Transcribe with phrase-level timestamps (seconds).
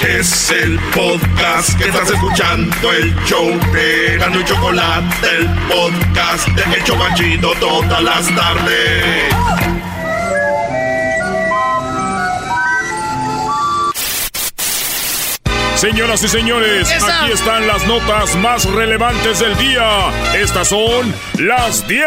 [0.00, 6.76] Es el podcast que estás escuchando, el show de Gano y Chocolate, el podcast de
[6.76, 9.34] Hecho Machito todas las tardes.
[15.76, 20.10] Señoras y señores, aquí están las notas más relevantes del día.
[20.34, 22.02] Estas son las 10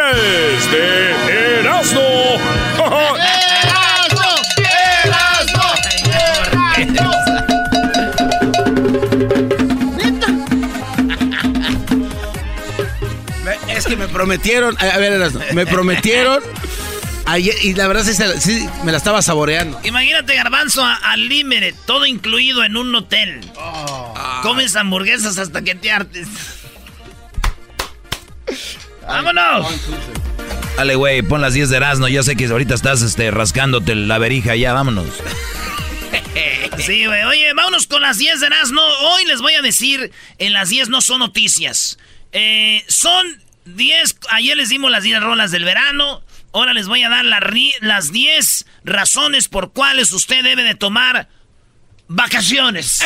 [0.72, 2.02] de Erasmo.
[13.70, 16.42] Es que me prometieron, a ver, me prometieron
[17.26, 18.04] ayer y la verdad
[18.40, 19.80] sí, me la estaba saboreando.
[19.84, 23.42] Imagínate, Garbanzo, al límite, todo incluido en un hotel.
[23.56, 24.14] Oh.
[24.44, 26.28] Comes hamburguesas hasta que te artes.
[29.08, 29.68] ¡Vámonos!
[30.78, 32.08] Dale, güey, pon las 10 de Erasmo.
[32.08, 34.56] Ya sé que ahorita estás este, rascándote la verija.
[34.56, 35.08] Ya, vámonos.
[36.78, 37.24] Sí, güey.
[37.24, 38.82] Oye, vámonos con las 10 de Erasmo.
[38.82, 41.98] Hoy les voy a decir, en las 10 no son noticias.
[42.32, 43.26] Eh, son
[43.66, 46.22] 10, ayer les dimos las 10 rolas del verano.
[46.54, 51.28] Ahora les voy a dar las 10 razones por cuales usted debe de tomar
[52.08, 53.02] vacaciones.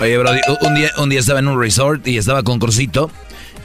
[0.00, 0.32] Oye, bro,
[0.62, 3.10] un día, un día estaba en un resort y estaba con Cursito.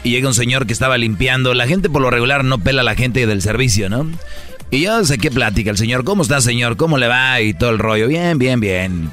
[0.04, 1.54] Y llega un señor que estaba limpiando.
[1.54, 4.10] La gente por lo regular no pela a la gente del servicio, ¿no?
[4.70, 6.04] Y yo sé qué plática el señor.
[6.04, 6.76] ¿Cómo está, señor?
[6.76, 7.40] ¿Cómo le va?
[7.42, 8.08] Y todo el rollo.
[8.08, 9.10] Bien, bien, bien.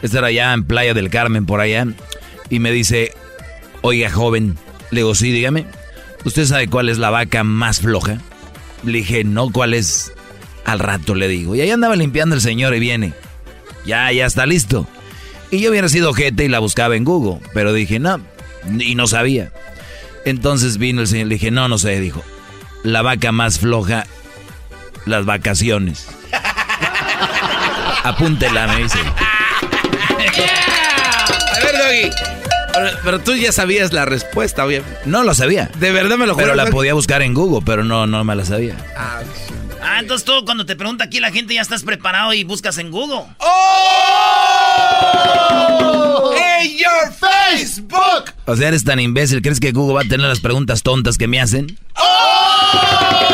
[0.00, 1.86] Estar allá en Playa del Carmen, por allá.
[2.50, 3.12] Y me dice,
[3.80, 4.56] oiga, joven.
[4.90, 5.66] Le digo, sí, dígame.
[6.24, 8.18] ¿Usted sabe cuál es la vaca más floja?
[8.84, 10.12] Le dije, no, ¿cuál es?
[10.64, 11.56] Al rato le digo.
[11.56, 13.12] Y ahí andaba limpiando el señor y viene.
[13.84, 14.86] Ya, ya está listo.
[15.50, 17.40] Y yo hubiera sido gente y la buscaba en Google.
[17.52, 18.20] Pero dije, no.
[18.78, 19.52] Y no sabía.
[20.24, 21.98] Entonces vino el señor y le dije, no, no sé.
[21.98, 22.22] Dijo,
[22.84, 24.06] la vaca más floja
[25.06, 26.06] las vacaciones.
[28.04, 28.98] Apúntela, me dice.
[31.52, 32.10] A ver, Doggy.
[33.04, 34.98] Pero, tú ya sabías la respuesta, obviamente.
[35.04, 35.70] No lo sabía.
[35.76, 36.46] De verdad me lo juro.
[36.46, 38.76] Pero la podía buscar en Google, pero no, no me la sabía.
[38.96, 39.20] Ah,
[39.82, 42.90] ah, entonces tú cuando te pregunta aquí la gente ya estás preparado y buscas en
[42.90, 43.26] Google.
[43.38, 43.52] ¡Oh!
[46.62, 48.32] ¡In your Facebook!
[48.46, 49.42] O sea, eres tan imbécil.
[49.42, 51.78] ¿Crees que Google va a tener las preguntas tontas que me hacen?
[51.96, 53.31] ¡Oh!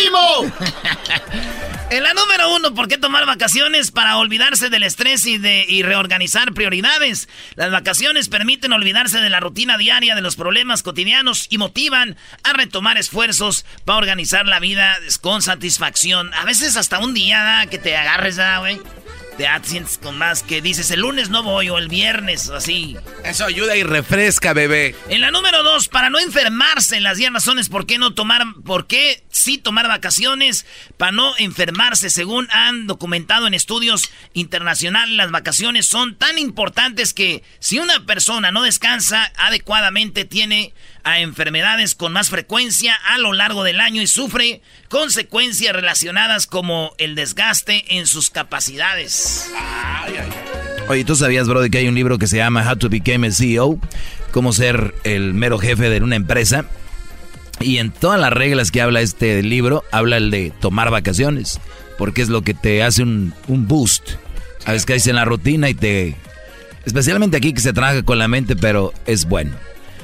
[1.90, 3.90] en la número uno, ¿por qué tomar vacaciones?
[3.90, 7.28] Para olvidarse del estrés y, reorganizar prioridades.
[7.56, 12.52] Las vacaciones permiten olvidarse de la rutina diaria, de los problemas cotidianos y motivan a
[12.52, 16.32] retomar esfuerzos para organizar la vida con satisfacción.
[16.34, 18.80] A veces hasta un día que te agarres, güey
[19.40, 22.98] te sientes con más que dices el lunes no voy o el viernes, así.
[23.24, 24.94] Eso ayuda y refresca, bebé.
[25.08, 28.42] En la número dos, para no enfermarse, en las 10 razones por qué no tomar,
[28.66, 30.66] por qué sí tomar vacaciones,
[30.98, 37.42] para no enfermarse, según han documentado en estudios internacionales, las vacaciones son tan importantes que
[37.60, 40.74] si una persona no descansa adecuadamente tiene
[41.04, 46.92] a enfermedades con más frecuencia a lo largo del año y sufre consecuencias relacionadas como
[46.98, 49.50] el desgaste en sus capacidades.
[50.88, 53.30] Oye, ¿tú sabías, bro, que hay un libro que se llama How to Become a
[53.30, 53.78] CEO?
[54.32, 56.64] Cómo ser el mero jefe de una empresa.
[57.60, 61.60] Y en todas las reglas que habla este libro, habla el de tomar vacaciones.
[61.98, 64.12] Porque es lo que te hace un, un boost.
[64.64, 66.16] A veces caes en la rutina y te...
[66.84, 69.52] Especialmente aquí que se trabaja con la mente, pero es bueno.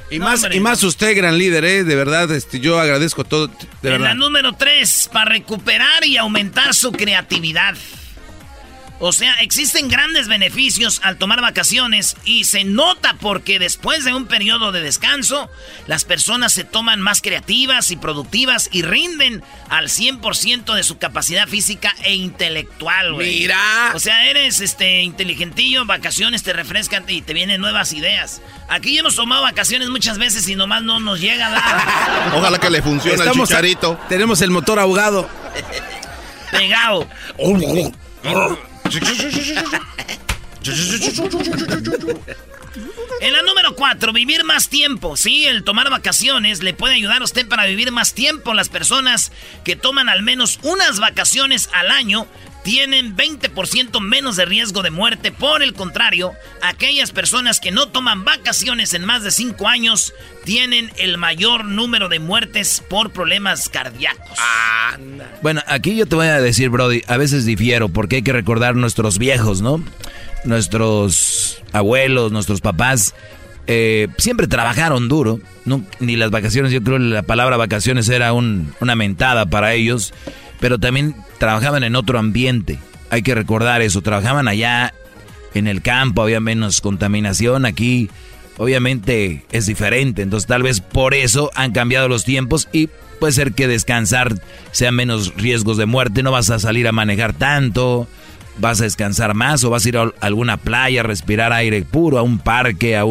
[0.09, 1.83] Y, más, y más usted, gran líder, ¿eh?
[1.83, 3.47] De verdad, este, yo agradezco todo.
[3.81, 7.75] De en la número 3, para recuperar y aumentar su creatividad.
[8.99, 14.25] O sea, existen grandes beneficios al tomar vacaciones y se nota porque después de un
[14.25, 15.49] periodo de descanso,
[15.85, 21.47] las personas se toman más creativas y productivas y rinden al 100% de su capacidad
[21.47, 23.41] física e intelectual, güey.
[23.41, 23.91] Mira.
[23.93, 28.41] O sea, eres este inteligentillo, vacaciones te refrescan y te vienen nuevas ideas.
[28.67, 32.33] Aquí hemos tomado vacaciones muchas veces y nomás no nos llega a dar.
[32.35, 33.99] Ojalá que le funcione el chicharito.
[34.09, 35.29] Tenemos el motor ahogado.
[36.51, 37.07] Pegado.
[43.19, 45.17] En la número 4, vivir más tiempo.
[45.17, 48.53] Sí, el tomar vacaciones le puede ayudar a usted para vivir más tiempo.
[48.53, 49.31] Las personas
[49.63, 52.27] que toman al menos unas vacaciones al año
[52.67, 55.31] tienen 20% menos de riesgo de muerte.
[55.31, 60.91] Por el contrario, aquellas personas que no toman vacaciones en más de 5 años tienen
[60.97, 64.37] el mayor número de muertes por problemas cardíacos.
[65.41, 68.75] Bueno, aquí yo te voy a decir, Brody, a veces difiero porque hay que recordar
[68.75, 69.81] nuestros viejos, ¿no?
[70.43, 73.15] Nuestros abuelos, nuestros papás.
[73.67, 75.39] Eh, siempre trabajaron duro,
[76.01, 80.13] ni las vacaciones, yo creo que la palabra vacaciones era una mentada para ellos
[80.59, 82.79] pero también trabajaban en otro ambiente.
[83.09, 84.93] Hay que recordar eso, trabajaban allá
[85.53, 88.09] en el campo, había menos contaminación, aquí
[88.57, 92.89] obviamente es diferente, entonces tal vez por eso han cambiado los tiempos y
[93.19, 94.35] puede ser que descansar
[94.71, 98.07] sea menos riesgos de muerte, no vas a salir a manejar tanto,
[98.59, 102.17] vas a descansar más o vas a ir a alguna playa, a respirar aire puro,
[102.17, 103.05] a un parque, a,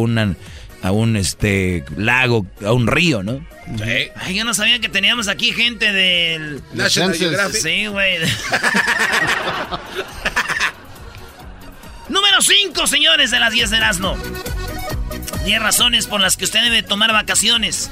[0.87, 3.45] a un este, lago, a un río, ¿no?
[4.15, 6.61] Ay, yo no sabía que teníamos aquí gente del...
[6.73, 7.61] National Geographic.
[7.61, 8.19] Sí, güey.
[12.09, 14.17] Número 5, señores de las 10 de Erasmo.
[15.43, 17.91] 10 razones por las que usted debe tomar vacaciones.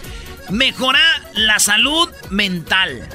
[0.49, 1.01] Mejora
[1.33, 3.09] la salud mental.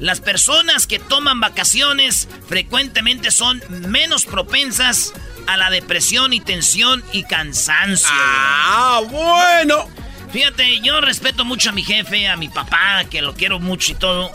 [0.00, 7.24] Las personas que toman vacaciones frecuentemente son menos propensas a la depresión y tensión y
[7.24, 8.08] cansancio.
[8.10, 9.86] Ah, bueno.
[10.32, 13.94] Fíjate, yo respeto mucho a mi jefe, a mi papá, que lo quiero mucho y
[13.94, 14.30] todo.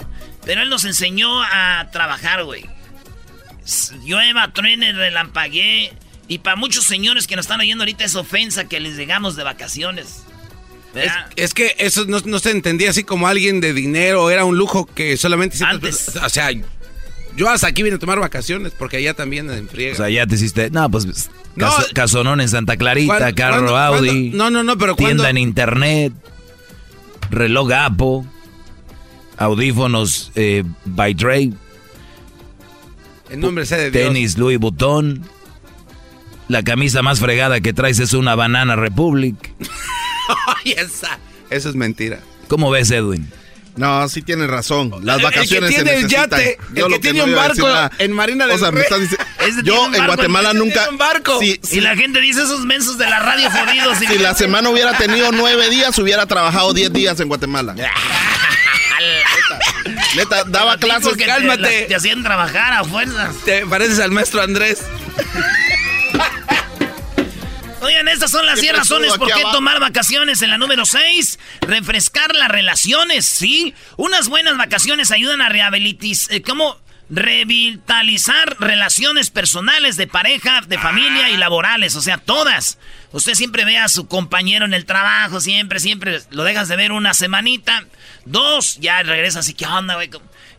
[0.46, 2.66] Pero él nos enseñó a trabajar, güey.
[4.04, 5.94] Llueva, truene, relampagué.
[6.28, 9.44] Y para muchos señores que nos están oyendo ahorita es ofensa que les llegamos de
[9.44, 10.24] vacaciones.
[11.36, 15.18] Es, que eso no, se entendía así como alguien de dinero, era un lujo que
[15.18, 15.58] solamente...
[15.64, 16.16] Antes.
[16.16, 16.52] O sea,
[17.36, 19.94] yo hasta aquí vine a tomar vacaciones porque allá también en friega.
[19.94, 20.70] O sea, ya te hiciste...
[20.70, 21.30] No, pues
[21.94, 24.30] casonón en Santa Clarita, carro Audi.
[24.30, 26.14] No, no, no, pero Tienda en internet,
[27.30, 28.24] reloj Apple,
[29.38, 31.52] audífonos eh, by Dre.
[33.30, 34.08] En nombre sea de Dios.
[34.08, 35.24] Tenis Louis Vuitton.
[36.48, 39.36] La camisa más fregada que traes es una Banana Republic.
[40.64, 41.20] Ay, esa.
[41.50, 42.20] Eso es mentira.
[42.48, 43.28] ¿Cómo ves, Edwin?
[43.76, 44.92] No, sí tienes razón.
[45.04, 47.68] Las vacaciones el que tiene el yate, el que, tiene un barco
[47.98, 49.26] en Marina del O sea, me estás diciendo,
[49.64, 50.88] yo en Guatemala nunca.
[50.90, 51.40] Un barco.
[51.42, 53.98] y la gente dice esos mensos de la radio jodidos.
[53.98, 57.76] Si la semana hubiera tenido nueve días, hubiera trabajado diez días en Guatemala.
[60.16, 61.16] neta, daba clases.
[61.18, 61.64] Cálmate.
[61.64, 63.36] Te, te hacían trabajar a fuerzas.
[63.44, 64.84] Te pareces al maestro Andrés.
[67.86, 70.42] Oigan, estas son las 10 razones por qué tomar vacaciones.
[70.42, 73.76] En la número 6, refrescar las relaciones, ¿sí?
[73.96, 76.10] Unas buenas vacaciones ayudan a rehabilitar...
[76.30, 76.80] Eh, ¿Cómo?
[77.12, 82.80] Revitalizar relaciones personales de pareja, de familia y laborales, o sea, todas.
[83.12, 86.92] Usted siempre ve a su compañero en el trabajo, siempre, siempre lo dejas de ver
[86.92, 87.86] una semanita,
[88.26, 90.10] dos, ya regresa así, ¿qué onda, güey?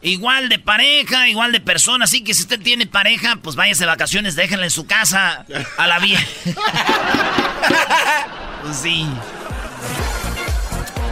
[0.06, 2.04] Igual de pareja, igual de persona.
[2.04, 5.44] Así que si usted tiene pareja, pues váyase de vacaciones, déjenla en su casa
[5.76, 6.24] a la vieja.
[8.62, 9.04] pues sí.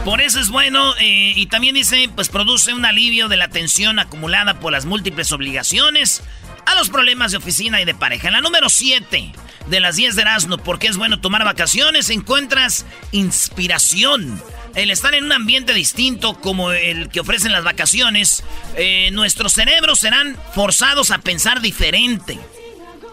[0.05, 3.99] Por eso es bueno eh, y también dice, pues produce un alivio de la tensión
[3.99, 6.23] acumulada por las múltiples obligaciones
[6.65, 8.27] a los problemas de oficina y de pareja.
[8.27, 9.33] En la número 7
[9.67, 14.41] de las 10 de Erasmo, porque es bueno tomar vacaciones, encuentras inspiración
[14.75, 18.43] el estar en un ambiente distinto como el que ofrecen las vacaciones,
[18.75, 22.37] eh, nuestros cerebros serán forzados a pensar diferente,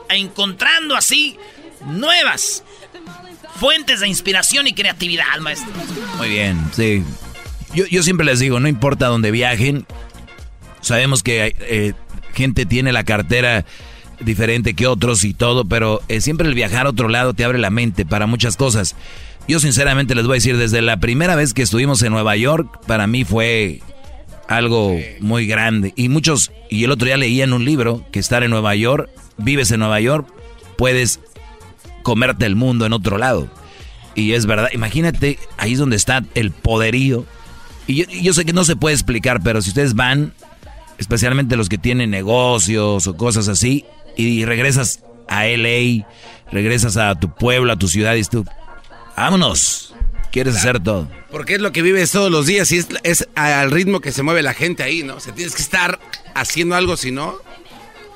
[0.09, 1.39] encontrando así
[1.87, 2.65] nuevas
[3.57, 5.73] fuentes de inspiración y creatividad, maestro.
[6.19, 7.05] Muy bien, sí.
[7.75, 9.87] Yo, siempre les digo, no importa dónde viajen,
[10.83, 11.95] sabemos que eh,
[12.35, 13.65] gente tiene la cartera
[14.25, 17.59] diferente que otros y todo, pero eh, siempre el viajar a otro lado te abre
[17.59, 18.97] la mente para muchas cosas.
[19.49, 22.81] Yo sinceramente les voy a decir, desde la primera vez que estuvimos en Nueva York,
[22.87, 23.81] para mí fue
[24.49, 25.93] algo muy grande.
[25.97, 29.11] Y muchos, y el otro día leía en un libro que estar en Nueva York,
[29.39, 30.29] vives en Nueva York,
[30.77, 31.21] puedes
[32.03, 33.49] comerte el mundo en otro lado.
[34.15, 37.25] Y es verdad, imagínate, ahí es donde está el poderío.
[37.87, 40.33] Y yo, sé que no se puede explicar, pero si ustedes van,
[40.99, 43.85] especialmente los que tienen negocios o cosas así,
[44.17, 46.07] y regresas a LA,
[46.51, 48.45] regresas a tu pueblo, a tu ciudad y tú,
[49.17, 49.95] vámonos,
[50.31, 51.09] quieres hacer todo.
[51.31, 54.23] Porque es lo que vives todos los días y es, es al ritmo que se
[54.23, 55.17] mueve la gente ahí, ¿no?
[55.17, 55.99] O sea, tienes que estar
[56.35, 57.37] haciendo algo, si no...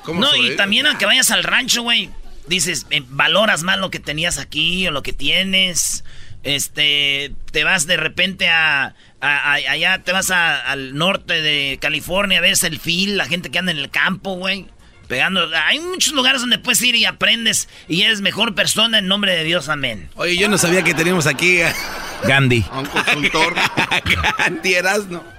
[0.03, 2.09] ¿cómo no, y también aunque vayas al rancho, güey,
[2.47, 6.03] dices, eh, valoras más lo que tenías aquí o lo que tienes.
[6.43, 12.79] Este, te vas de repente a, allá, te vas al norte de California, ves el
[12.79, 14.67] fil, la gente que anda en el campo, güey.
[15.07, 19.33] Pegando, hay muchos lugares donde puedes ir y aprendes y eres mejor persona en nombre
[19.35, 20.09] de Dios, amén.
[20.15, 21.73] Oye, yo no sabía que teníamos aquí a
[22.23, 22.65] Gandhi.
[22.73, 23.55] un consultor.
[24.37, 24.75] Gandhi
[25.09, 25.37] no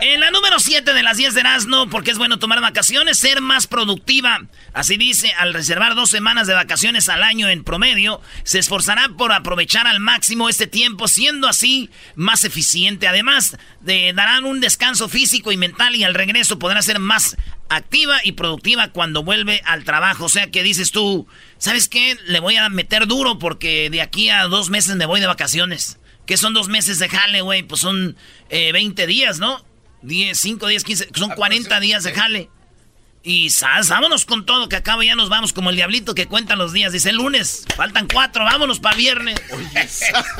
[0.00, 3.40] en la número 7 de las 10 de Erasmo, porque es bueno tomar vacaciones, ser
[3.40, 4.46] más productiva.
[4.72, 9.32] Así dice, al reservar dos semanas de vacaciones al año en promedio, se esforzará por
[9.32, 13.06] aprovechar al máximo este tiempo, siendo así más eficiente.
[13.06, 17.36] Además, de, darán un descanso físico y mental y al regreso podrá ser más
[17.68, 20.24] activa y productiva cuando vuelve al trabajo.
[20.24, 22.16] O sea que dices tú, ¿sabes qué?
[22.26, 25.98] Le voy a meter duro porque de aquí a dos meses me voy de vacaciones.
[26.26, 27.62] ¿Qué son dos meses de jale, güey?
[27.62, 28.16] Pues son
[28.50, 29.64] 20 eh, días, ¿no?
[30.04, 32.50] 10, 5, 10, 15, son 40 días de jale.
[33.26, 33.88] Y ¿sabes?
[33.88, 36.92] vámonos con todo, que acaba ya nos vamos como el diablito que cuenta los días.
[36.92, 39.40] Dice el lunes, faltan cuatro, vámonos para viernes.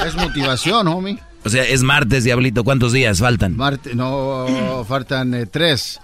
[0.07, 1.19] es motivación, homie.
[1.45, 3.57] O sea, es martes, diablito, ¿cuántos días faltan?
[3.57, 5.99] Martes, no, faltan eh, tres.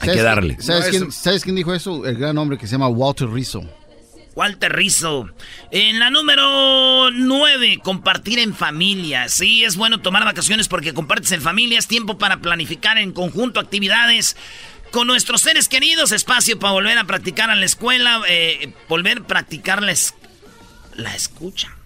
[0.00, 0.58] Hay que darle.
[0.60, 2.06] ¿sabes, quién, ¿Sabes quién dijo eso?
[2.06, 3.62] El gran hombre que se llama Walter Rizzo.
[4.38, 5.28] Walter Rizzo.
[5.72, 9.28] En la número 9, compartir en familia.
[9.28, 11.76] Sí, es bueno tomar vacaciones porque compartes en familia.
[11.76, 14.36] Es tiempo para planificar en conjunto actividades
[14.92, 16.12] con nuestros seres queridos.
[16.12, 18.22] Espacio para volver a practicar en la escuela.
[18.28, 21.76] Eh, volver a practicar la escucha.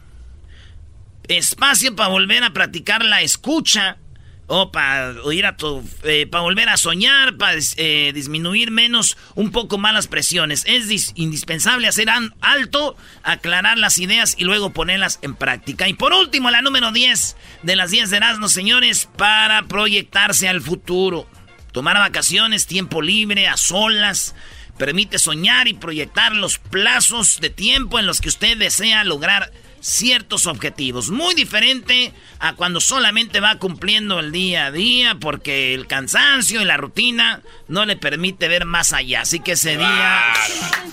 [1.29, 3.97] Espacio para volver a practicar la escucha
[4.47, 9.79] o para a tu, eh, para volver a soñar, para eh, disminuir menos un poco
[9.79, 10.65] más las presiones.
[10.67, 12.09] Es indispensable hacer
[12.41, 15.89] alto, aclarar las ideas y luego ponerlas en práctica.
[15.89, 20.61] Y por último, la número 10 de las 10 de Erasmo, señores, para proyectarse al
[20.61, 21.27] futuro.
[21.73, 24.35] Tomar vacaciones, tiempo libre, a solas,
[24.77, 29.51] permite soñar y proyectar los plazos de tiempo en los que usted desea lograr
[29.83, 31.11] ciertos objetivos.
[31.11, 36.65] Muy diferente a cuando solamente va cumpliendo el día a día porque el cansancio y
[36.65, 39.23] la rutina no le permite ver más allá.
[39.23, 40.23] Así que ese día...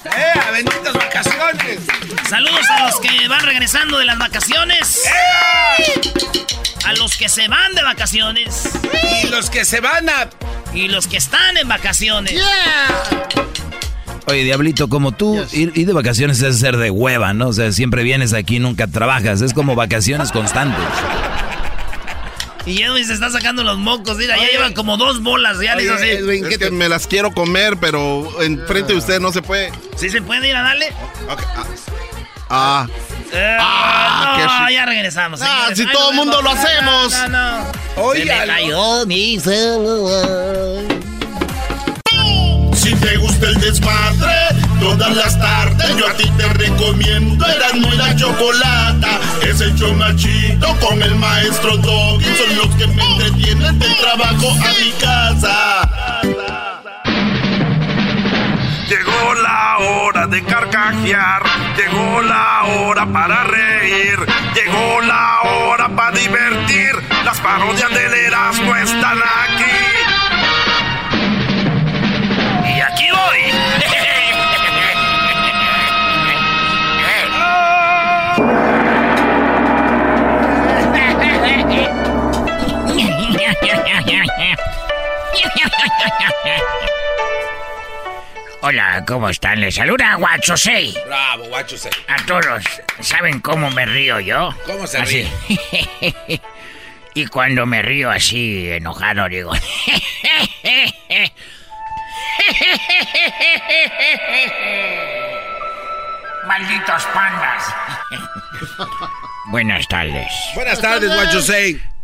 [0.06, 0.40] ¡Eh!
[0.52, 1.80] ¡Benditas vacaciones!
[2.28, 5.04] Saludos a los que van regresando de las vacaciones.
[6.86, 8.72] A los que se van de vacaciones.
[9.24, 10.30] Y los que se van a...
[10.74, 12.40] Y los que están en vacaciones.
[14.30, 17.48] Oye, Diablito, como tú, ir, de vacaciones es ser de hueva, ¿no?
[17.48, 19.42] O sea, siempre vienes aquí, nunca trabajas.
[19.42, 20.86] Es como vacaciones constantes.
[22.66, 25.90] Y Edwin se está sacando los mocos, mira, ya llevan como dos bolas, ya oye,
[25.90, 26.06] así.
[26.06, 29.72] Edwin, es que me las quiero comer, pero enfrente de usted no se puede.
[29.96, 30.94] ¿Sí se puede ir a darle?
[32.50, 32.88] Ah.
[33.32, 35.40] Ah, ah no, ya regresamos.
[35.42, 37.12] Ah, si todo el mundo lo hacemos.
[37.12, 37.72] No, no, no.
[37.98, 41.00] Oye, se me cayó mi celular.
[42.74, 43.29] Si te gusta
[43.70, 44.34] desmadre,
[44.80, 49.20] todas las tardes yo a ti te recomiendo Eran muy la chocolata.
[49.44, 52.26] Es el chomachito con el maestro Doggy.
[52.26, 55.90] Son los que me entretienen del trabajo a mi casa.
[58.88, 61.44] Llegó la hora de carcajear,
[61.78, 64.18] llegó la hora para reír,
[64.56, 66.92] llegó la hora para divertir.
[67.24, 69.79] Las parodias del Erasmo están aquí
[88.62, 89.62] Hola, ¿cómo están?
[89.62, 90.54] Les saluda Guacho
[91.08, 91.76] Bravo, Guacho
[92.08, 92.64] A todos,
[93.00, 94.54] ¿saben cómo me río yo?
[94.66, 95.28] ¿Cómo se así.
[97.16, 99.54] y cuando me río así, enojado, digo...
[106.48, 107.76] Malditos pandas.
[109.48, 110.32] Buenas tardes.
[110.56, 111.40] Buenas tardes, Guacho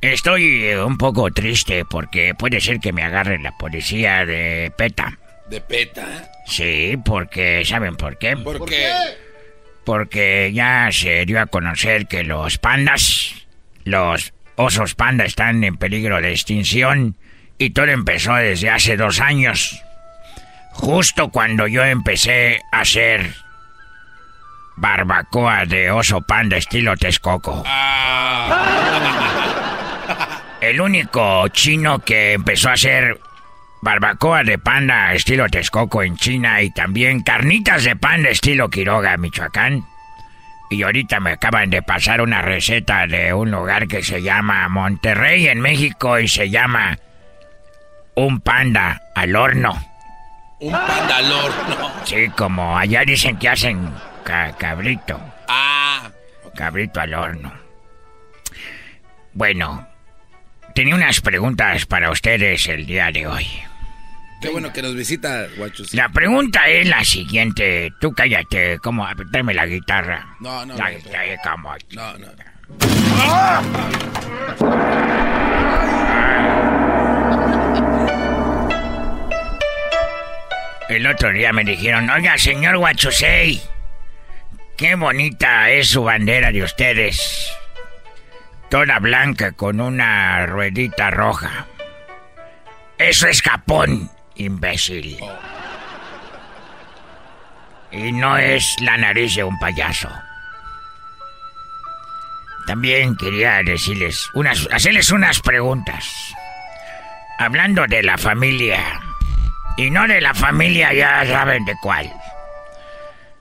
[0.01, 5.17] Estoy eh, un poco triste porque puede ser que me agarre la policía de PETA.
[5.49, 6.31] ¿De PETA?
[6.45, 8.37] Sí, porque ¿saben por qué?
[8.37, 8.91] ¿Por, qué?
[9.83, 13.47] Porque ya se dio a conocer que los pandas,
[13.83, 17.17] los osos panda están en peligro de extinción
[17.57, 19.84] y todo empezó desde hace dos años.
[20.75, 23.33] Justo cuando yo empecé a hacer
[24.75, 27.63] barbacoa de oso panda estilo Texcoco.
[27.65, 28.95] Ah.
[30.61, 33.19] El único chino que empezó a hacer
[33.81, 39.85] barbacoa de panda estilo Texcoco en China y también carnitas de panda estilo Quiroga, Michoacán.
[40.69, 45.47] Y ahorita me acaban de pasar una receta de un lugar que se llama Monterrey
[45.47, 46.99] en México y se llama
[48.15, 49.94] un panda al horno.
[50.65, 51.91] Un panda al horno.
[52.05, 53.87] Sí, como allá dicen que hacen
[54.57, 55.19] cabrito.
[55.47, 56.09] Ah.
[56.55, 57.53] Cabrito al horno.
[59.33, 59.87] Bueno,
[60.73, 63.45] tenía unas preguntas para ustedes el día de hoy.
[64.41, 65.93] Qué bueno que nos visita, Guachus.
[65.93, 67.93] La pregunta es la siguiente.
[67.99, 69.07] Tú cállate, ¿cómo?
[69.31, 70.35] Dame la guitarra.
[70.39, 70.75] No, no.
[70.75, 72.27] La guitarra, No, no.
[80.95, 83.61] El otro día me dijeron, oiga, señor Huachusei,
[84.77, 87.51] qué bonita es su bandera de ustedes.
[88.69, 91.67] Toda blanca con una ruedita roja.
[92.97, 95.19] Eso es Japón, imbécil.
[97.91, 100.09] Y no es la nariz de un payaso.
[102.67, 106.33] También quería decirles unas, hacerles unas preguntas.
[107.37, 109.04] Hablando de la familia,
[109.77, 112.11] y no de la familia, ya saben de cuál,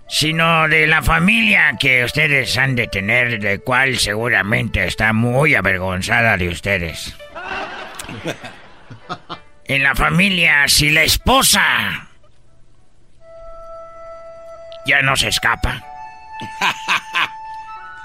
[0.09, 6.37] sino de la familia que ustedes han de tener, de cual seguramente está muy avergonzada
[6.37, 7.17] de ustedes.
[9.67, 12.09] En la familia, si la esposa
[14.87, 15.83] ya no se escapa.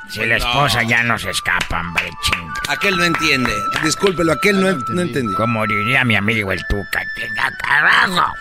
[0.10, 2.54] Si la esposa ya no se escapa, hombre, chinga.
[2.70, 3.51] Aquel no entiende.
[3.84, 5.38] Discúlpelo, aquel no, no entendió.
[5.38, 8.34] Como diría mi amigo el Tuca, tenga carajo.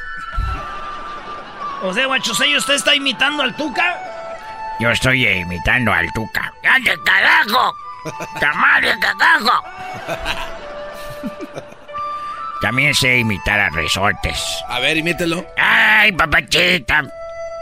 [1.82, 3.98] O sea, ¿usted está imitando al Tuca?
[4.80, 6.52] Yo estoy imitando al Tuca.
[6.64, 7.76] ¡Ande carajo!
[8.40, 9.64] ¡Tamale carajo!
[12.60, 14.42] También sé imitar a resortes.
[14.68, 15.44] A ver, imítelo.
[15.56, 17.02] ¡Ay, papachita!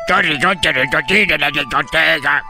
[0.08, 2.42] Yo resorte, resorte de la discoteca.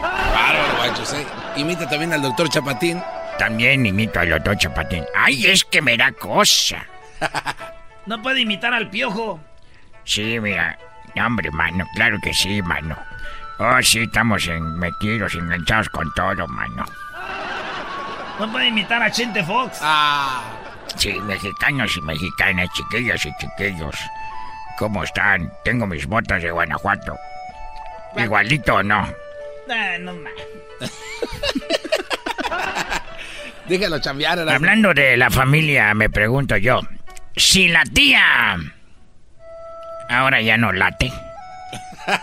[0.00, 1.26] Bárbaro, Guachusei.
[1.56, 3.02] Imita también al doctor Chapatín.
[3.38, 5.04] También imito al doctor Chapatín.
[5.16, 6.86] ¡Ay, es que me da cosa!
[8.04, 9.38] No puede imitar al piojo.
[10.04, 10.76] Sí, mira.
[11.14, 11.84] No, hombre, mano.
[11.94, 12.96] Claro que sí, mano.
[13.58, 16.84] Oh, sí, estamos en, metidos, enganchados con todo, mano.
[18.40, 19.78] No puede imitar a Chente Fox.
[19.82, 20.42] Ah.
[20.96, 23.94] Sí, mexicanos y mexicanas, chiquillos y chiquillos.
[24.78, 25.52] ¿Cómo están?
[25.64, 27.16] Tengo mis botas de Guanajuato.
[28.16, 29.06] Igualito o no.
[29.68, 30.32] Ah, no más.
[33.68, 34.38] Déjalo chambear.
[34.48, 36.80] Hablando de la familia, me pregunto yo.
[37.36, 38.56] Si la tía
[40.08, 41.12] ahora ya no late.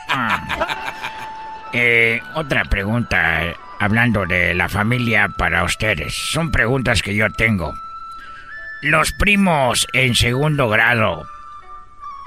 [0.09, 1.63] Ah.
[1.71, 6.13] Eh, otra pregunta, hablando de la familia para ustedes.
[6.13, 7.73] Son preguntas que yo tengo.
[8.81, 11.25] Los primos en segundo grado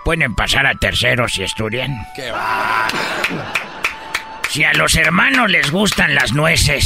[0.05, 1.94] pueden pasar a tercero si estudian.
[2.16, 2.88] Qué va.
[4.52, 6.84] Si a los hermanos les gustan las nueces.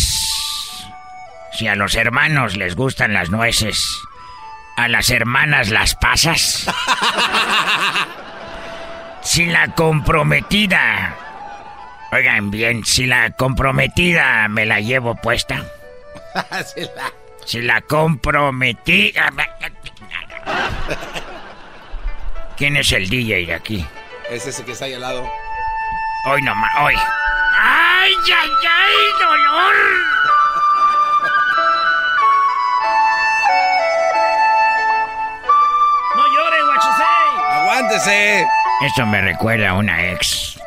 [1.53, 3.85] Si a los hermanos les gustan las nueces.
[4.77, 6.67] A las hermanas las pasas.
[9.23, 11.13] Si la comprometida.
[12.13, 15.65] Oigan bien, si la comprometida me la llevo puesta.
[16.75, 17.13] Sí, la-
[17.45, 19.33] Si la comprometida.
[22.57, 23.85] ¿Quién es el DJ de aquí?
[24.31, 25.29] Es ese que está ahí al lado.
[26.27, 26.95] Hoy nomás, hoy.
[27.59, 29.75] ¡Ay, ay, ay, dolor!
[36.17, 37.29] No llore, Guachusei.
[37.51, 38.47] ¡Aguántese!
[38.83, 40.59] Esto me recuerda a una ex.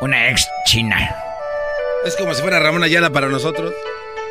[0.00, 1.12] Una ex china.
[2.04, 3.72] Es como si fuera Ramón Ayala para nosotros.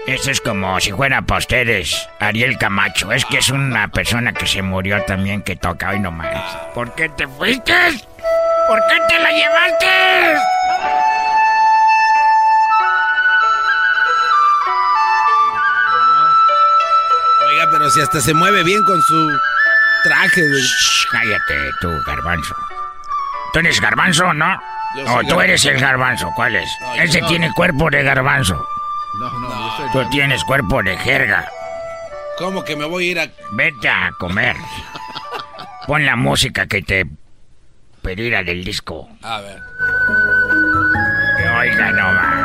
[0.07, 3.11] Esto es como si fuera para ustedes Ariel Camacho.
[3.11, 6.55] Es que es una persona que se murió también que toca hoy nomás.
[6.73, 7.73] ¿Por qué te fuiste?
[8.69, 10.56] ¿Por qué te la llevaste?
[17.87, 19.39] Pero si hasta se mueve bien con su
[20.03, 20.41] traje.
[20.41, 20.61] güey.
[20.61, 22.53] Shh, cállate tú, garbanzo.
[23.53, 24.59] ¿Tú eres garbanzo, no?
[24.97, 26.69] Yo O soy tú eres el garbanzo, ¿cuál es?
[26.81, 27.27] No, Ese no.
[27.27, 28.55] tiene cuerpo de garbanzo.
[29.19, 31.47] No, no, yo soy Tú tienes cuerpo de jerga.
[32.37, 33.27] ¿Cómo que me voy a ir a.?
[33.51, 34.55] Vete a comer.
[35.87, 37.05] Pon la música que te
[38.01, 39.07] pedirá del disco.
[39.23, 39.61] A ver.
[41.37, 42.36] Que oiga nomás.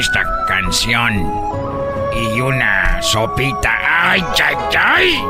[0.00, 1.12] Esta canción
[2.16, 3.78] y una sopita.
[4.02, 5.22] ¡Ay, ay, ay!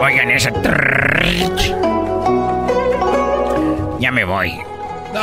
[0.00, 0.50] Oigan esa.
[4.00, 4.52] Ya me voy.
[5.14, 5.20] No,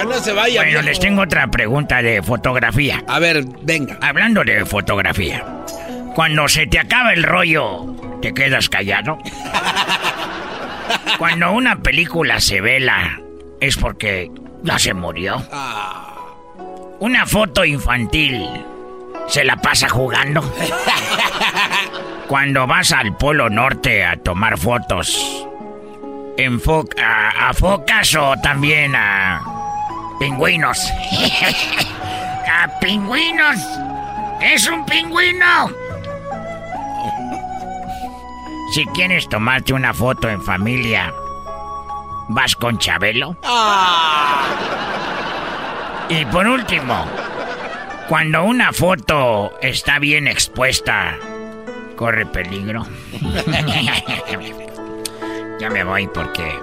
[0.00, 0.62] No, no se vaya.
[0.62, 3.04] Bueno, les tengo otra pregunta de fotografía.
[3.06, 3.96] A ver, venga.
[4.02, 5.44] Hablando de fotografía.
[6.16, 7.86] Cuando se te acaba el rollo,
[8.20, 9.18] ¿te quedas callado?
[11.18, 13.20] Cuando una película se vela,
[13.60, 14.30] es porque
[14.62, 15.42] ya se murió.
[15.52, 16.06] Ah.
[17.00, 18.46] Una foto infantil,
[19.26, 20.42] ¿se la pasa jugando?
[22.28, 25.46] Cuando vas al Polo Norte a tomar fotos,
[27.02, 29.42] a, focas o también a
[30.18, 30.78] pingüinos.
[32.50, 33.58] a pingüinos.
[34.40, 35.70] Es un pingüino.
[38.70, 41.12] Si quieres tomarte una foto en familia,
[42.28, 43.36] ¿vas con Chabelo?
[43.42, 44.46] Ah.
[46.08, 47.04] Y por último,
[48.08, 51.16] cuando una foto está bien expuesta,
[51.96, 52.86] corre peligro.
[55.60, 56.58] Ya me voy porque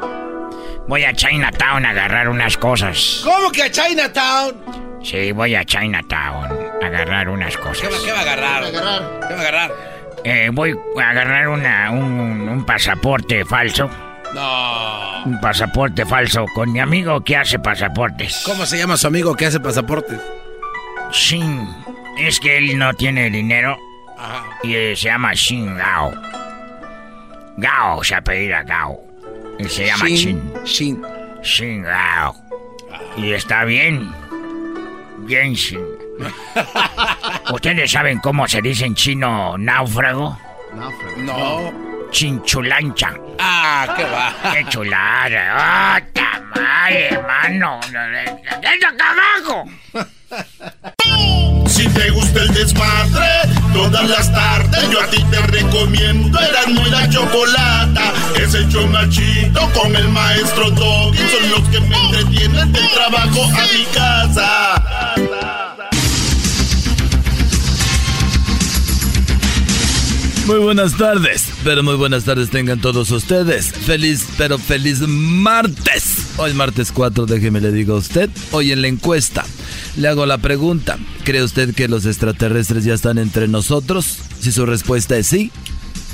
[0.87, 3.21] voy a Chinatown a agarrar unas cosas.
[3.23, 4.55] ¿Cómo que a Chinatown?
[5.03, 6.49] Sí, voy a Chinatown
[6.81, 7.89] a agarrar unas cosas.
[8.03, 8.71] ¿Qué, va, a agarrar?
[8.71, 9.27] ¿Qué va a agarrar?
[9.27, 9.96] ¿Qué va a agarrar?
[10.23, 13.89] Eh, voy a agarrar una, un, un pasaporte falso.
[14.33, 15.23] No.
[15.25, 18.43] Un pasaporte falso con mi amigo que hace pasaportes.
[18.45, 20.19] ¿Cómo se llama su amigo que hace pasaportes?
[21.11, 21.67] Shin.
[22.17, 23.77] Es que él no tiene dinero.
[24.17, 24.43] Ajá.
[24.63, 26.13] Y se llama Shin Gao.
[27.57, 28.99] Gao se apellida Gao.
[29.59, 30.53] Y se llama Shin.
[30.65, 31.01] Shin.
[31.43, 32.35] Shin Gao.
[33.15, 34.11] Y está bien.
[35.19, 35.79] Bien Shin.
[37.53, 40.37] ¿Ustedes saben cómo se dice en chino náufrago?
[40.73, 41.17] Náufrago.
[41.17, 41.87] No.
[42.11, 43.13] Chinchulancha.
[43.39, 44.53] Ah, qué va.
[44.53, 45.53] Qué chulada.
[45.53, 47.79] ¡Ah, oh, tamal, hermano!
[47.81, 49.65] ¡Es acá abajo!
[51.67, 53.27] Si te gusta el desmadre,
[53.73, 58.13] todas las tardes yo a ti te recomiendo Eran muy la chocolata.
[58.35, 61.17] Es el chomachito con el maestro Doggy.
[61.17, 65.66] Son los que me entretienen del trabajo a mi casa.
[70.47, 73.69] Muy buenas tardes, pero muy buenas tardes tengan todos ustedes.
[73.69, 76.27] Feliz, pero feliz martes.
[76.37, 78.29] Hoy martes 4, déjeme le digo a usted.
[78.51, 79.43] Hoy en la encuesta
[79.97, 80.97] le hago la pregunta.
[81.25, 84.19] ¿Cree usted que los extraterrestres ya están entre nosotros?
[84.39, 85.51] Si su respuesta es sí,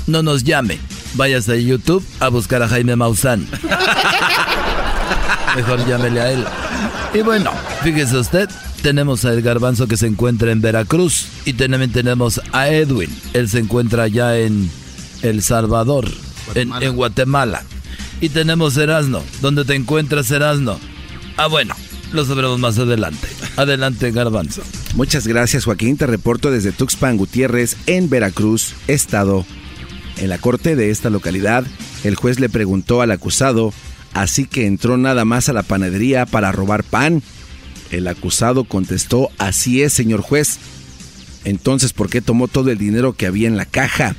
[0.08, 0.80] no nos llame.
[1.14, 3.46] Váyase a YouTube a buscar a Jaime Maussan.
[5.54, 6.44] Mejor llámele a él.
[7.14, 7.52] Y bueno,
[7.84, 8.50] fíjese usted,
[8.84, 13.08] tenemos a El Garbanzo que se encuentra en Veracruz y también tenemos a Edwin.
[13.32, 14.70] Él se encuentra allá en
[15.22, 16.06] El Salvador,
[16.54, 17.62] En, Guatemala.
[18.20, 19.22] Y tenemos Erasno.
[19.40, 20.78] ¿Dónde te encuentras, Erasno?
[21.38, 21.74] Ah, bueno,
[22.12, 23.26] lo sabremos más adelante.
[23.56, 24.60] Adelante, Garbanzo.
[24.96, 25.96] Muchas gracias, Joaquín.
[25.96, 29.46] Te reporto desde Tuxpan Gutiérrez, en Veracruz, Estado.
[30.18, 31.64] En la corte de esta localidad,
[32.04, 33.72] el juez le preguntó al acusado,
[34.12, 37.22] así que entró nada más a la panadería para robar pan
[37.90, 40.58] el acusado contestó, así es, señor juez.
[41.44, 44.16] Entonces, ¿por qué tomó todo el dinero que había en la caja?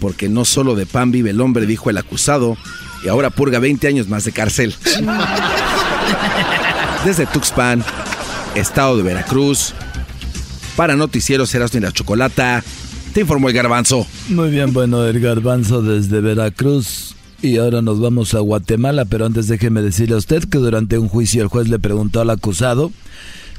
[0.00, 2.56] Porque no solo de pan vive el hombre, dijo el acusado,
[3.04, 4.74] y ahora purga 20 años más de cárcel.
[7.04, 7.84] Desde Tuxpan,
[8.54, 9.72] estado de Veracruz,
[10.76, 12.64] para Noticieros Erasmo y la Chocolata,
[13.12, 14.06] te informó el garbanzo.
[14.28, 17.14] Muy bien, bueno, el garbanzo desde Veracruz.
[17.40, 21.08] Y ahora nos vamos a Guatemala, pero antes déjeme decirle a usted que durante un
[21.08, 22.90] juicio el juez le preguntó al acusado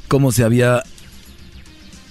[0.06, 0.82] cómo se había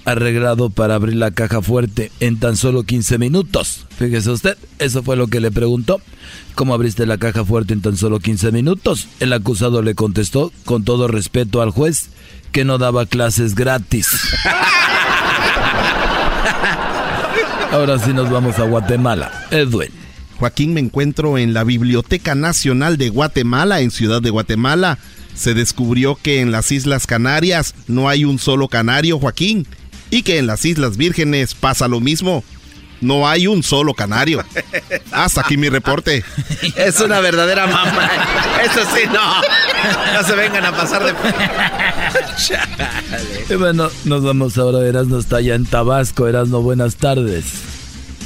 [0.05, 3.86] arreglado para abrir la caja fuerte en tan solo 15 minutos.
[3.97, 6.01] Fíjese usted, eso fue lo que le preguntó.
[6.55, 9.08] ¿Cómo abriste la caja fuerte en tan solo 15 minutos?
[9.19, 12.10] El acusado le contestó, con todo respeto al juez,
[12.51, 14.08] que no daba clases gratis.
[17.71, 19.45] Ahora sí nos vamos a Guatemala.
[19.51, 20.08] Edwin.
[20.39, 24.97] Joaquín, me encuentro en la Biblioteca Nacional de Guatemala, en Ciudad de Guatemala.
[25.36, 29.67] Se descubrió que en las Islas Canarias no hay un solo canario, Joaquín,
[30.10, 32.45] y que en las Islas Vírgenes pasa lo mismo.
[33.02, 34.43] No hay un solo canario.
[35.12, 36.23] Hasta aquí mi reporte.
[36.75, 38.10] Es una verdadera mamá.
[38.63, 39.41] Eso sí, no.
[40.13, 41.13] No se vengan a pasar de.
[43.49, 44.86] y bueno, nos vamos ahora.
[44.88, 46.28] Erasno está allá en Tabasco.
[46.28, 47.45] Erasno, buenas tardes.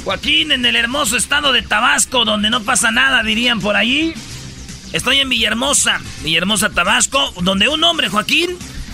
[0.04, 4.12] Joaquín, en el hermoso estado de Tabasco, donde no pasa nada, dirían por allí.
[4.92, 8.50] Estoy en Villahermosa, Villahermosa, Tabasco, donde un hombre, Joaquín,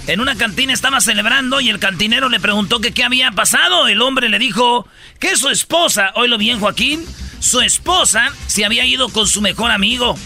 [0.07, 3.89] en una cantina estaba celebrando y el cantinero le preguntó que qué había pasado.
[3.89, 4.87] El hombre le dijo
[5.19, 7.05] que su esposa, oílo bien, Joaquín,
[7.41, 10.17] su esposa se había ido con su mejor amigo.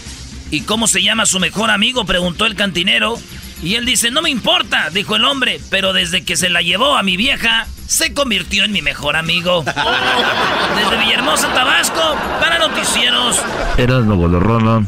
[0.51, 2.05] ¿Y cómo se llama su mejor amigo?
[2.05, 3.17] preguntó el cantinero.
[3.65, 6.95] Y él dice, no me importa, dijo el hombre, pero desde que se la llevó
[6.95, 9.63] a mi vieja, se convirtió en mi mejor amigo.
[10.75, 13.41] Desde Villahermosa, Tabasco, para noticieros.
[13.75, 14.85] Eras Bolorrono.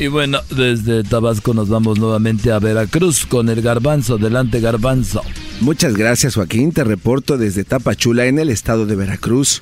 [0.00, 4.18] Y bueno, desde Tabasco nos vamos nuevamente a Veracruz con el garbanzo.
[4.18, 5.22] Delante, garbanzo.
[5.60, 6.72] Muchas gracias, Joaquín.
[6.72, 9.60] Te reporto desde Tapachula, en el estado de Veracruz.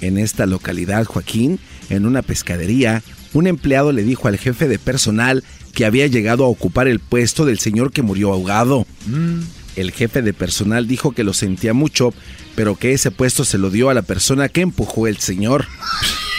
[0.00, 5.44] En esta localidad, Joaquín, en una pescadería, un empleado le dijo al jefe de personal
[5.78, 8.84] que había llegado a ocupar el puesto del señor que murió ahogado.
[9.06, 9.42] Mm.
[9.76, 12.12] El jefe de personal dijo que lo sentía mucho,
[12.56, 15.66] pero que ese puesto se lo dio a la persona que empujó el señor.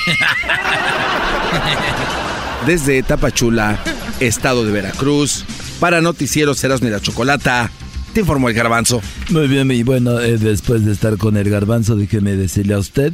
[2.67, 3.81] Desde Tapachula,
[4.19, 5.45] estado de Veracruz,
[5.79, 7.71] para Noticieros Eras de la Chocolata,
[8.13, 9.01] te informó el garbanzo.
[9.29, 13.13] Muy bien, y bueno, eh, después de estar con el garbanzo, déjeme decirle a usted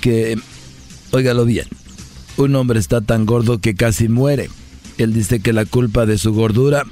[0.00, 0.38] que,
[1.10, 1.66] óigalo bien,
[2.38, 4.48] un hombre está tan gordo que casi muere.
[5.02, 6.84] Él dice que la culpa de su gordura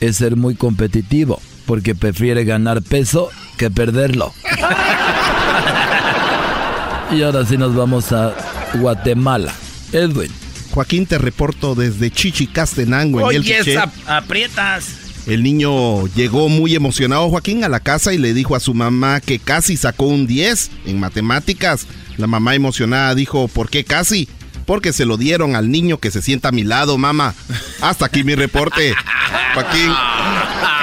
[0.00, 3.28] es ser muy competitivo, porque prefiere ganar peso
[3.58, 4.32] que perderlo.
[7.12, 8.34] y ahora sí nos vamos a
[8.72, 9.52] Guatemala.
[9.92, 10.32] Edwin.
[10.70, 13.20] Joaquín, te reporto desde Chichicastenango.
[13.20, 14.86] en Oye, aprietas.
[15.26, 19.20] El niño llegó muy emocionado, Joaquín, a la casa y le dijo a su mamá
[19.20, 21.86] que casi sacó un 10 en matemáticas.
[22.16, 24.26] La mamá emocionada dijo, ¿por qué casi?
[24.70, 27.34] Porque se lo dieron al niño que se sienta a mi lado, mamá.
[27.80, 28.94] Hasta aquí mi reporte.
[29.54, 29.92] Joaquín.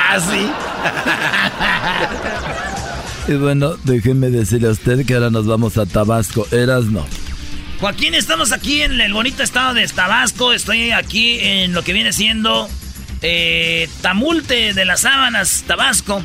[0.10, 0.52] Casi.
[3.30, 6.45] Y bueno, déjenme decirle a usted que ahora nos vamos a Tabasco.
[6.52, 7.08] Eras no.
[7.80, 10.52] Joaquín, estamos aquí en el bonito estado de Tabasco.
[10.52, 12.67] Estoy aquí en lo que viene siendo
[13.21, 16.21] eh, Tamulte de las Sábanas, Tabasco.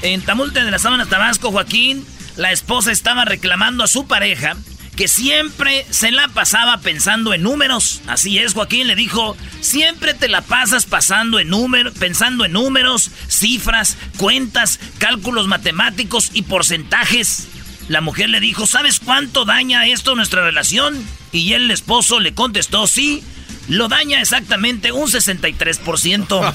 [0.00, 2.02] En Tamulte de las Sábanas, Tabasco, Joaquín,
[2.36, 4.56] la esposa estaba reclamando a su pareja
[4.96, 8.00] que siempre se la pasaba pensando en números.
[8.06, 11.50] Así es, Joaquín le dijo, siempre te la pasas pasando en
[11.98, 17.48] pensando en números, cifras, cuentas, cálculos matemáticos y porcentajes.
[17.88, 21.04] La mujer le dijo, ¿sabes cuánto daña esto nuestra relación?
[21.32, 23.22] Y el esposo le contestó, sí,
[23.68, 26.54] lo daña exactamente un 63%.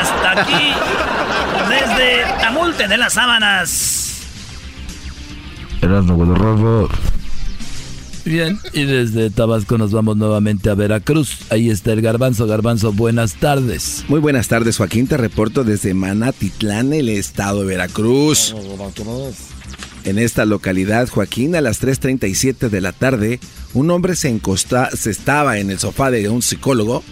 [0.00, 0.72] Hasta aquí,
[1.68, 3.97] desde Tamulte de las Sábanas.
[8.24, 11.38] Bien, y desde Tabasco nos vamos nuevamente a Veracruz.
[11.48, 12.46] Ahí está el garbanzo.
[12.46, 14.04] Garbanzo, buenas tardes.
[14.08, 15.06] Muy buenas tardes, Joaquín.
[15.06, 18.54] Te reporto desde Manatitlán, el estado de Veracruz.
[20.04, 23.40] En esta localidad, Joaquín, a las 3.37 de la tarde,
[23.72, 27.02] un hombre se, encosta, se estaba en el sofá de un psicólogo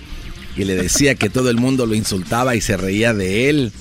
[0.56, 3.72] y le decía que todo el mundo lo insultaba y se reía de él.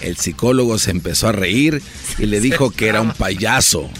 [0.00, 1.82] El psicólogo se empezó a reír
[2.18, 3.90] y le dijo que era un payaso.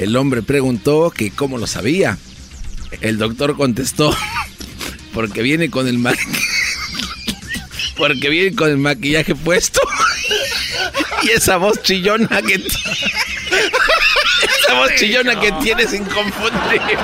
[0.00, 2.16] El hombre preguntó que cómo lo sabía.
[3.02, 4.16] El doctor contestó,
[5.12, 5.98] porque viene con el
[7.98, 9.78] porque viene con el maquillaje puesto.
[11.22, 12.64] y esa voz chillona que esa
[14.72, 16.96] voz chillona que tienes inconfundible.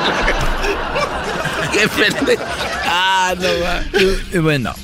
[1.75, 1.87] Qué
[2.87, 3.85] Ah, no va.
[4.41, 4.75] Bueno.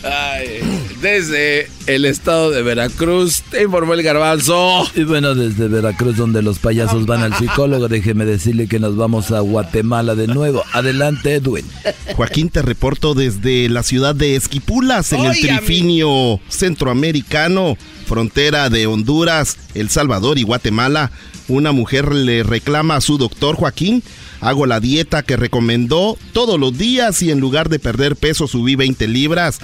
[1.03, 4.89] Desde el estado de Veracruz, te informó el garbanzo.
[4.95, 9.33] Y bueno, desde Veracruz, donde los payasos van al psicólogo, déjeme decirle que nos vamos
[9.33, 10.63] a Guatemala de nuevo.
[10.73, 11.67] Adelante, Edwin.
[12.15, 19.59] Joaquín, te reporto desde la ciudad de Esquipulas, en el trifinio centroamericano, frontera de Honduras,
[19.75, 21.11] El Salvador y Guatemala.
[21.49, 24.05] Una mujer le reclama a su doctor Joaquín
[24.43, 28.75] Hago la dieta que recomendó todos los días y en lugar de perder peso subí
[28.75, 29.61] 20 libras.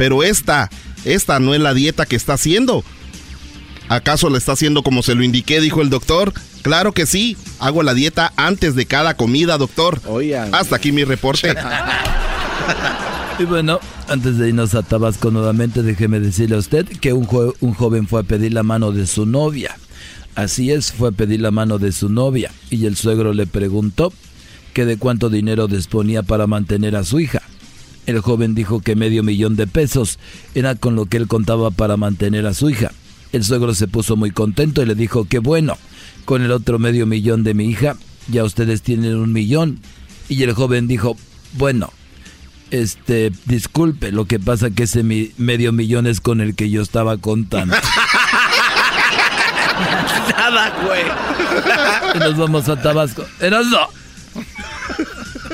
[0.00, 0.70] Pero esta,
[1.04, 2.82] esta no es la dieta que está haciendo.
[3.90, 6.32] ¿Acaso la está haciendo como se lo indiqué, dijo el doctor?
[6.62, 7.36] Claro que sí.
[7.58, 10.00] Hago la dieta antes de cada comida, doctor.
[10.52, 11.54] Hasta aquí mi reporte.
[13.38, 17.28] y bueno, antes de irnos a Tabasco nuevamente, déjeme decirle a usted que un,
[17.60, 19.76] un joven fue a pedir la mano de su novia.
[20.34, 24.14] Así es, fue a pedir la mano de su novia y el suegro le preguntó
[24.72, 27.42] que de cuánto dinero disponía para mantener a su hija.
[28.10, 30.18] El joven dijo que medio millón de pesos
[30.56, 32.90] era con lo que él contaba para mantener a su hija.
[33.32, 35.78] El suegro se puso muy contento y le dijo que bueno,
[36.24, 37.96] con el otro medio millón de mi hija,
[38.26, 39.78] ya ustedes tienen un millón.
[40.28, 41.16] Y el joven dijo,
[41.52, 41.92] bueno,
[42.72, 47.16] este, disculpe, lo que pasa que ese medio millón es con el que yo estaba
[47.16, 47.76] contando.
[50.36, 51.04] Nada, güey.
[52.18, 53.24] nos vamos a Tabasco.
[53.40, 53.86] Erasno.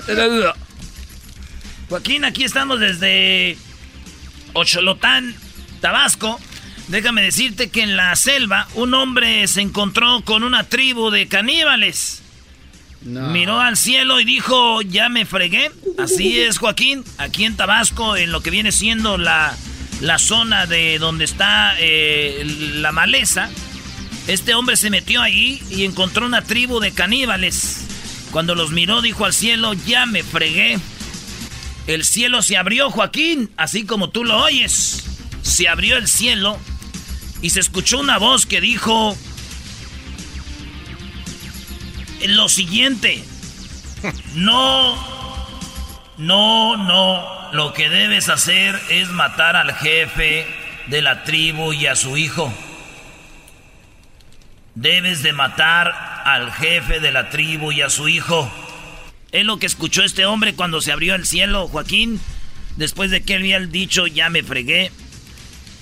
[0.08, 0.65] Erasno.
[1.88, 3.56] Joaquín, aquí estamos desde
[4.54, 5.34] Ocholotán,
[5.80, 6.40] Tabasco.
[6.88, 12.22] Déjame decirte que en la selva un hombre se encontró con una tribu de caníbales.
[13.02, 15.70] Miró al cielo y dijo, ya me fregué.
[15.96, 17.04] Así es, Joaquín.
[17.18, 19.56] Aquí en Tabasco, en lo que viene siendo la,
[20.00, 22.42] la zona de donde está eh,
[22.74, 23.48] la maleza,
[24.26, 27.84] este hombre se metió allí y encontró una tribu de caníbales.
[28.32, 30.80] Cuando los miró dijo al cielo, ya me fregué.
[31.86, 35.04] El cielo se abrió, Joaquín, así como tú lo oyes.
[35.42, 36.58] Se abrió el cielo
[37.42, 39.16] y se escuchó una voz que dijo
[42.26, 43.22] lo siguiente.
[44.34, 44.96] No,
[46.18, 47.52] no, no.
[47.52, 50.46] Lo que debes hacer es matar al jefe
[50.88, 52.52] de la tribu y a su hijo.
[54.74, 58.50] Debes de matar al jefe de la tribu y a su hijo.
[59.32, 62.20] Es lo que escuchó este hombre cuando se abrió el cielo, Joaquín.
[62.76, 64.90] Después de que él había dicho, ya me fregué.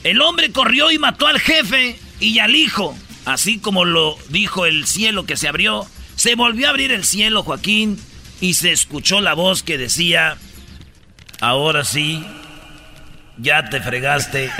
[0.02, 2.96] El hombre corrió y mató al jefe y al hijo.
[3.24, 7.42] Así como lo dijo el cielo que se abrió, se volvió a abrir el cielo,
[7.42, 7.98] Joaquín,
[8.40, 10.36] y se escuchó la voz que decía,
[11.40, 12.24] ahora sí,
[13.38, 14.50] ya te fregaste,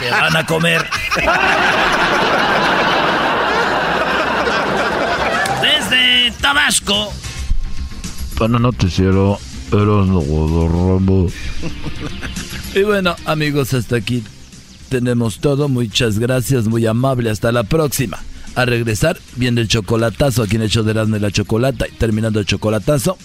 [0.00, 0.86] te van a comer.
[5.62, 7.12] Desde Tabasco,
[8.42, 9.38] para noticiero
[9.70, 11.30] Erasmo Rambo.
[12.74, 14.24] Y bueno, amigos, hasta aquí
[14.88, 15.68] tenemos todo.
[15.68, 17.30] Muchas gracias, muy amable.
[17.30, 18.18] Hasta la próxima.
[18.56, 21.86] A regresar, viene el chocolatazo aquí en el de la Chocolata.
[21.86, 23.16] Y terminando el chocolatazo,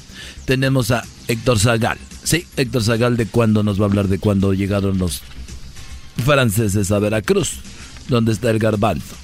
[0.45, 1.97] tenemos a Héctor Zagal.
[2.23, 5.23] Sí, Héctor Zagal de cuándo nos va a hablar de cuándo llegaron los
[6.23, 7.53] franceses a Veracruz,
[8.07, 9.15] donde está el garbanzo.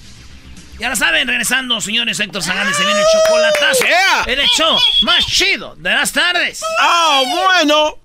[0.79, 3.85] Ya lo saben, regresando, señores, Héctor Sagales, se viene el chocolatazo.
[4.25, 6.61] El hecho más chido de las tardes.
[6.79, 7.99] ¡Ah, bueno!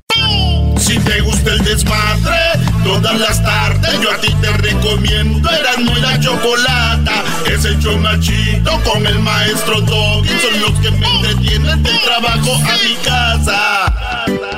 [0.78, 2.38] Si te gusta el desmadre,
[2.84, 7.24] todas las tardes yo a ti te recomiendo Erasmo y la Chocolata.
[7.46, 10.28] Es el show más chido con el maestro Doggy.
[10.40, 14.57] Son los que me entretienen del trabajo a mi casa.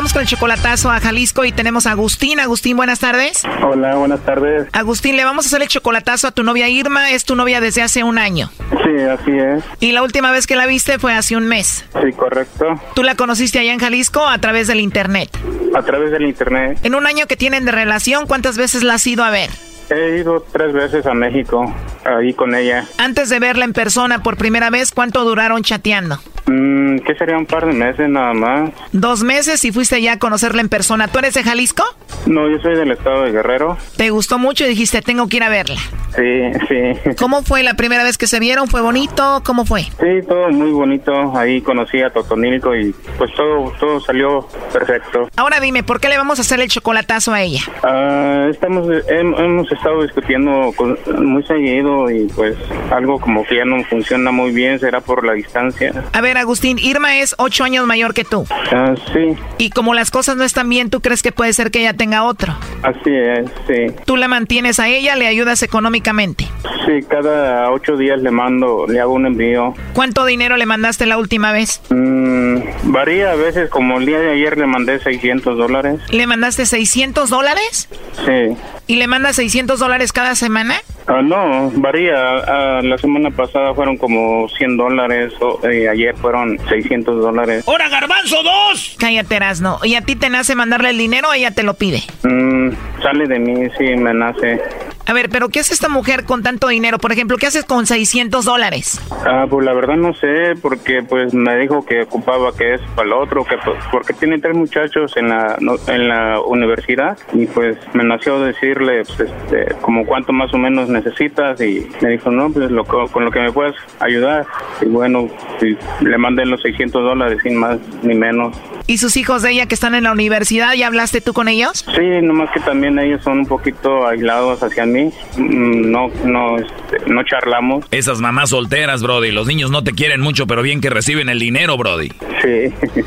[0.00, 2.40] Vamos con el chocolatazo a Jalisco y tenemos a Agustín.
[2.40, 3.42] Agustín, buenas tardes.
[3.62, 4.66] Hola, buenas tardes.
[4.72, 7.10] Agustín, le vamos a hacer el chocolatazo a tu novia Irma.
[7.10, 8.50] Es tu novia desde hace un año.
[8.82, 9.62] Sí, así es.
[9.78, 11.84] Y la última vez que la viste fue hace un mes.
[12.02, 12.80] Sí, correcto.
[12.94, 15.28] ¿Tú la conociste allá en Jalisco a través del internet?
[15.74, 16.78] A través del internet.
[16.82, 19.50] En un año que tienen de relación, ¿cuántas veces la has ido a ver?
[19.90, 21.64] He ido tres veces a México,
[22.04, 22.84] ahí con ella.
[22.98, 26.18] Antes de verla en persona por primera vez, ¿cuánto duraron chateando?
[26.46, 28.70] Mm, ¿Qué sería un par de meses nada más?
[28.92, 31.06] Dos meses y fuiste ya a conocerla en persona.
[31.08, 31.84] ¿Tú eres de Jalisco?
[32.26, 33.76] No, yo soy del estado de Guerrero.
[33.96, 35.76] ¿Te gustó mucho y dijiste, tengo que ir a verla?
[36.16, 37.14] Sí, sí.
[37.18, 38.66] ¿Cómo fue la primera vez que se vieron?
[38.68, 39.42] ¿Fue bonito?
[39.44, 39.82] ¿Cómo fue?
[39.82, 41.12] Sí, todo muy bonito.
[41.36, 45.28] Ahí conocí a Totonilco y pues todo, todo salió perfecto.
[45.36, 47.60] Ahora dime, ¿por qué le vamos a hacer el chocolatazo a ella?
[47.84, 52.54] Ah, estamos, hem- hemos estado discutiendo con- muy seguido y pues
[52.90, 55.92] algo como que ya no funciona muy bien, será por la distancia.
[56.12, 58.44] A ver, Agustín, Irma es ocho años mayor que tú.
[58.72, 61.80] Ah, sí, Y como las cosas no están bien, ¿tú crees que puede ser que
[61.80, 62.54] ella tenga otro?
[62.82, 63.94] así es, sí.
[64.04, 66.46] Tú la mantienes a ella, le ayudas económicamente.
[66.86, 69.74] Sí, cada ocho días le mando, le hago un envío.
[69.94, 71.80] ¿Cuánto dinero le mandaste la última vez?
[71.90, 76.00] Mm, varía a veces, como el día de ayer le mandé 600 dólares.
[76.10, 77.88] ¿Le mandaste 600 dólares?
[78.26, 78.56] Sí.
[78.86, 80.74] ¿Y le mandas 600 dólares cada semana?
[81.06, 82.14] Ah, no, varía.
[82.16, 87.64] Ah, la semana pasada fueron como 100 dólares, o, eh, ayer fueron 600 dólares.
[87.66, 88.96] ¡Hora, garbanzo, dos!
[88.98, 89.78] Cállate, Erasno.
[89.82, 92.02] ¿Y a ti te nace mandarle el dinero o ella te lo pide?
[92.22, 92.70] Mm,
[93.02, 94.60] sale de mí, sí, me nace.
[95.06, 96.98] A ver, pero ¿qué hace esta mujer con tanto dinero?
[96.98, 99.00] Por ejemplo, ¿qué haces con 600 dólares?
[99.26, 103.06] Ah, pues la verdad no sé, porque pues me dijo que ocupaba que es para
[103.08, 107.46] el otro, que pues, porque tiene tres muchachos en la no- en la universidad y
[107.46, 112.30] pues me nació decirle pues, este, como cuánto más o menos necesitas y me dijo
[112.30, 114.46] no, pues lo, co- con lo que me puedas ayudar
[114.80, 115.28] y bueno,
[115.60, 118.56] y le mandé los 600 dólares sin más ni menos.
[118.86, 121.84] ¿Y sus hijos de ella que están en la universidad, ya hablaste tú con ellos?
[121.94, 127.10] Sí, nomás que también ellos son un poquito aislados hacia mí, Mm, no no este,
[127.10, 127.84] no charlamos.
[127.90, 129.30] Esas mamás solteras, Brody.
[129.30, 132.08] Los niños no te quieren mucho, pero bien que reciben el dinero, Brody.
[132.42, 132.74] Sí,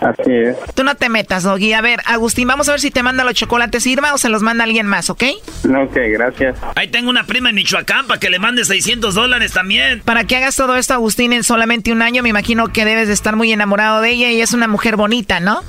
[0.00, 0.56] así es.
[0.74, 1.72] Tú no te metas, Doggy.
[1.72, 4.42] A ver, Agustín, vamos a ver si te manda los chocolates Irma o se los
[4.42, 5.24] manda alguien más, ¿ok?
[5.64, 6.58] Ok, gracias.
[6.74, 10.00] Ahí tengo una prima en Michoacán para que le mande 600 dólares también.
[10.04, 13.14] Para que hagas todo esto, Agustín, en solamente un año, me imagino que debes de
[13.14, 15.62] estar muy enamorado de ella y es una mujer bonita, ¿no?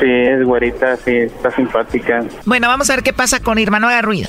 [0.00, 2.24] Sí, es güerita, sí, está simpática.
[2.46, 4.28] Bueno, vamos a ver qué pasa con Irma, no haga ruido.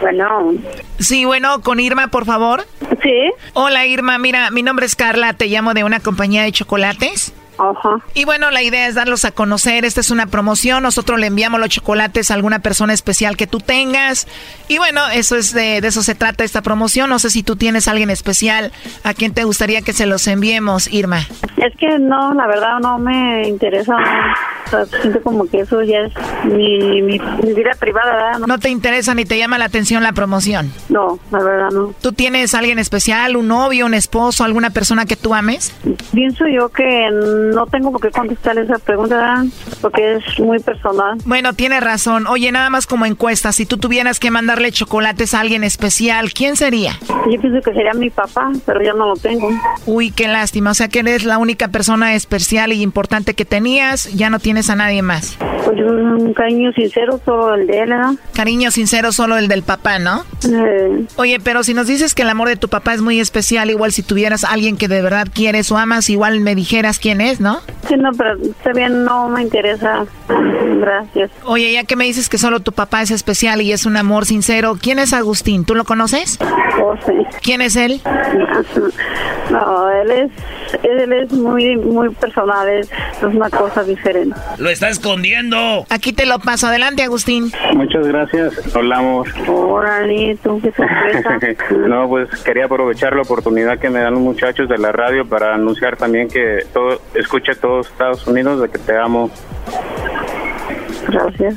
[0.00, 0.54] Bueno.
[0.98, 2.64] Sí, bueno, con Irma, por favor.
[3.02, 3.32] Sí.
[3.54, 4.18] Hola, Irma.
[4.18, 5.32] Mira, mi nombre es Carla.
[5.32, 7.32] Te llamo de una compañía de chocolates.
[7.60, 7.98] Ajá.
[8.14, 9.84] Y bueno, la idea es darlos a conocer.
[9.84, 10.82] Esta es una promoción.
[10.82, 14.26] Nosotros le enviamos los chocolates a alguna persona especial que tú tengas.
[14.68, 17.10] Y bueno, eso es de, de eso se trata esta promoción.
[17.10, 18.72] No sé si tú tienes a alguien especial
[19.04, 21.20] a quien te gustaría que se los enviemos, Irma.
[21.56, 23.96] Es que no, la verdad no me interesa.
[24.66, 26.12] O sea, siento como que eso ya es
[26.44, 28.12] mi, mi, vida privada.
[28.12, 28.38] ¿verdad?
[28.38, 28.46] No.
[28.46, 30.72] no te interesa ni te llama la atención la promoción.
[30.88, 31.94] No, la verdad no.
[32.00, 35.74] ¿Tú tienes a alguien especial, un novio, un esposo, alguna persona que tú ames?
[36.12, 37.10] Pienso yo que
[37.50, 39.44] no tengo por qué contestar esa pregunta
[39.80, 41.18] porque es muy personal.
[41.24, 42.26] Bueno, tiene razón.
[42.26, 46.56] Oye, nada más como encuesta, si tú tuvieras que mandarle chocolates a alguien especial, ¿quién
[46.56, 46.98] sería?
[47.30, 49.50] Yo pienso que sería mi papá, pero ya no lo tengo.
[49.86, 50.70] Uy, qué lástima.
[50.70, 54.70] O sea que eres la única persona especial y importante que tenías, ya no tienes
[54.70, 55.36] a nadie más.
[55.64, 58.16] Pues un cariño sincero, solo el de él, ¿no?
[58.34, 60.24] Cariño sincero, solo el del papá, ¿no?
[60.44, 61.06] Eh.
[61.16, 63.92] Oye, pero si nos dices que el amor de tu papá es muy especial, igual
[63.92, 67.39] si tuvieras a alguien que de verdad quieres o amas, igual me dijeras quién es,
[67.40, 67.60] ¿no?
[67.88, 70.04] Sí, no, pero también no me interesa.
[70.28, 71.30] Gracias.
[71.44, 74.26] Oye, ya que me dices que solo tu papá es especial y es un amor
[74.26, 75.64] sincero, ¿quién es Agustín?
[75.64, 76.38] ¿Tú lo conoces?
[76.82, 77.12] Oh, sí.
[77.42, 78.00] ¿Quién es él?
[79.50, 80.30] No, él es,
[80.84, 82.88] él es muy, muy personal, es,
[83.22, 84.36] una cosa diferente.
[84.58, 85.86] ¡Lo está escondiendo!
[85.90, 86.68] Aquí te lo paso.
[86.68, 87.50] Adelante, Agustín.
[87.74, 88.76] Muchas gracias.
[88.76, 89.28] Hola, amor.
[89.48, 91.38] Órale, tú qué sorpresa.
[91.88, 95.54] no, pues quería aprovechar la oportunidad que me dan los muchachos de la radio para
[95.54, 97.00] anunciar también que todo,
[97.30, 99.30] escuche todos Estados Unidos de que te amo.
[101.06, 101.54] Gracias.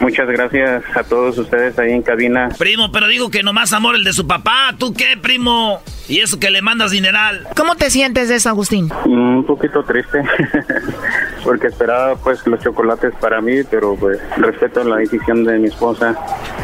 [0.00, 2.48] Muchas gracias a todos ustedes ahí en cabina.
[2.58, 4.74] Primo, pero digo que nomás amor el de su papá.
[4.78, 5.80] ¿Tú qué, primo?
[6.08, 7.46] Y eso que le mandas dineral.
[7.56, 8.90] ¿Cómo te sientes de eso, Agustín?
[9.06, 10.22] Un poquito triste.
[11.44, 16.14] Porque esperaba pues los chocolates para mí, pero pues respeto la decisión de mi esposa.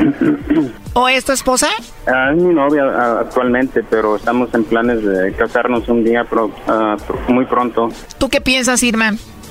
[0.93, 1.68] ¿O es tu esposa?
[2.07, 6.26] Ah, es mi novia ah, actualmente, pero estamos en planes de casarnos un día
[6.66, 6.97] ah,
[7.28, 7.89] muy pronto.
[8.18, 9.12] ¿Tú qué piensas, Irma?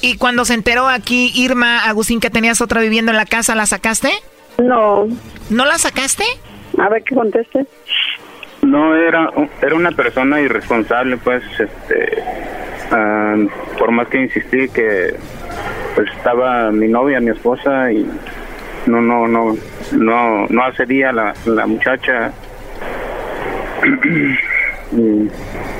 [0.00, 3.66] ¿Y cuando se enteró aquí, Irma, Agustín, que tenías otra viviendo en la casa, la
[3.66, 4.10] sacaste?
[4.58, 5.06] No.
[5.50, 6.24] ¿No la sacaste?
[6.78, 7.66] A ver qué conteste.
[8.62, 9.30] No, era,
[9.62, 12.22] era una persona irresponsable, pues, este,
[12.90, 13.36] ah,
[13.78, 15.16] por más que insistí que
[15.94, 18.06] pues estaba mi novia, mi esposa y
[18.86, 19.56] no, no, no,
[19.92, 22.32] no, no accedía la, la muchacha.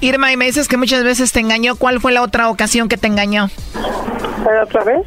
[0.00, 1.76] Irma, y me dices que muchas veces te engañó.
[1.76, 3.48] ¿Cuál fue la otra ocasión que te engañó?
[4.62, 5.06] otra vez?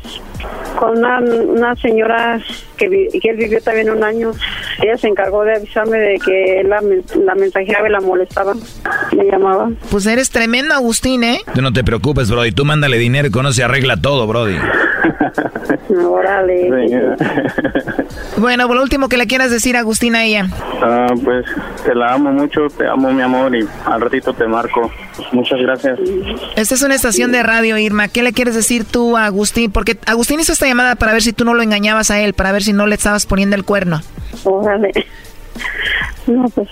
[0.77, 2.39] Con una, una señora
[2.77, 4.31] que, él vivió también un año.
[4.81, 6.81] Ella se encargó de avisarme de que la,
[7.23, 8.53] la mensajera me la molestaba.
[9.15, 9.69] Me llamaba.
[9.91, 11.39] Pues eres tremendo, Agustín, ¿eh?
[11.53, 12.51] Tú no te preocupes, Brody.
[12.51, 14.55] Tú mándale dinero y con eso se arregla todo, Brody.
[15.89, 17.15] Órale.
[18.37, 20.47] bueno, por lo último que le quieras decir, Agustín, a ella.
[20.81, 21.45] Ah, pues
[21.83, 24.91] te la amo mucho, te amo, mi amor, y al ratito te marco.
[25.31, 25.99] Muchas gracias.
[26.55, 28.07] Esta es una estación de radio, Irma.
[28.07, 29.71] ¿Qué le quieres decir tú a Agustín?
[29.71, 32.51] Porque Agustín hizo esta llamada para ver si tú no lo engañabas a él, para
[32.51, 34.01] ver si no le estabas poniendo el cuerno.
[34.43, 34.91] Órale.
[36.27, 36.69] No, pues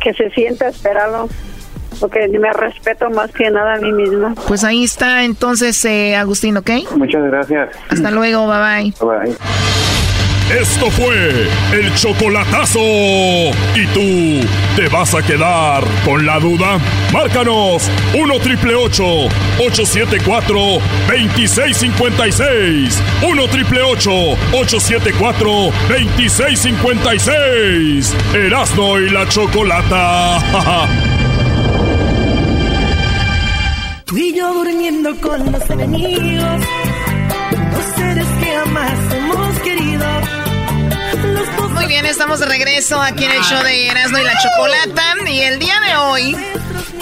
[0.00, 1.28] que se sienta esperado.
[2.00, 4.34] Porque me respeto más que nada a mí misma.
[4.46, 6.70] Pues ahí está entonces, eh, Agustín, ¿ok?
[6.96, 7.70] Muchas gracias.
[7.88, 8.94] Hasta luego, bye bye.
[9.00, 10.17] Bye bye.
[10.50, 12.80] Esto fue el chocolatazo.
[12.80, 14.40] ¿Y tú
[14.76, 16.78] te vas a quedar con la duda?
[17.12, 20.58] Márcanos 1 triple 874
[21.06, 23.02] 2656.
[23.28, 25.50] 1 triple 874
[25.90, 28.16] 2656.
[28.32, 30.38] Erasno y la chocolata.
[34.06, 36.62] Tú y yo durmiendo con los enemigos.
[37.70, 38.48] Dos seres que.
[38.68, 39.07] Muy
[41.88, 45.14] bien, estamos de regreso aquí en el show de Erasmo y la Chocolata.
[45.26, 46.36] Y el día de hoy,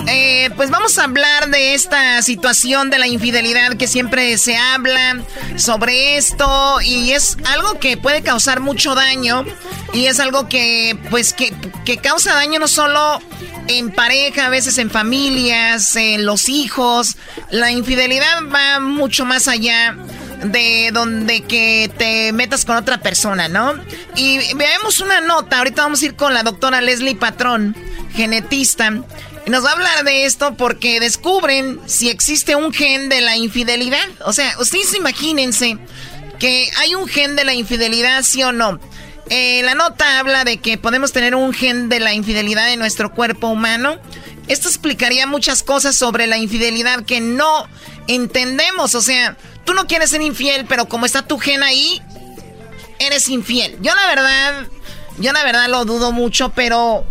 [0.06, 5.20] eh, pues vamos a hablar de esta situación de la infidelidad que siempre se habla
[5.56, 6.80] sobre esto.
[6.82, 9.44] Y es algo que puede causar mucho daño.
[9.92, 11.52] Y es algo que, pues, que,
[11.84, 13.20] que causa daño no solo
[13.66, 17.16] en pareja, a veces en familias, en los hijos.
[17.50, 19.96] La infidelidad va mucho más allá
[20.44, 23.74] de donde que te metas con otra persona, ¿no?
[24.14, 27.76] Y veamos una nota, ahorita vamos a ir con la doctora Leslie Patrón,
[28.14, 28.92] genetista,
[29.46, 33.36] y nos va a hablar de esto porque descubren si existe un gen de la
[33.36, 34.04] infidelidad.
[34.24, 35.78] O sea, ustedes imagínense
[36.40, 38.80] que hay un gen de la infidelidad, sí o no.
[39.30, 43.12] Eh, la nota habla de que podemos tener un gen de la infidelidad en nuestro
[43.12, 43.98] cuerpo humano.
[44.48, 47.68] Esto explicaría muchas cosas sobre la infidelidad que no
[48.08, 48.94] entendemos.
[48.94, 52.00] O sea, tú no quieres ser infiel, pero como está tu gen ahí,
[52.98, 53.76] eres infiel.
[53.82, 54.66] Yo la verdad,
[55.18, 57.04] yo la verdad lo dudo mucho, pero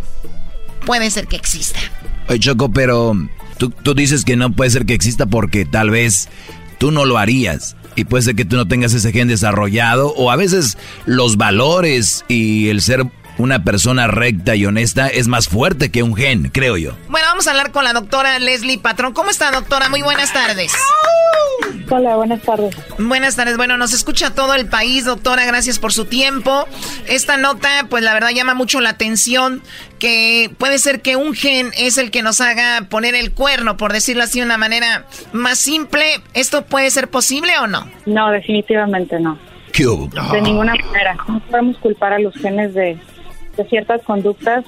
[0.84, 1.78] puede ser que exista.
[2.28, 3.14] Oye, Choco, pero
[3.58, 6.28] tú, tú dices que no puede ser que exista porque tal vez
[6.78, 10.30] tú no lo harías y puede ser que tú no tengas ese gen desarrollado o
[10.30, 10.76] a veces
[11.06, 13.06] los valores y el ser
[13.38, 16.92] una persona recta y honesta es más fuerte que un gen, creo yo.
[17.08, 19.12] Bueno, vamos a hablar con la doctora Leslie Patrón.
[19.12, 19.88] ¿Cómo está, doctora?
[19.88, 20.72] Muy buenas tardes.
[21.88, 22.76] Hola, buenas tardes.
[22.98, 23.56] Buenas tardes.
[23.56, 25.44] Bueno, nos escucha todo el país, doctora.
[25.44, 26.66] Gracias por su tiempo.
[27.06, 29.62] Esta nota, pues la verdad llama mucho la atención
[29.98, 33.92] que puede ser que un gen es el que nos haga poner el cuerno, por
[33.92, 36.04] decirlo así de una manera más simple.
[36.34, 37.88] ¿Esto puede ser posible o no?
[38.04, 39.38] No, definitivamente no.
[39.72, 41.16] ¿Qué De ninguna manera.
[41.28, 42.98] No podemos culpar a los genes de,
[43.56, 44.64] de ciertas conductas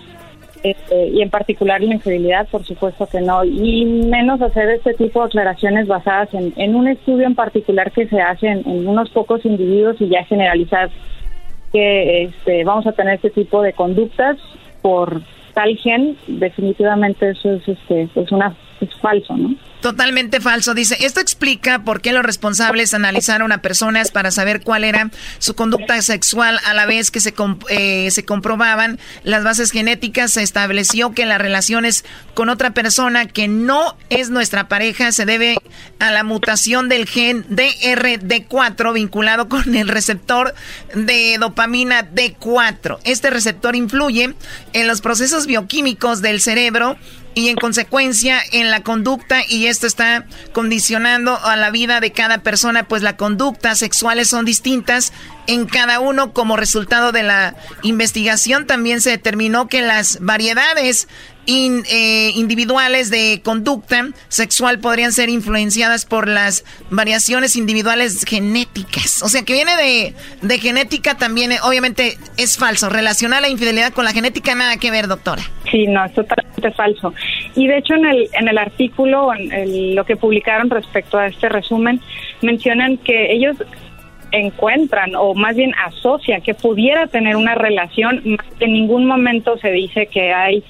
[0.62, 5.20] este, y en particular la infidelidad, por supuesto que no, y menos hacer este tipo
[5.20, 9.96] de aclaraciones basadas en, un estudio en particular que se hace en, unos pocos individuos
[10.00, 10.90] y ya generalizar
[11.72, 14.36] que este, vamos a tener este tipo de conductas
[14.82, 15.22] por
[15.54, 19.54] tal gen, definitivamente eso es, este, es, una, es falso, ¿no?
[19.80, 20.74] Totalmente falso.
[20.74, 25.54] Dice, esto explica por qué los responsables analizaron a personas para saber cuál era su
[25.54, 27.32] conducta sexual a la vez que se,
[27.68, 30.32] eh, se comprobaban las bases genéticas.
[30.32, 32.04] Se estableció que las relaciones
[32.34, 35.58] con otra persona que no es nuestra pareja se debe
[36.00, 40.54] a la mutación del gen DRD4 vinculado con el receptor
[40.94, 42.98] de dopamina D4.
[43.04, 44.34] Este receptor influye
[44.72, 46.96] en los procesos bioquímicos del cerebro
[47.38, 52.42] y en consecuencia en la conducta y esto está condicionando a la vida de cada
[52.42, 55.12] persona, pues las conductas sexuales son distintas
[55.46, 58.66] en cada uno como resultado de la investigación.
[58.66, 61.06] También se determinó que las variedades
[61.48, 69.22] eh, individuales de conducta sexual podrían ser influenciadas por las variaciones individuales genéticas.
[69.22, 72.90] O sea, que viene de, de genética también, eh, obviamente es falso.
[72.90, 75.42] Relacionar la infidelidad con la genética nada que ver, doctora.
[75.70, 77.14] Sí, no, es totalmente falso.
[77.54, 81.48] Y de hecho en el, en el artículo, en lo que publicaron respecto a este
[81.48, 82.00] resumen,
[82.42, 83.56] mencionan que ellos
[84.32, 88.22] encuentran o más bien asocian que pudiera tener una relación,
[88.60, 90.62] en ningún momento se dice que hay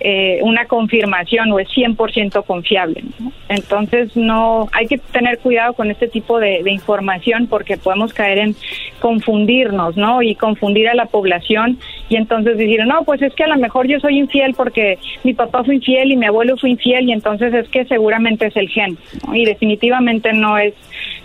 [0.00, 3.02] eh, una confirmación o es 100% confiable.
[3.48, 8.56] Entonces, no hay que tener cuidado con este tipo de, información porque podemos caer en
[9.00, 10.22] confundirnos, ¿no?
[10.22, 11.78] Y confundir a la población
[12.08, 15.34] y entonces decir, no, pues es que a lo mejor yo soy infiel porque mi
[15.34, 18.68] papá fue infiel y mi abuelo fue infiel y entonces es que seguramente es el
[18.68, 18.98] gen.
[19.32, 20.74] Y definitivamente no es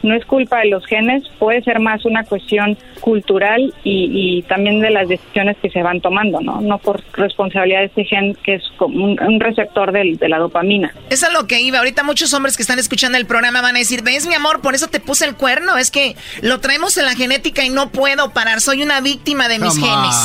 [0.04, 4.90] no es culpa de los genes, puede ser más una cuestión cultural y, también de
[4.90, 6.62] las decisiones que se van tomando, ¿no?
[6.62, 10.94] No por responsabilidad de este gen que es como un, receptor de la dopamina.
[11.10, 11.80] Eso es lo que iba.
[11.80, 14.76] Ahorita muchos hombres que están escuchando el programa van a decir, ves mi amor, por
[14.76, 18.32] eso te puse el cuerno, es que lo traemos en la genética y no puedo
[18.32, 20.16] parar, soy una víctima de mis genes.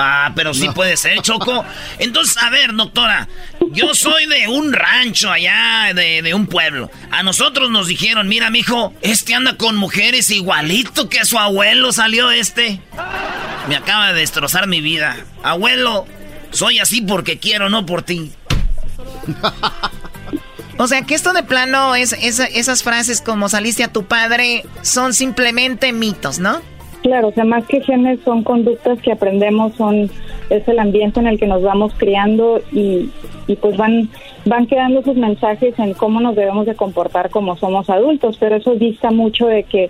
[0.00, 1.64] Ah, pero sí puede ser, Choco.
[1.98, 3.28] Entonces, a ver, doctora,
[3.72, 6.88] yo soy de un rancho allá, de, de un pueblo.
[7.10, 12.30] A nosotros nos dijeron, mira, mijo, este anda con mujeres igualito que su abuelo salió
[12.30, 12.80] este.
[13.68, 15.16] Me acaba de destrozar mi vida.
[15.42, 16.06] Abuelo,
[16.52, 18.30] soy así porque quiero, no por ti.
[20.80, 25.12] O sea que esto de plano es, esas frases como saliste a tu padre son
[25.12, 26.62] simplemente mitos, ¿no?
[27.08, 30.10] Claro, o sea, más que genes son conductas que aprendemos, son
[30.50, 33.08] es el ambiente en el que nos vamos criando y,
[33.46, 34.10] y pues van
[34.44, 38.74] van quedando sus mensajes en cómo nos debemos de comportar como somos adultos, pero eso
[38.74, 39.88] dista mucho de que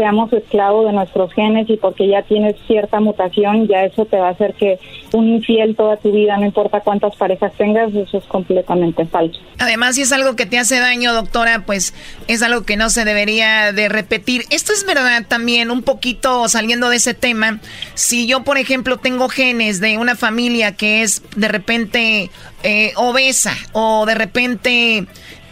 [0.00, 4.28] seamos esclavos de nuestros genes y porque ya tienes cierta mutación, ya eso te va
[4.28, 4.78] a hacer que
[5.12, 9.38] un infiel toda tu vida, no importa cuántas parejas tengas, eso es completamente falso.
[9.58, 11.92] Además, si es algo que te hace daño, doctora, pues
[12.28, 14.44] es algo que no se debería de repetir.
[14.48, 17.60] Esto es verdad también, un poquito saliendo de ese tema.
[17.92, 22.30] Si yo, por ejemplo, tengo genes de una familia que es de repente
[22.62, 25.06] eh, obesa o de repente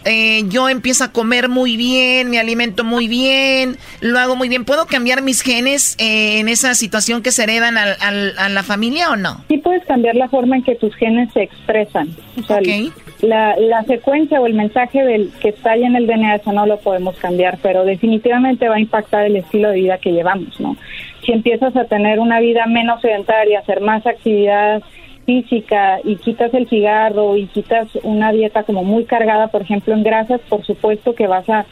[0.05, 4.65] eh, yo empiezo a comer muy bien, me alimento muy bien, lo hago muy bien.
[4.65, 9.15] ¿Puedo cambiar mis genes eh, en esa situación que se heredan a la familia o
[9.15, 9.43] no?
[9.47, 12.09] Sí puedes cambiar la forma en que tus genes se expresan.
[13.21, 16.65] la, la, secuencia o el mensaje del que está ahí en el DNA, eso no
[16.65, 20.77] lo podemos cambiar, pero definitivamente va a impactar el estilo de vida que llevamos, ¿no?
[21.25, 24.81] Si empiezas a tener una vida menos sedentaria, hacer más actividad
[25.25, 30.03] física y quitas el cigarro y quitas una dieta como muy cargada, por ejemplo, en
[30.03, 31.65] grasas, por supuesto que vas a,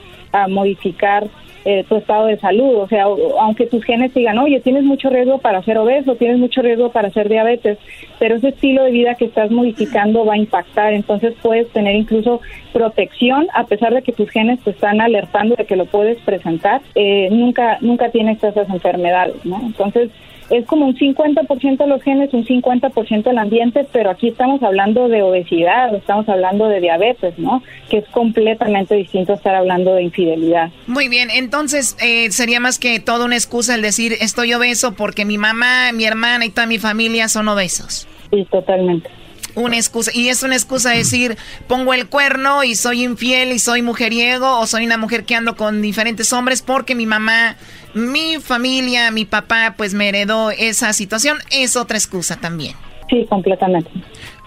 [0.50, 1.28] modificar
[1.66, 2.76] eh, tu estado de salud.
[2.76, 3.06] O sea,
[3.40, 7.10] aunque tus genes digan, oye, tienes mucho riesgo para ser obeso, tienes mucho riesgo para
[7.10, 7.80] ser diabetes,
[8.20, 10.94] pero ese estilo de vida que estás modificando va a impactar.
[10.94, 12.42] Entonces puedes tener incluso
[12.72, 16.82] protección, a pesar de que tus genes te están alertando de que lo puedes presentar,
[16.94, 19.60] eh, nunca, nunca tienes esas enfermedades, ¿no?
[19.66, 20.12] Entonces,
[20.50, 25.08] es como un 50% de los genes, un 50% del ambiente, pero aquí estamos hablando
[25.10, 27.64] de obesidad, estamos hablando de diabetes, ¿no?
[27.90, 30.72] Que es completamente distinto a estar hablando de infidelidad.
[30.88, 35.26] Muy bien, entonces eh, sería más que toda una excusa el decir estoy obeso porque
[35.26, 38.08] mi mamá, mi hermana y toda mi familia son obesos.
[38.32, 39.10] Sí, totalmente
[39.58, 40.12] una excusa.
[40.14, 41.36] Y es una excusa decir,
[41.68, 45.56] pongo el cuerno y soy infiel y soy mujeriego o soy una mujer que ando
[45.56, 47.58] con diferentes hombres porque mi mamá
[47.94, 52.76] mi familia, mi papá, pues me heredó esa situación, es otra excusa también.
[53.10, 53.90] Sí, completamente.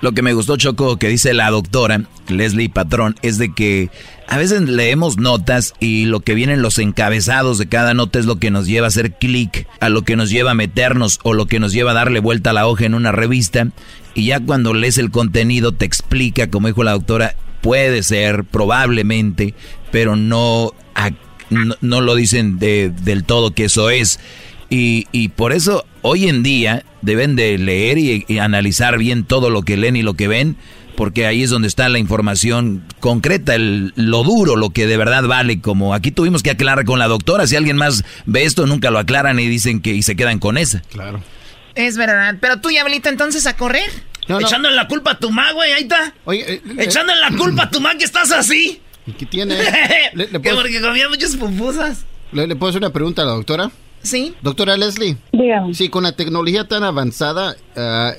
[0.03, 3.91] Lo que me gustó, Choco, que dice la doctora Leslie Patrón, es de que
[4.29, 8.37] a veces leemos notas y lo que vienen los encabezados de cada nota es lo
[8.37, 11.47] que nos lleva a hacer clic, a lo que nos lleva a meternos o lo
[11.47, 13.69] que nos lleva a darle vuelta a la hoja en una revista.
[14.15, 19.55] Y ya cuando lees el contenido te explica, como dijo la doctora, puede ser, probablemente,
[19.91, 21.11] pero no a
[21.51, 24.21] no, lo dicen de, del todo que eso es.
[24.69, 29.63] Y, y, por eso hoy en día deben de leer y, analizar bien todo lo
[29.63, 30.57] que leen y lo que ven,
[30.97, 35.25] porque ahí es donde está la información concreta, el, lo duro, lo que de verdad
[35.25, 35.61] vale.
[35.61, 38.99] Como aquí tuvimos que aclarar con la doctora, si alguien más ve esto, nunca lo
[38.99, 40.83] aclaran y dicen que y se quedan con esa.
[40.91, 41.23] Claro.
[41.75, 42.37] Es verdad.
[42.41, 43.91] Pero tú, Diablito, entonces a correr.
[44.39, 46.15] Echándole la culpa a tu ma, güey, ahí está.
[46.25, 48.81] Oye, eh, eh, Echándole la culpa a tu ma que estás así.
[49.19, 49.55] ¿Qué tiene?
[50.15, 52.07] ¿Le, porque comía muchas pupusas.
[52.33, 53.71] ¿Le, puedo hacer una pregunta a la doctora?
[54.03, 54.35] Sí.
[54.41, 55.17] Doctora Leslie.
[55.33, 55.75] Dígame.
[55.75, 58.13] Sí, con la tecnología tan avanzada, ah,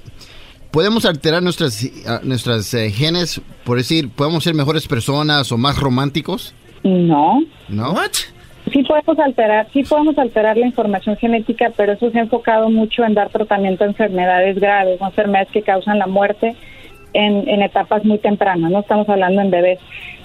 [0.72, 3.42] ¿podemos alterar nuestras, ah, nuestras eh, genes?
[3.64, 6.54] Por decir, ¿podemos ser mejores personas o más románticos?
[6.84, 7.42] No.
[7.70, 7.96] ¿No?
[8.72, 13.04] Sí podemos alterar, sí podemos alterar la información genética, pero eso se ha enfocado mucho
[13.04, 16.56] en dar tratamiento a enfermedades graves, enfermedades que causan la muerte
[17.14, 19.80] en, en etapas muy tempranas, no estamos hablando en bebés.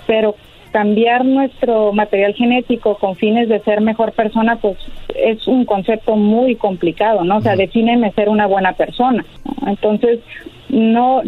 [0.06, 0.36] Pero
[0.72, 4.76] cambiar nuestro material genético con fines de ser mejor persona, pues
[5.14, 7.38] es un concepto muy complicado, ¿no?
[7.38, 9.24] O sea, defíneme ser una buena persona.
[9.66, 10.20] Entonces,
[10.68, 11.22] no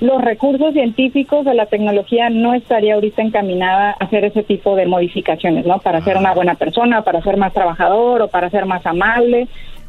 [0.00, 4.86] los recursos científicos de la tecnología no estaría ahorita encaminada a hacer ese tipo de
[4.86, 5.78] modificaciones, ¿no?
[5.78, 9.48] Para ser una buena persona, para ser más trabajador o para ser más amable.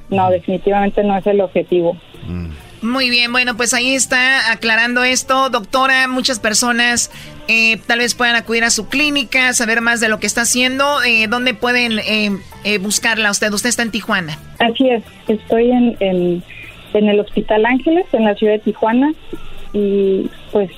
[0.10, 1.98] No, definitivamente no es el objetivo.
[2.82, 5.50] Muy bien, bueno, pues ahí está aclarando esto.
[5.50, 7.12] Doctora, muchas personas
[7.48, 11.04] eh, tal vez puedan acudir a su clínica, saber más de lo que está haciendo.
[11.04, 13.52] Eh, ¿Dónde pueden eh, eh, buscarla usted?
[13.52, 14.38] Usted está en Tijuana.
[14.60, 16.44] Así es, estoy en, en,
[16.94, 19.14] en el Hospital Ángeles, en la ciudad de Tijuana
[19.74, 20.70] y pues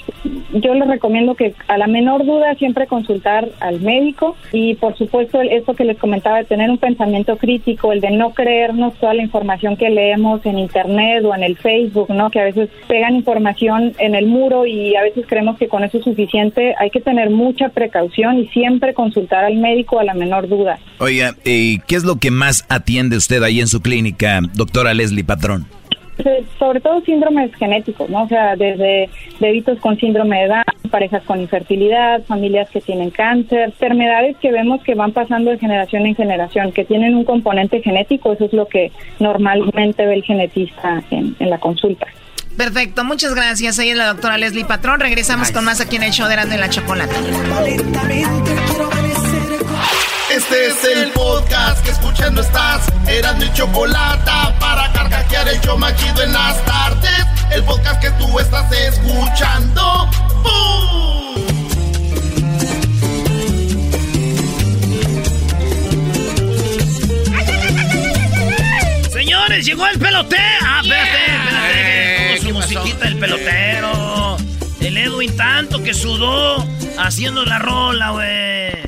[0.53, 5.41] yo les recomiendo que a la menor duda siempre consultar al médico y por supuesto
[5.41, 9.23] esto que les comentaba de tener un pensamiento crítico, el de no creernos toda la
[9.23, 12.29] información que leemos en internet o en el Facebook, ¿no?
[12.29, 15.99] Que a veces pegan información en el muro y a veces creemos que con eso
[15.99, 16.75] es suficiente.
[16.79, 20.79] Hay que tener mucha precaución y siempre consultar al médico a la menor duda.
[20.99, 25.23] Oiga, ¿y qué es lo que más atiende usted ahí en su clínica, doctora Leslie
[25.23, 25.65] Patrón?
[26.57, 28.23] Sobre todo síndromes genéticos, ¿no?
[28.23, 29.09] O sea, desde
[29.39, 34.83] bebitos con síndrome de Down, parejas con infertilidad, familias que tienen cáncer, enfermedades que vemos
[34.83, 38.67] que van pasando de generación en generación, que tienen un componente genético, eso es lo
[38.67, 42.07] que normalmente ve el genetista en, la consulta.
[42.57, 43.79] Perfecto, muchas gracias.
[43.79, 44.99] Ahí es la doctora Leslie Patrón.
[44.99, 47.15] Regresamos con más aquí en el show de de la Chocolata.
[50.31, 52.87] Este es el podcast que escuchando estás.
[53.07, 57.25] Eran mi chocolate para carcajear el yo machido en las tardes.
[57.51, 60.07] El podcast que tú estás escuchando.
[60.43, 61.19] ¡Bum!
[69.11, 70.41] señores, llegó el pelotero.
[70.63, 72.33] Ah, espérate, espérate.
[72.35, 74.37] Eh, su musiquita el pelotero.
[74.79, 76.67] El Edwin tanto que sudó
[76.99, 78.78] haciendo la rola, güey.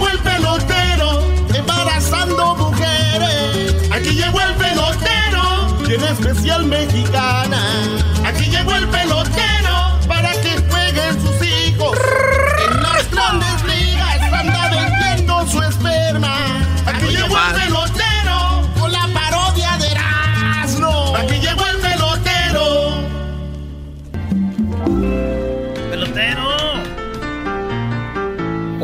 [0.00, 1.22] Llegó el pelotero,
[1.54, 3.90] embarazando mujeres.
[3.92, 7.60] Aquí llegó el pelotero, tiene especial mexicana.
[8.24, 9.59] Aquí llegó el pelotero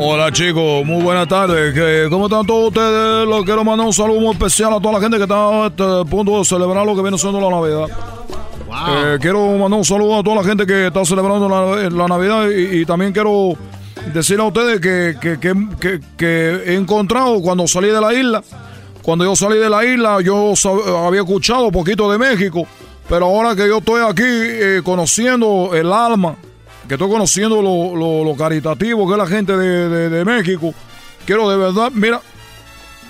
[0.09, 1.73] Hola chicos, muy buenas tardes.
[1.73, 3.27] ¿Qué- ¿Cómo están todos ustedes?
[3.27, 5.83] Les quiero mandar un saludo muy especial a toda la gente que está a este
[6.09, 7.87] punto de celebrar lo que viene siendo la Navidad.
[8.89, 12.47] Eh, quiero mandar un saludo a toda la gente que está celebrando la, la Navidad
[12.49, 13.55] y, y también quiero
[14.13, 18.41] decir a ustedes que, que- que- que- he encontrado cuando salí de la isla.
[19.01, 20.53] Cuando yo salí de la isla, yo
[21.05, 22.65] había escuchado poquito de México,
[23.09, 26.35] pero ahora que yo estoy aquí eh, conociendo el alma,
[26.87, 30.73] que estoy conociendo lo, lo- lo caritativo que es la gente de, de- de México,
[31.25, 32.21] quiero de verdad, mira,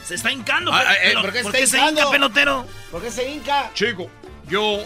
[0.03, 0.71] Se está hincando.
[0.73, 2.65] Ah, eh, ¿por qué se hinca, pelotero?
[2.91, 3.71] ¿Por qué se hinca?
[3.73, 4.07] Chico,
[4.49, 4.79] yo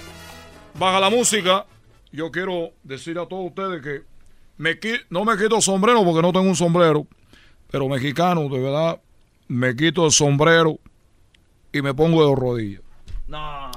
[0.77, 1.65] baja la música.
[2.11, 4.01] Yo quiero decir a todos ustedes que
[4.57, 4.77] me
[5.09, 7.07] no me quito el sombrero porque no tengo un sombrero,
[7.71, 8.99] pero mexicano, de verdad,
[9.47, 10.77] me quito el sombrero
[11.71, 12.81] y me pongo de rodillas.
[13.27, 13.71] No.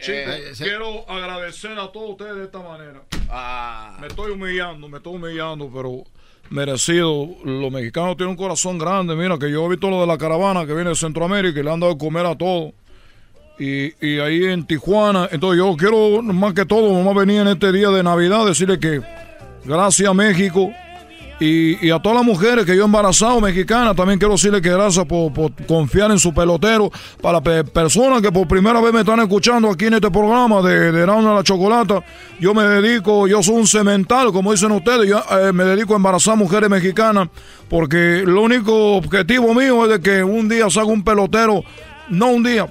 [0.00, 3.02] Chicos, eh, se- quiero agradecer a todos ustedes de esta manera.
[3.28, 3.96] Ah.
[4.00, 6.04] Me estoy humillando, me estoy humillando, pero
[6.50, 7.28] merecido.
[7.44, 9.14] Los mexicanos tienen un corazón grande.
[9.14, 11.70] Mira, que yo he visto lo de la caravana que viene de Centroamérica y le
[11.70, 12.72] han dado de comer a todos.
[13.58, 17.48] Y, y ahí en Tijuana, entonces yo quiero más que todo, vamos a venir en
[17.48, 19.02] este día de Navidad, decirle que
[19.66, 20.72] gracias a México
[21.40, 25.06] y, a todas las mujeres que yo he embarazado mexicanas, también quiero decirle que gracias
[25.06, 25.32] por,
[25.66, 26.90] confiar en su pelotero.
[27.22, 30.92] Para pe- personas que por primera vez me están escuchando aquí en este programa de,
[30.92, 32.04] de y la Chocolata,
[32.38, 35.96] yo me dedico, yo soy un cemental, como dicen ustedes, yo eh, me dedico a
[35.96, 37.28] embarazar mujeres mexicanas,
[37.68, 41.64] porque lo único objetivo mío es de que un día salga un pelotero,
[42.10, 42.66] no un día,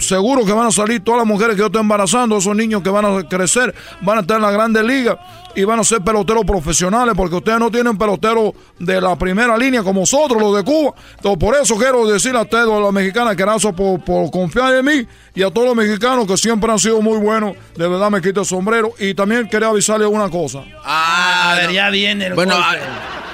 [0.00, 2.90] seguro que van a salir todas las mujeres que yo estoy embarazando, esos niños que
[2.90, 5.18] van a crecer, van a estar en la grande liga
[5.54, 9.82] y van a ser peloteros profesionales, porque ustedes no tienen peloteros de la primera línea
[9.82, 10.94] como nosotros, los de Cuba.
[11.16, 14.74] Entonces, por eso quiero decir a ustedes, a las mexicanas, que gracias por, por confiar
[14.74, 17.54] en mí y a todos los mexicanos que siempre han sido muy buenos.
[17.76, 18.92] De verdad me quito el sombrero.
[18.98, 20.62] Y también quería avisarles una cosa.
[20.84, 22.78] Ah, A ver, ya viene el Bueno, golpe.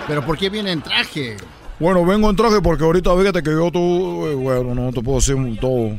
[0.08, 1.36] Pero ¿por qué viene en traje?
[1.78, 5.18] Bueno, vengo en traje porque ahorita fíjate que yo tú, eh, bueno, no te puedo
[5.18, 5.90] decir todo.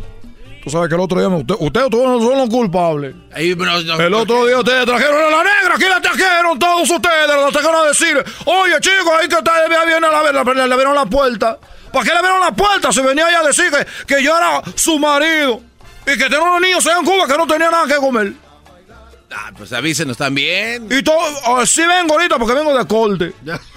[0.68, 3.16] Tú sabes que el otro día, me- usted- ustedes todos no son los culpables.
[3.34, 6.90] Ahí, pero, no, El otro día ustedes trajeron a la negra, aquí la trajeron todos
[6.90, 10.44] ustedes, la trajeron a decir, oye chicos, ahí que está, ya viene a la, la,
[10.44, 11.58] le, le abrieron la puerta.
[11.94, 12.92] ¿Para qué le abrieron la puerta?
[12.92, 15.62] Se venía ella a decir que, que yo era su marido
[16.06, 18.34] y que tenía unos niños allá en Cuba que no tenían nada que comer.
[19.32, 20.86] Ah, pues avísenos también.
[20.92, 23.34] Y todo, ah, sí vengo ahorita porque vengo de corte.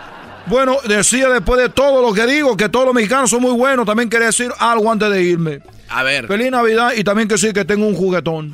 [0.51, 3.85] Bueno, decía después de todo lo que digo, que todos los mexicanos son muy buenos.
[3.85, 5.59] También quería decir algo antes de irme.
[5.87, 8.53] A ver, Feliz Navidad y también que sí, que tengo un juguetón.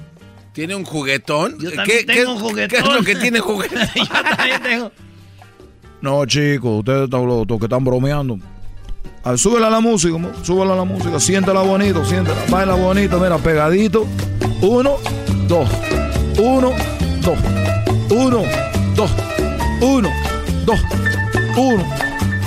[0.53, 1.57] ¿tiene un juguetón?
[1.59, 2.67] Yo ¿Qué, también qué- tengo un juguetón.
[2.69, 3.79] ¿Qué es lo que tiene juguetón?
[3.95, 4.91] Yo también tengo.
[6.01, 8.37] No, chicos, ustedes están los, los que están bromeando.
[9.23, 13.19] A ver, súbela a la música, súbela a la música, siéntela bonito, siéntela, baila bonito,
[13.19, 14.05] mira, pegadito.
[14.61, 14.97] Uno,
[15.47, 15.67] dos,
[16.37, 16.71] uno,
[17.21, 17.37] dos,
[18.11, 18.43] uno,
[18.95, 19.11] dos,
[19.81, 20.09] uno,
[20.65, 20.79] dos,
[21.57, 21.83] uno.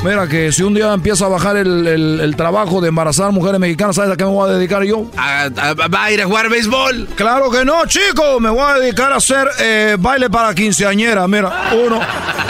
[0.03, 3.61] Mira que si un día empieza a bajar el, el- el trabajo de embarazar mujeres
[3.61, 5.05] mexicanas, ¿sabes a qué me voy a dedicar yo?
[5.17, 7.07] A- a- ¿Va a ir a jugar béisbol?
[7.17, 8.41] Claro que no, chicos.
[8.41, 11.29] Me voy a dedicar a hacer eh, baile para quinceañera.
[11.29, 11.53] Mira,
[11.85, 12.01] uno,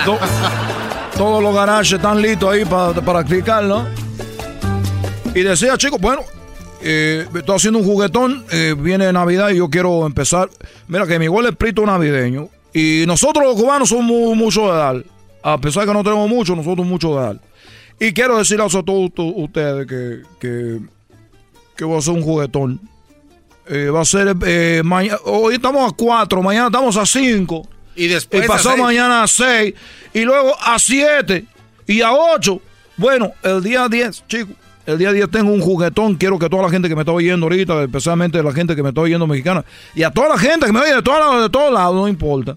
[0.06, 0.18] dos.
[1.18, 3.84] Todos los garajes están listos ahí para practicar, ¿no?
[5.34, 6.22] Y decía, chicos, bueno,
[6.82, 10.48] eh, estoy haciendo un juguetón, eh, viene Navidad y yo quiero empezar.
[10.88, 12.48] Mira que mi igual es prito navideño.
[12.72, 15.04] Y nosotros los cubanos somos mucho de dar.
[15.42, 17.40] A pesar de que no tenemos mucho, nosotros mucho de dar.
[17.98, 20.80] Y quiero decirles a todos ustedes que, que,
[21.76, 22.80] que voy a hacer un juguetón.
[23.66, 25.18] Eh, va a ser eh, mañana.
[25.24, 27.68] Hoy estamos a 4, mañana estamos a 5.
[27.96, 28.44] Y después.
[28.44, 28.82] Y pasado a seis.
[28.82, 29.74] mañana a 6.
[30.14, 31.44] Y luego a 7.
[31.86, 32.60] Y a 8.
[32.96, 34.56] Bueno, el día 10, chicos.
[34.86, 36.16] El día 10 tengo un juguetón.
[36.16, 38.88] Quiero que toda la gente que me está oyendo ahorita, especialmente la gente que me
[38.88, 39.64] está oyendo mexicana,
[39.94, 42.56] y a toda la gente que me oye de, todos de todos lados, no importa.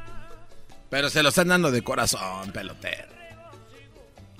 [0.91, 3.07] Pero se lo están dando de corazón, pelotero.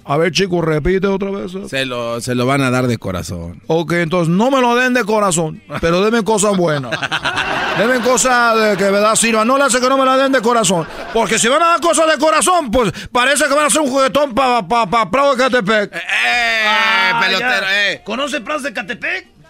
[0.03, 1.53] A ver, chicos, repite otra vez.
[1.69, 3.61] Se lo, se lo van a dar de corazón.
[3.67, 6.91] Ok, entonces no me lo den de corazón, pero denme cosas buenas.
[7.77, 9.47] denme cosas de que verdad sirvan.
[9.47, 10.85] No le hace que no me la den de corazón.
[11.13, 13.89] Porque si van a dar cosas de corazón, pues parece que van a hacer un
[13.89, 15.95] juguetón para pa, pa, Prado de Catepec.
[15.95, 18.01] ¡Eh, pelotero, eh!
[18.03, 19.40] ¿Conoce Prados de Catepec?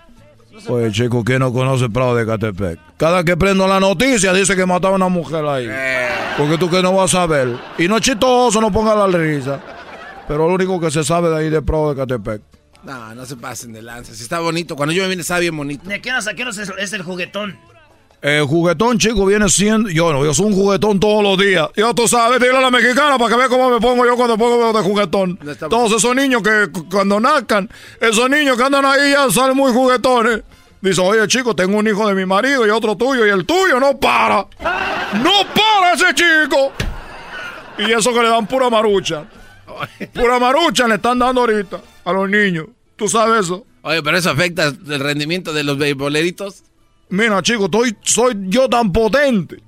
[0.67, 2.79] Oye, chico, ¿quién no conoce Prado de Catepec?
[2.97, 5.69] Cada que prendo la noticia dice que mataba a una mujer ahí.
[6.37, 7.55] Porque tú que no vas a ver.
[7.77, 9.59] Y no es chistoso, no ponga la risa.
[10.27, 12.41] Pero lo único que se sabe de ahí de Prado de Catepec.
[12.83, 14.13] No, no se pasen de lanza.
[14.13, 14.75] Si está bonito.
[14.75, 15.87] Cuando yo me vine, estaba bien bonito.
[15.87, 17.57] ¿De qué hora a qué es, es el juguetón?
[18.21, 19.89] El juguetón, chico, viene siendo.
[19.89, 21.67] Yo no, yo soy un juguetón todos los días.
[21.75, 24.37] Ya tú sabes, dile a la mexicana para que vea cómo me pongo yo cuando
[24.37, 25.39] pongo de juguetón.
[25.69, 27.67] Todos esos niños que cu- cuando nazcan,
[27.99, 30.41] esos niños que andan ahí ya salen muy juguetones.
[30.81, 33.79] Dice, oye, chico, tengo un hijo de mi marido y otro tuyo, y el tuyo
[33.79, 34.45] no para.
[35.23, 36.71] ¡No para ese chico!
[37.79, 39.25] Y eso que le dan pura marucha.
[40.13, 42.65] Pura marucha le están dando ahorita a los niños.
[42.95, 43.65] ¿Tú sabes eso?
[43.83, 46.63] Oye, pero eso afecta el rendimiento de los beisboleritos.
[47.11, 49.61] Mira, chico, estoy, soy yo tan potente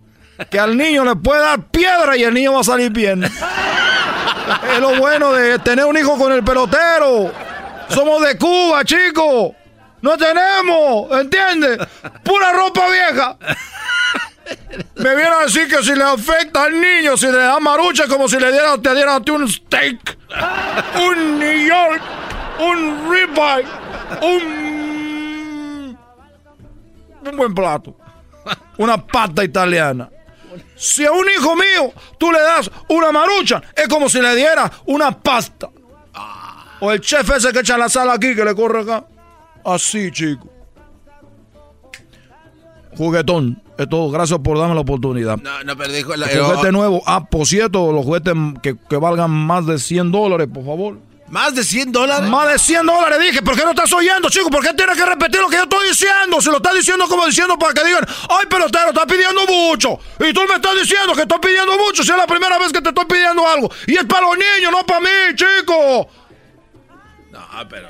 [0.49, 3.23] que al niño le puede dar piedra y el niño va a salir bien.
[4.73, 7.33] es lo bueno de tener un hijo con el pelotero.
[7.89, 9.53] Somos de Cuba, chico.
[10.01, 11.79] No tenemos, ¿entiendes?
[12.23, 13.37] Pura ropa vieja.
[14.95, 18.29] Me viene a decir que si le afecta al niño, si le da marucha, como
[18.29, 20.17] si le diera, te dieran a ti un steak,
[20.95, 22.01] un New York,
[22.59, 23.67] un ribeye,
[24.21, 24.72] un
[27.31, 27.95] un buen plato.
[28.77, 30.09] Una pata italiana.
[30.75, 34.71] Si a un hijo mío tú le das una marucha, es como si le diera
[34.85, 35.69] una pasta.
[36.79, 39.05] O el chef ese que echa la sal aquí, que le corre acá.
[39.63, 40.49] Así, chico.
[42.97, 43.61] Juguetón.
[43.77, 44.11] Es todo.
[44.11, 45.37] Gracias por darme la oportunidad.
[45.37, 46.15] No, no, pero dijo...
[46.15, 47.01] la- El juguete nuevo.
[47.07, 50.97] Ah, por cierto, los juguetes que, que valgan más de 100 dólares, por favor.
[51.27, 52.29] ¿Más de 100 dólares?
[52.29, 53.41] Más de 100 dólares, dije.
[53.41, 54.49] ¿Por qué no estás oyendo, chico?
[54.51, 56.39] ¿Por qué tienes que repetir lo que yo estoy diciendo?
[56.39, 59.97] Si lo estás diciendo como diciendo para que digan, ay, pelotero, estás pidiendo mucho.
[60.19, 62.81] Y tú me estás diciendo que estoy pidiendo mucho si es la primera vez que
[62.81, 63.71] te estoy pidiendo algo.
[63.87, 66.07] Y es para los niños, no para mí, chico.
[67.31, 67.89] No, pero...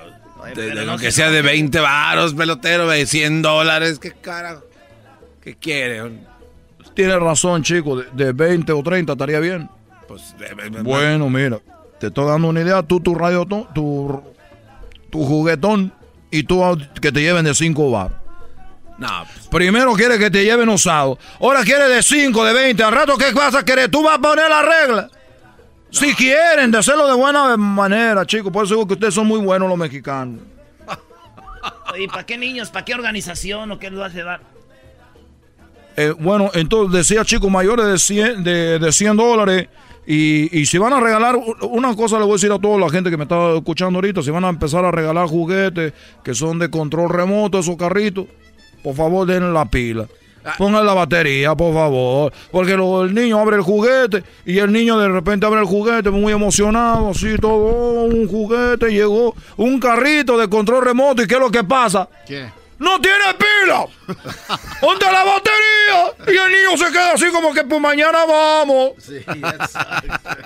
[0.55, 3.99] de- de lo que sea de 20 varos, pelotero, de 100 dólares.
[3.99, 4.63] ¿Qué carajo?
[5.43, 6.01] ¿Qué quiere?
[6.95, 7.97] Tienes razón, chico.
[7.97, 9.69] De, de 20 o 30 estaría bien.
[10.07, 10.33] Pues...
[10.37, 11.59] de- de- de- Bueno, mira.
[12.03, 12.83] Te estoy dando una idea.
[12.83, 14.21] Tú, tu radio, tu,
[15.09, 15.93] tu juguetón.
[16.29, 16.61] Y tú
[17.01, 18.21] que te lleven de 5 bar.
[18.97, 21.17] No, pues, Primero quiere que te lleven usado.
[21.39, 22.83] Ahora quiere de 5, de 20.
[22.83, 23.89] Al rato, ¿qué vas a querer?
[23.89, 25.09] Tú vas a poner la regla.
[25.91, 28.51] Si quieren, de hacerlo de buena manera, chicos.
[28.51, 30.41] Por eso digo que ustedes son muy buenos los mexicanos.
[31.97, 32.69] ¿Y para qué niños?
[32.69, 34.41] ¿Para qué organización o qué les vas a dar?
[35.95, 39.69] Eh, bueno, entonces decía chicos mayores de 100, de, de 100 dólares.
[40.05, 42.89] Y, y si van a regalar, una cosa le voy a decir a toda la
[42.89, 45.93] gente que me está escuchando ahorita, si van a empezar a regalar juguetes
[46.23, 48.25] que son de control remoto, esos carritos,
[48.83, 50.05] por favor denle la pila.
[50.57, 52.33] Pongan la batería, por favor.
[52.51, 56.09] Porque lo- el niño abre el juguete y el niño de repente abre el juguete
[56.09, 61.35] muy emocionado, así todo, oh, un juguete, llegó un carrito de control remoto y ¿qué
[61.35, 62.09] es lo que pasa?
[62.27, 62.47] ¿Qué?
[62.79, 63.85] ¡No tiene pila!
[64.81, 66.13] ¿Dónde la batería?
[66.27, 68.93] Y el niño se queda así como que pues mañana vamos.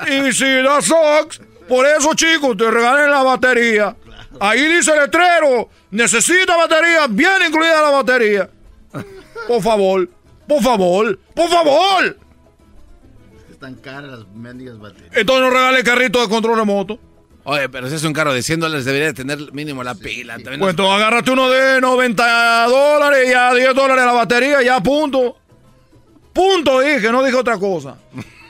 [0.07, 3.95] Y si da sucks, por eso chicos, te regalen la batería.
[4.39, 8.49] Ahí dice el letrero, necesita batería, bien incluida la batería.
[9.47, 10.09] Por favor,
[10.47, 12.17] por favor, por favor.
[13.49, 15.15] Están caras las mendigas baterías.
[15.15, 16.99] Entonces no regale carrito de control remoto.
[17.49, 20.35] Oye, pero si es un carro de 100 dólares, debería tener mínimo la pila.
[20.35, 25.37] Pues entonces agárrate uno de 90 dólares y a 10 dólares la batería, ya punto.
[26.33, 27.95] Punto, dije, no dije otra cosa.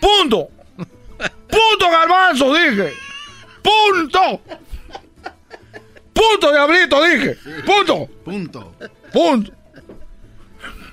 [0.02, 0.48] Punto.
[1.16, 2.94] Punto, garbanzo, dije.
[3.62, 4.42] Punto.
[6.12, 7.38] Punto, diablito, dije.
[7.68, 8.08] Punto.
[8.26, 8.76] Punto.
[9.14, 9.52] Punto.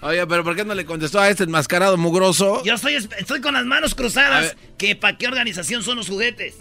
[0.02, 2.62] Oye, pero ¿por qué no le contestó a este enmascarado mugroso?
[2.64, 4.54] Yo estoy, estoy con las manos cruzadas.
[4.76, 6.56] que ¿Para qué organización son los juguetes?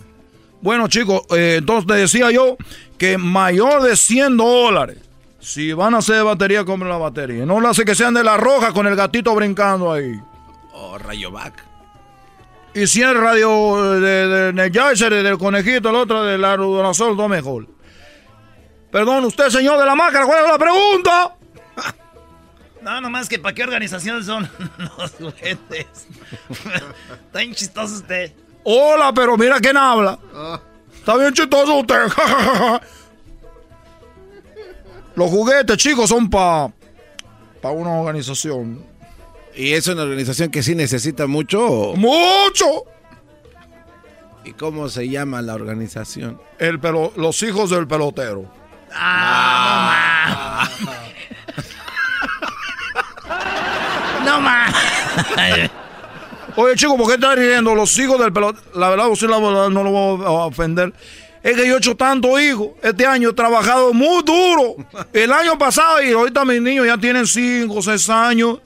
[0.63, 2.55] Bueno, chicos, eh, entonces te decía yo
[2.97, 4.97] que mayor de 100 dólares.
[5.41, 7.45] Si van a hacer batería, compren la batería.
[7.45, 10.17] No lo hace que sean de la roja con el gatito brincando ahí.
[10.71, 11.61] Oh, Rayovac.
[12.73, 17.27] Y si es radio de, de, de del conejito, el otro de la Rudonazol, todo
[17.27, 17.67] mejor.
[18.89, 21.35] Perdón, usted, señor de la máscara, ¿cuál es la pregunta?
[22.81, 24.49] No, nomás que para qué organización son
[24.97, 25.87] los juguetes.
[26.49, 28.33] Está bien chistoso usted.
[28.63, 30.17] Hola, pero mira quién habla.
[30.95, 32.03] Está bien chistoso usted.
[35.15, 36.71] Los juguetes, chicos, son para
[37.61, 38.85] pa una organización.
[39.55, 41.93] ¿Y es una organización que sí necesita mucho?
[41.95, 42.85] ¡Mucho!
[44.45, 46.41] ¿Y cómo se llama la organización?
[46.57, 48.51] El pelo, los hijos del pelotero.
[48.91, 50.67] Ah,
[54.25, 54.73] no más.
[55.35, 55.71] no más.
[56.55, 57.73] Oye, chico, ¿por qué estás riendo?
[57.73, 58.63] Los hijos del pelotero.
[58.75, 60.93] La verdad, usted la verdad no lo voy a ofender.
[61.41, 62.69] Es que yo he hecho tanto hijos.
[62.81, 64.75] Este año he trabajado muy duro.
[65.11, 68.59] El año pasado y ahorita mis niños ya tienen 5 o 6 años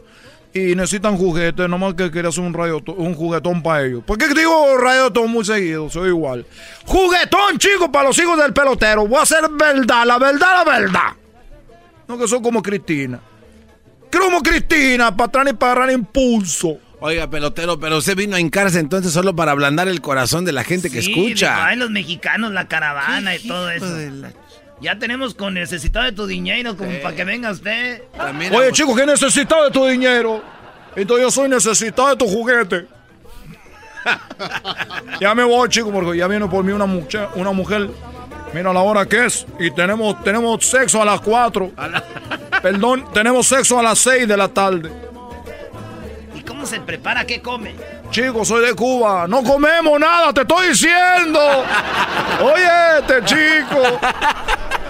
[0.54, 1.68] y necesitan juguetes.
[1.68, 4.04] Nomás que quería hacer un, radio, un juguetón para ellos.
[4.06, 5.90] ¿Por qué digo rayotón muy seguido?
[5.90, 6.46] Soy igual.
[6.86, 9.08] Juguetón, chicos, para los hijos del pelotero.
[9.08, 11.14] Voy a hacer verdad, la verdad, la verdad.
[12.08, 13.20] No que son como Cristina.
[14.12, 16.78] Como Cristina, para atrás y para agarrar impulso.
[17.00, 20.64] Oiga, pelotero, pero usted vino a hincarse entonces solo para ablandar el corazón de la
[20.64, 21.68] gente que escucha.
[21.68, 23.86] Ay, los mexicanos, la caravana y todo eso.
[24.82, 28.02] Ya tenemos con necesitado de tu dinero como para que venga usted.
[28.52, 30.44] Oye, chico, ¿qué necesitado de tu dinero?
[30.96, 32.88] Entonces yo soy necesitado de tu juguete.
[35.22, 37.90] ya me voy, chico, porque ya viene por mí una mujer, una mujer.
[38.54, 39.46] Mira la hora que es.
[39.60, 41.72] Y tenemos, tenemos sexo a las 4.
[42.62, 44.92] Perdón, tenemos sexo a las 6 de la tarde.
[46.68, 47.24] ¿Cómo se prepara?
[47.24, 47.74] ¿Qué come?
[48.12, 49.26] Chico, soy de Cuba.
[49.26, 51.40] No comemos nada, te estoy diciendo.
[52.42, 53.82] Oye, este chico.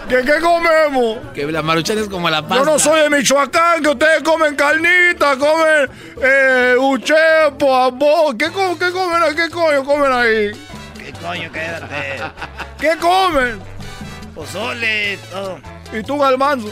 [0.09, 1.19] ¿Qué, ¿Qué comemos?
[1.35, 2.55] Que la maruchan es como la pasta.
[2.55, 5.87] Yo no soy de Michoacán, que ustedes comen carnita, comen
[6.19, 8.35] eh, uchepo, amor.
[8.35, 9.35] ¿Qué, ¿Qué comen ahí?
[9.35, 10.51] ¿Qué coño comen ahí?
[10.97, 11.51] ¿Qué coño?
[11.51, 12.23] Quédate.
[12.79, 13.61] ¿Qué comen?
[14.33, 15.59] Pozole, todo.
[15.93, 16.71] ¿Y tú, Galmanzo?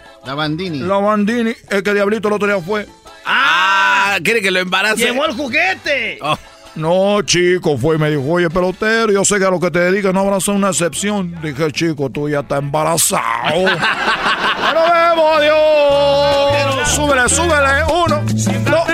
[0.25, 0.79] La Bandini.
[0.79, 1.53] La Bandini.
[1.69, 2.87] El que Diablito el otro día fue.
[3.25, 4.17] ¡Ah!
[4.23, 5.05] ¿Quiere que lo embarace?
[5.05, 6.19] ¡Llegó el juguete!
[6.21, 6.37] Oh.
[6.75, 9.79] No, chico, fue y me dijo, oye, pelotero, yo sé que a lo que te
[9.79, 11.35] dedicas no habrá ser una excepción.
[11.41, 13.63] Dije, chico, tú ya estás embarazado.
[13.63, 16.89] ¡Nos vemos, adiós!
[16.95, 17.83] Súbele, súbele.
[17.83, 18.87] Uno, dos.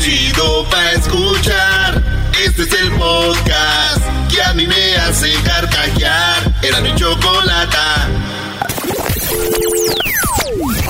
[0.00, 1.75] Chido pa' escuchar.
[2.58, 6.54] Este es el podcast que a mí me hace carcajear.
[6.62, 8.08] Era mi chocolata.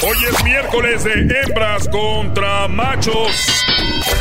[0.01, 3.66] Hoy es miércoles de hembras contra machos.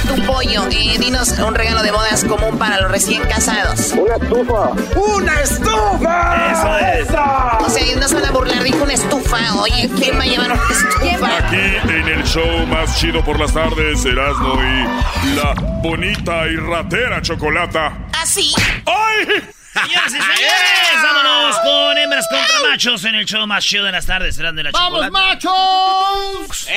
[0.07, 3.91] Tu pollo, eh, dinos un regalo de bodas común para los recién casados.
[3.93, 4.69] Una estufa.
[4.95, 6.51] ¡Una estufa!
[6.51, 7.09] Eso es.
[7.09, 9.37] O sea, no se van a burlar, dijo una estufa.
[9.61, 11.37] Oye, ¿quién va a llevar una estufa?
[11.37, 17.21] Aquí en el show más chido por las tardes, Erasmo y la bonita y ratera
[17.21, 17.97] chocolata.
[18.13, 18.53] ¿Ah, sí?
[18.85, 19.25] ¡Ay!
[19.73, 24.05] Señoras y señores, vámonos con hembras contra machos en el show más chido de las
[24.05, 24.35] tardes.
[24.35, 25.35] Serán de la ¡Vamos, chocolata.
[25.35, 26.67] machos!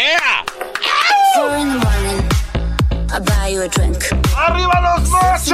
[4.37, 5.53] ¡Arriba los machos!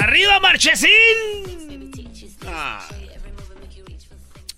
[0.00, 0.88] ¡Arriba, Marchesín!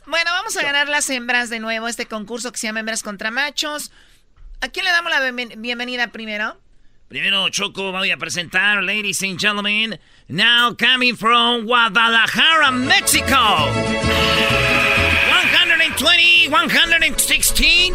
[0.07, 3.31] Bueno, vamos a ganar las hembras de nuevo, este concurso que se llama Hembras contra
[3.31, 3.91] Machos.
[4.61, 6.59] ¿A quién le damos la bienven- bienvenida primero?
[7.09, 13.69] Primero, Choco, voy a presentar, ladies and gentlemen, now coming from Guadalajara, Mexico.
[15.53, 17.95] 120, 116.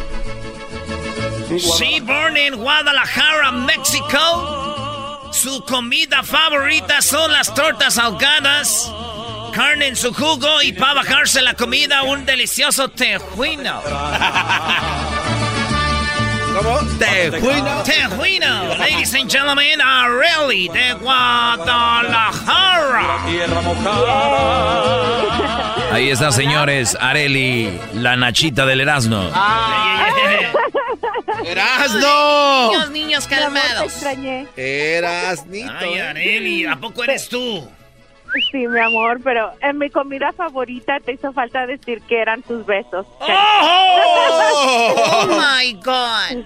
[1.57, 5.29] She born in Guadalajara, Mexico.
[5.31, 8.91] Su comida favorita son las tortas ahogadas,
[9.53, 13.81] carne en su jugo y para bajarse la comida un delicioso tejuino.
[16.55, 16.79] ¿Cómo?
[16.97, 17.83] Tejuino.
[17.83, 18.77] Tejuino.
[18.77, 22.45] Ladies and gentlemen, Areli de Guadalajara.
[25.91, 26.95] Ahí está, señores.
[26.97, 29.29] Areli, la nachita del Erasmo.
[31.45, 32.71] ¡Erasno!
[32.71, 33.79] Niños, niños, calmados.
[33.79, 34.47] Te extrañé.
[34.55, 35.73] Erasnito.
[35.77, 37.69] Ay, Areli, ¿a poco eres tú?
[38.51, 42.65] Sí, mi amor, pero en mi comida favorita te hizo falta decir que eran tus
[42.65, 43.05] besos.
[43.19, 44.95] ¡Oh!
[44.97, 45.27] Oh
[45.61, 46.43] my God.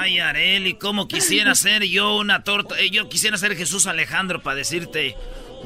[0.00, 2.78] Ay, Areli, cómo quisiera ser yo una torta.
[2.78, 5.16] eh, Yo quisiera ser Jesús Alejandro para decirte.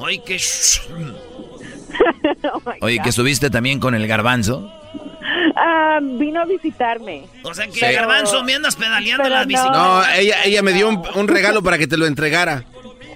[0.05, 0.39] Ay, que.
[2.53, 4.71] Oh Oye, que estuviste también con el garbanzo.
[5.57, 7.25] Ah, vino a visitarme.
[7.43, 9.49] O sea que, Garbanzo, me andas pedaleando pero la no.
[9.49, 9.79] bicicleta.
[9.79, 12.63] No, ella, ella me dio un, un regalo para que te lo entregara.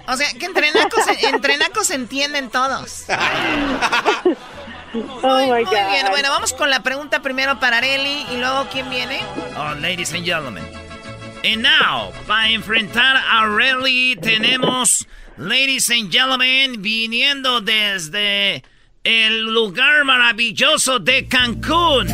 [0.07, 3.05] O sea, que entre nacos, entre nacos se entienden todos.
[4.95, 5.71] Oh my Muy God.
[5.71, 9.21] bien, bueno, vamos con la pregunta primero para Areli y luego ¿quién viene?
[9.57, 10.63] Oh, ladies and gentlemen.
[11.43, 18.63] And now, para enfrentar a Rally, tenemos, ladies and gentlemen, viniendo desde
[19.03, 22.07] el lugar maravilloso de Cancún.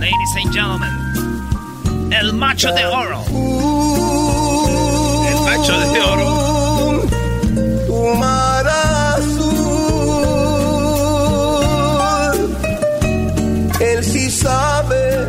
[0.00, 3.22] Ladies and gentlemen, el macho de oro.
[5.64, 7.02] El macho de oro.
[7.86, 9.42] Tu mar azul.
[13.80, 15.26] Él sí sabe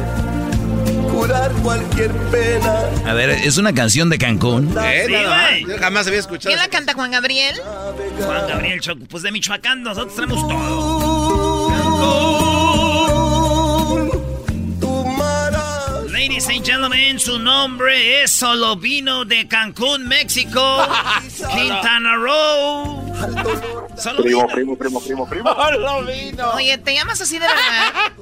[1.11, 2.79] curar cualquier pena.
[3.05, 4.75] A ver, es una canción de Cancún.
[4.83, 5.65] Eh, Sí, güey.
[5.67, 6.49] Yo jamás había escuchado.
[6.55, 7.55] ¿Quién la canta, Juan Gabriel?
[8.25, 11.63] Juan Gabriel Choco, pues de Michoacán nosotros tenemos todo.
[16.23, 20.77] Ladies and gentlemen, su nombre es Solovino de Cancún, México.
[21.51, 23.03] Quintana Roo.
[24.21, 25.49] Primo, primo, primo, primo, primo.
[26.55, 28.13] Oye, ¿te llamas así de verdad?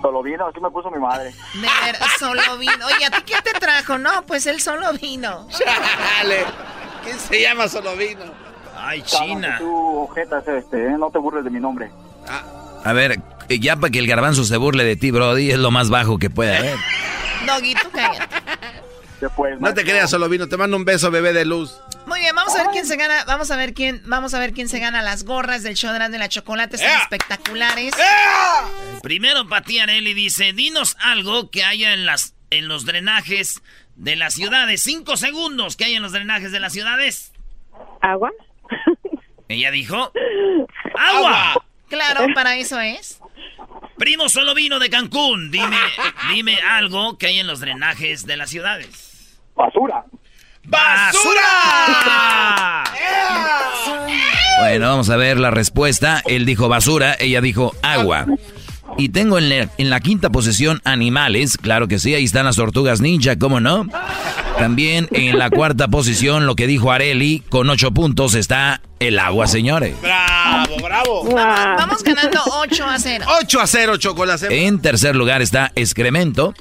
[0.00, 1.34] Solo vino, así me puso mi madre.
[1.52, 2.86] De ver, solo vino.
[2.86, 3.98] Oye, ¿a ti qué te trajo?
[3.98, 5.46] No, pues él solo vino.
[5.50, 6.42] Chale.
[7.04, 8.24] ¿Quién se llama Solovino?
[8.78, 9.58] Ay, China.
[9.58, 10.96] Tú, este, ¿eh?
[10.98, 11.90] no te burles de mi nombre.
[12.82, 13.20] A ver,
[13.50, 16.30] ya para que el garbanzo se burle de ti, Brody, es lo más bajo que
[16.30, 16.76] puede haber.
[17.46, 18.36] Doguito, cállate.
[19.20, 20.46] Después, No te creas, Solovino.
[20.48, 21.80] Te mando un beso, bebé de luz.
[22.06, 24.52] Muy bien, vamos a ver quién se gana, vamos a ver quién, vamos a ver
[24.52, 27.94] quién se gana las gorras del show de Erasmo y la chocolate, son espectaculares.
[29.02, 33.62] Primero, Pati Areli dice, dinos algo que haya en, las, en los drenajes
[33.96, 34.82] de las ciudades.
[34.82, 37.32] Cinco segundos que hay en los drenajes de las ciudades.
[38.02, 38.30] ¿Agua?
[39.48, 40.12] Ella dijo,
[40.98, 41.64] ¡agua!
[41.88, 43.18] Claro, para eso es.
[43.98, 45.50] Primo solo vino de Cancún.
[45.50, 45.76] Dime,
[46.30, 49.38] dime algo que hay en los drenajes de las ciudades.
[49.54, 50.04] Basura.
[50.64, 51.24] ¡Basura!
[54.58, 56.22] Bueno, vamos a ver la respuesta.
[56.26, 58.26] Él dijo basura, ella dijo agua.
[58.98, 62.56] Y tengo en la, en la quinta posición animales, claro que sí, ahí están las
[62.56, 63.86] tortugas ninja, ¿cómo no?
[64.58, 69.46] También en la cuarta posición, lo que dijo Areli, con ocho puntos está el agua,
[69.46, 69.94] señores.
[70.00, 71.24] ¡Bravo, bravo!
[71.34, 73.24] Vamos ganando 8 a 0.
[73.42, 74.66] 8 a 0, chocolate.
[74.66, 76.54] En tercer lugar está excremento,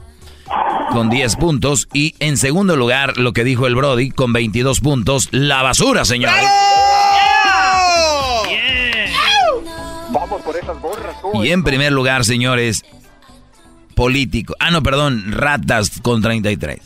[0.92, 1.88] con 10 puntos.
[1.94, 6.36] Y en segundo lugar, lo que dijo el Brody, con 22 puntos, la basura, señores.
[6.36, 7.25] Vamos
[10.66, 11.44] esas gorras, tú.
[11.44, 12.84] Y en primer lugar, señores,
[13.96, 14.56] político.
[14.60, 16.80] Ah, no, perdón, ratas con 33.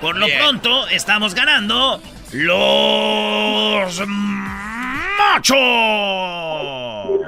[0.00, 2.00] Por lo pronto, estamos ganando
[2.32, 4.02] los
[5.18, 5.56] machos.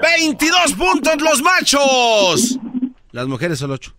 [0.03, 2.59] 22 puntos los machos.
[3.13, 3.95] Las mujeres son 8.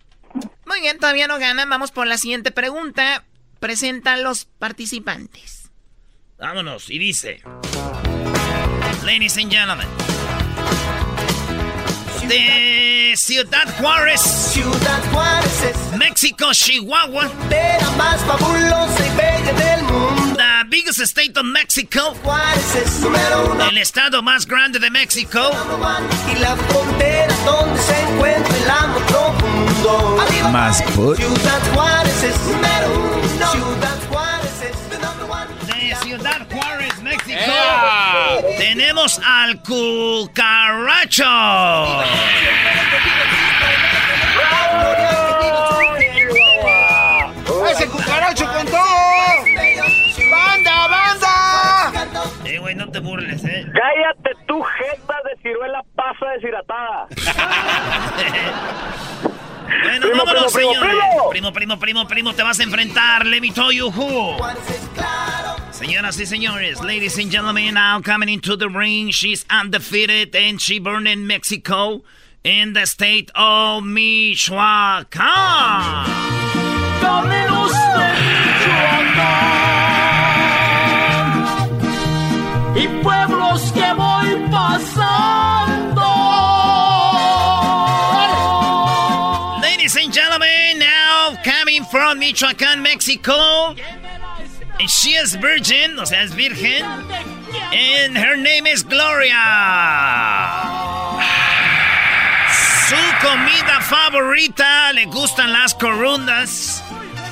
[0.66, 1.68] Muy bien, todavía no ganan.
[1.68, 3.24] Vamos por la siguiente pregunta.
[3.58, 5.72] Presenta a los participantes.
[6.38, 7.42] Vámonos, y dice...
[9.08, 9.86] Ladies and gentlemen.
[12.28, 14.20] De Ciudad Juárez.
[14.20, 17.30] Ciudad Juárez es México, Chihuahua.
[17.48, 20.36] de la más fabulosa y bella del mundo.
[20.36, 22.14] The biggest state of Mexico.
[22.22, 23.64] Juárez es número uno.
[23.70, 25.40] El estado más grande de México.
[26.30, 30.20] Y la frontera donde se encuentra el amor profundo.
[30.20, 31.16] Arriba Más put.
[31.16, 33.52] Ciudad Juárez es número uno.
[33.52, 33.97] Ciudad
[38.58, 41.24] Tenemos al cucaracho.
[47.70, 48.78] ¡Ese cucaracho con todo!
[50.30, 51.92] ¡Banda, banda!
[52.44, 53.66] Eh, güey, no te burles, eh.
[53.72, 57.06] Cállate tú, jeta de ciruela pasa deshidratada.
[59.82, 60.72] Bueno, primo, vámonos, primo,
[61.30, 63.26] Primo, primo, primo, primo, te vas a enfrentar.
[63.26, 64.34] Let me tell you who.
[65.78, 70.80] Señoras y señores, ladies and gentlemen, now coming into the ring, she's undefeated and she
[70.80, 72.02] burned in Mexico
[72.42, 75.06] in the state of Michoacán.
[77.00, 79.38] Caminos de Michoacán
[82.76, 86.02] y pueblos que voy pasando.
[89.62, 93.76] Ladies and gentlemen, now coming from Michoacán, Mexico.
[94.86, 96.84] She is virgin, o sea, es virgen.
[97.72, 99.42] And her name is Gloria.
[102.88, 106.82] Su comida favorita le gustan las corundas.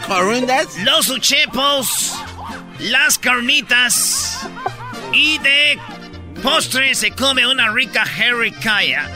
[0.06, 0.77] ¿Corundas?
[0.85, 2.14] Los uchepos.
[2.78, 4.47] Las carnitas.
[5.12, 5.78] Y de
[6.43, 9.09] postre se come una rica jericaya.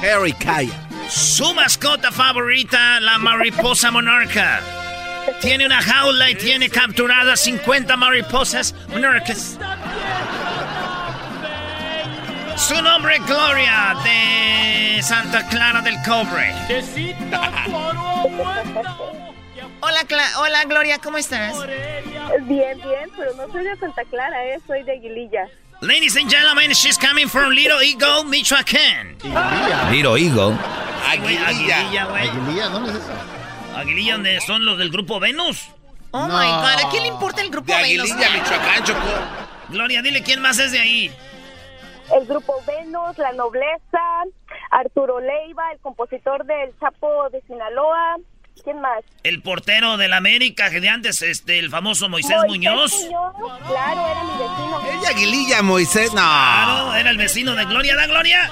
[0.00, 0.72] Jericaya.
[1.08, 4.79] Su mascota favorita, la mariposa monarca.
[5.40, 9.58] Tiene una jaula y tiene capturadas 50 mariposas monarcas.
[12.56, 16.54] Su nombre es Gloria de Santa Clara del Cobre.
[19.80, 20.00] Hola,
[20.38, 21.56] hola Gloria, ¿cómo estás?
[22.42, 25.48] Bien, bien, pero no soy de Santa Clara, eh, soy de Aguililla.
[25.80, 29.16] Ladies and gentlemen, she's coming from Little Eagle, Michoacán.
[29.90, 30.54] Little Eagle.
[31.08, 32.02] Aguililla.
[32.14, 33.39] Aguililla, ¿dónde es eso?
[33.76, 35.68] Aguililla, donde son los del grupo Venus.
[36.12, 38.10] Oh my god, ¿a quién le importa el grupo Venus?
[38.10, 39.00] Aguililla, Michoacán, Choco.
[39.68, 41.10] Gloria, dile quién más es de ahí.
[42.12, 44.00] El grupo Venus, La Nobleza,
[44.70, 48.16] Arturo Leiva, el compositor del Chapo de Sinaloa.
[48.64, 49.04] ¿Quién más?
[49.22, 52.92] El portero del América, de antes, este, el famoso Moisés, Muñoz.
[53.66, 54.82] Claro, era mi vecino.
[54.92, 56.12] ¿Es de Aguililla, Moisés?
[56.12, 56.20] No.
[56.20, 58.50] Claro, era el vecino de Gloria, ¿da Gloria?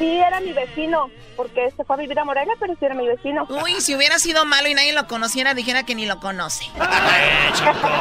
[0.00, 3.06] Sí, era mi vecino, porque se fue a vivir a Morelia, pero sí era mi
[3.06, 3.46] vecino.
[3.50, 6.64] Uy, si hubiera sido malo y nadie lo conociera, dijera que ni lo conoce.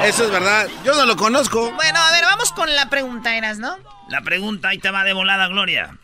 [0.05, 1.73] Eso es verdad, yo no lo conozco.
[1.73, 3.75] Bueno, a ver, vamos con la pregunta, Eras, ¿no?
[4.07, 5.97] La pregunta ahí te va de volada, Gloria.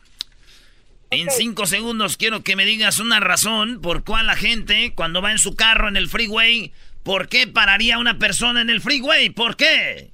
[1.11, 5.31] En cinco segundos quiero que me digas una razón por cuál la gente, cuando va
[5.31, 6.73] en su carro en el freeway,
[7.03, 9.30] ¿por qué pararía una persona en el freeway?
[9.30, 10.11] ¿Por qué?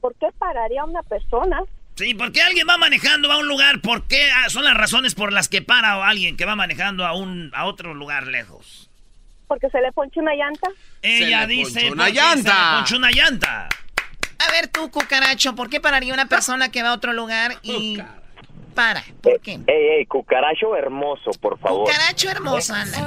[0.00, 1.62] ¿Por qué pararía una persona?
[1.94, 5.32] Sí, porque alguien va manejando a un lugar, ¿por qué ah, son las razones por
[5.32, 8.88] las que para alguien que va manejando a un a otro lugar lejos?
[9.46, 10.68] Porque se le ponche una llanta.
[11.02, 12.52] Ella dice una llanta.
[12.52, 13.68] Se le ponche una llanta.
[14.38, 17.98] A ver tú, cucaracho, ¿por qué pararía una persona que va a otro lugar y
[18.74, 19.04] para?
[19.20, 19.60] ¿Por qué?
[19.66, 21.84] Ey, ey, cucaracho hermoso, por favor.
[21.84, 22.98] Cucaracho hermoso, anda.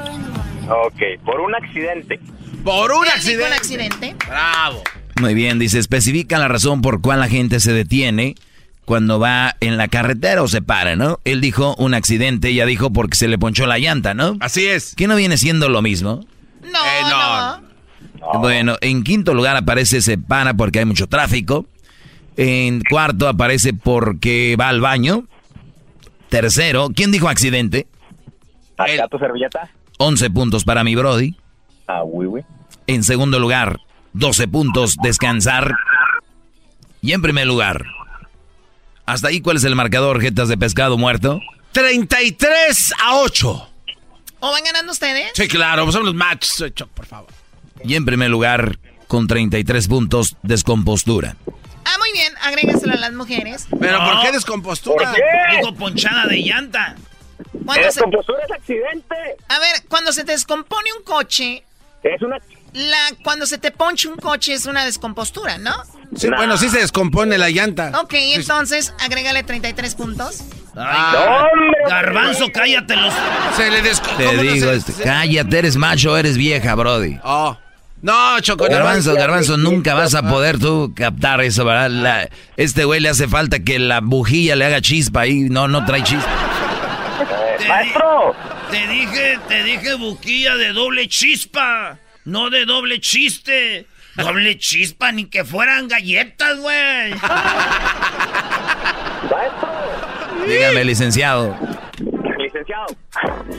[0.70, 2.20] Ok, por un accidente.
[2.64, 3.48] Por un accidente.
[3.48, 4.16] un accidente?
[4.28, 4.84] Bravo.
[5.20, 8.36] Muy bien, dice, especifica la razón por cuál la gente se detiene
[8.86, 11.20] cuando va en la carretera o se para, ¿no?
[11.26, 14.38] Él dijo un accidente, ella dijo porque se le ponchó la llanta, ¿no?
[14.40, 14.96] Así es.
[14.96, 16.24] ¿Qué no viene siendo lo mismo?
[16.62, 18.40] No, eh, no.
[18.40, 21.66] Bueno, en quinto lugar aparece se para porque hay mucho tráfico.
[22.38, 25.26] En cuarto aparece porque va al baño.
[26.30, 27.88] Tercero, ¿quién dijo accidente?
[28.78, 29.70] ¿Acá tu servilleta?
[29.98, 31.36] 11 puntos para mi Brody.
[31.88, 32.42] Ah, oui, oui.
[32.88, 33.80] En segundo lugar,
[34.14, 35.76] 12 puntos, descansar.
[37.02, 37.86] Y en primer lugar,
[39.06, 41.42] hasta ahí, ¿cuál es el marcador, jetas de pescado muerto?
[41.72, 43.70] 33 a 8.
[44.40, 45.32] ¿O van ganando ustedes?
[45.34, 47.30] Sí, claro, pues son los matches, por favor.
[47.84, 51.36] Y en primer lugar, con 33 puntos, descompostura.
[51.86, 53.68] Ah, muy bien, agrégaselo a las mujeres.
[53.80, 55.12] ¿Pero por qué descompostura?
[55.12, 55.58] ¿Por qué?
[55.58, 56.96] Digo ponchada de llanta.
[57.54, 59.16] Descompostura es accidente.
[59.50, 61.64] A ver, cuando se descompone un coche...
[62.04, 62.38] Es una...
[62.76, 62.98] La...
[63.24, 65.74] Cuando se te ponche un coche es una descompostura, ¿no?
[66.16, 67.92] Sí, bueno, sí se descompone la llanta.
[68.02, 70.44] Ok, entonces, agrégale 33 puntos.
[70.76, 71.48] Ay,
[71.90, 73.14] Garbanzo, cállate los...
[73.56, 77.18] Se le Te digo, este, cállate, eres macho, eres vieja, brody.
[77.24, 77.58] Oh.
[78.02, 78.66] No, Choco.
[78.66, 82.30] Garbanzo, Garbanzo, nunca vas a poder tú captar eso, ¿verdad?
[82.58, 85.48] este güey le hace falta que la bujía le haga chispa ahí.
[85.50, 86.30] No, no trae chispa.
[87.68, 88.36] ¡Maestro!
[88.70, 93.88] Te dije, te dije buquilla de doble chispa, no de doble chiste.
[94.16, 97.14] Doble chispa, ni que fueran galletas, güey.
[100.48, 101.58] Dígame, licenciado.
[102.38, 102.86] Licenciado.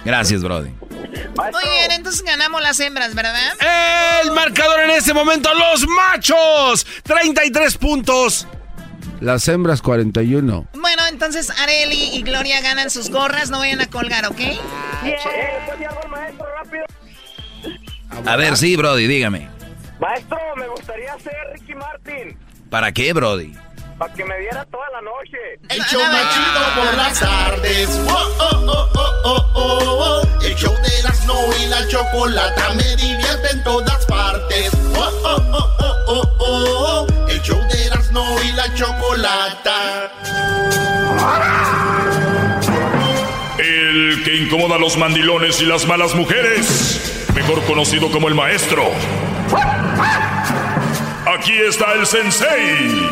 [0.05, 0.71] Gracias, Brody.
[0.71, 3.53] Muy bien, entonces ganamos las hembras, ¿verdad?
[4.23, 6.87] El marcador en este momento, los machos.
[7.03, 8.47] 33 puntos.
[9.21, 10.69] Las hembras 41.
[10.75, 14.41] Bueno, entonces Areli y Gloria ganan sus gorras, no vayan a colgar, ¿ok?
[18.25, 19.49] A ver, sí, Brody, dígame.
[20.01, 22.37] Maestro, me gustaría ser Ricky Martin.
[22.71, 23.53] ¿Para qué, Brody?
[23.99, 25.39] Para que me diera toda la noche.
[25.69, 27.89] El show más chido por las tardes.
[28.09, 30.43] Oh, oh, oh, oh, oh, oh, oh.
[30.45, 34.71] El show de Erasmo y la chocolata me divierte en todas partes.
[34.95, 37.29] Oh, oh, oh, oh, oh, oh, oh.
[37.29, 40.13] El show de Erasmo y la chocolata.
[43.59, 48.83] El que incomoda a los mandilones y las malas mujeres, mejor conocido como el maestro.
[51.27, 53.11] Aquí está el sensei.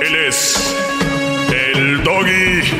[0.00, 0.76] Él es
[1.52, 2.62] el doggy.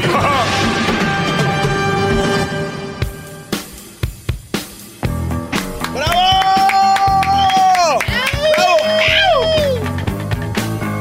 [5.95, 7.99] ¡Bravo!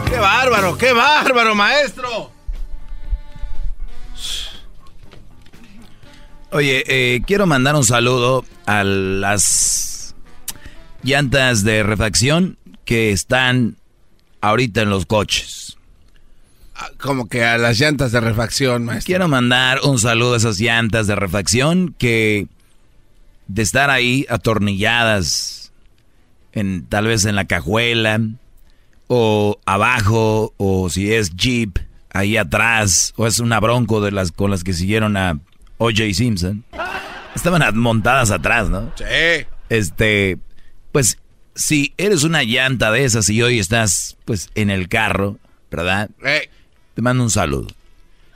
[0.09, 2.31] ¡Qué bárbaro, qué bárbaro, maestro!
[6.49, 10.14] Oye, eh, quiero mandar un saludo a las
[11.02, 13.77] llantas de refacción que están
[14.41, 15.77] ahorita en los coches.
[16.76, 19.07] Ah, Como que a las llantas de refacción, maestro.
[19.07, 22.48] Quiero mandar un saludo a esas llantas de refacción que
[23.48, 25.72] de estar ahí atornilladas
[26.52, 28.19] en tal vez en la cajuela
[29.07, 31.80] o abajo o si es Jeep
[32.11, 35.39] ahí atrás o es una Bronco de las con las que siguieron a
[35.77, 36.14] O.J.
[36.14, 36.65] Simpson.
[37.38, 38.91] Estaban montadas atrás, ¿no?
[38.97, 39.03] Sí.
[39.69, 40.38] Este,
[40.91, 41.18] pues
[41.55, 45.38] si eres una llanta de esas y hoy estás pues en el carro,
[45.72, 46.09] ¿verdad?
[46.26, 46.49] Eh.
[46.93, 47.68] Te mando un saludo.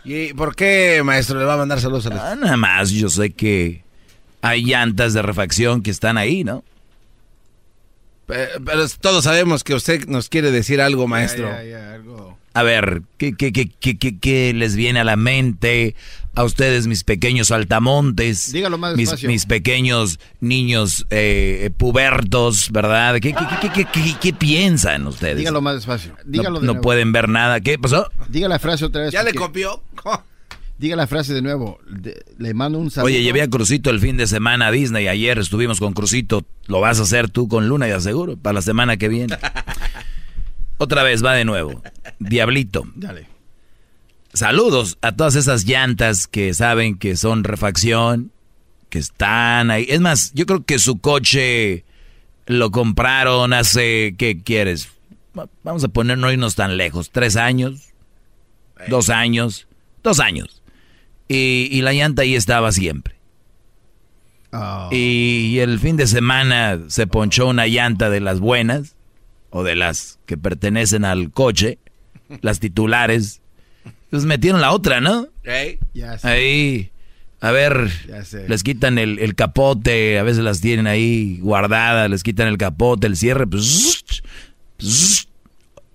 [0.04, 2.32] ¿Y por qué, maestro, le va a mandar saludos a la...
[2.32, 3.84] Ah, nada más, yo sé que
[4.42, 6.64] hay llantas de refacción que están ahí, ¿no?
[8.26, 11.50] Pero, pero todos sabemos que usted nos quiere decir algo, maestro.
[12.54, 15.96] A ver, ¿qué, qué, qué, qué, qué- qué les viene a la mente
[16.34, 18.52] a ustedes, mis pequeños saltamontes?
[18.54, 19.30] Dígalo más mis, despacio.
[19.30, 23.16] mis pequeños niños eh, pubertos, ¿verdad?
[23.16, 25.38] ¿Qué, qué, qué, qué, qué- qué piensan ustedes?
[25.38, 26.16] Dígalo más despacio.
[26.26, 26.82] Dígalo no, de no nuevo.
[26.84, 27.60] pueden ver nada.
[27.60, 28.10] ¿Qué pasó?
[28.30, 29.12] Diga la frase otra vez.
[29.12, 29.84] ¿Ya le copió?
[30.78, 31.80] Diga la frase de nuevo.
[31.88, 33.06] De- le mando un saludo.
[33.08, 35.08] Oye, llevé a Crucito el fin de semana a Disney.
[35.08, 36.44] Ayer estuvimos con Crucito.
[36.66, 39.38] Lo vas a hacer tú con Luna, ya seguro, para la semana que viene.
[40.78, 41.84] Otra vez, va de nuevo.
[42.20, 42.84] Diablito.
[42.96, 43.28] Dale.
[44.34, 48.32] Saludos a todas esas llantas que saben que son refacción,
[48.90, 49.86] que están ahí.
[49.90, 51.84] Es más, yo creo que su coche
[52.46, 54.90] lo compraron hace, ¿qué quieres?
[55.38, 57.10] Va- Vamos a poner, no irnos tan lejos.
[57.12, 57.90] Tres años,
[58.88, 59.68] dos años,
[60.04, 60.62] dos años.
[61.28, 63.16] Y, y la llanta ahí estaba siempre.
[64.54, 64.90] Oh.
[64.92, 68.96] Y el fin de semana se ponchó una llanta de las buenas,
[69.50, 71.80] o de las que pertenecen al coche,
[72.42, 73.41] las titulares.
[74.12, 75.28] Pues metieron la otra, ¿no?
[75.94, 76.28] Ya sé.
[76.28, 76.92] Ahí,
[77.40, 78.48] a ver, Ya sé.
[78.48, 83.08] les quitan el, el capote, a veces las tienen ahí guardadas, les quitan el capote,
[83.08, 84.04] el cierre, pues,
[84.78, 85.28] pues,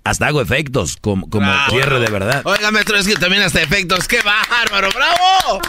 [0.07, 1.71] hasta hago efectos como, como Bravo.
[1.71, 2.43] cierre de verdad.
[2.45, 4.07] Oiga, maestro, es que también hasta efectos.
[4.09, 4.89] ¡Qué bárbaro!
[4.95, 5.61] ¡Bravo!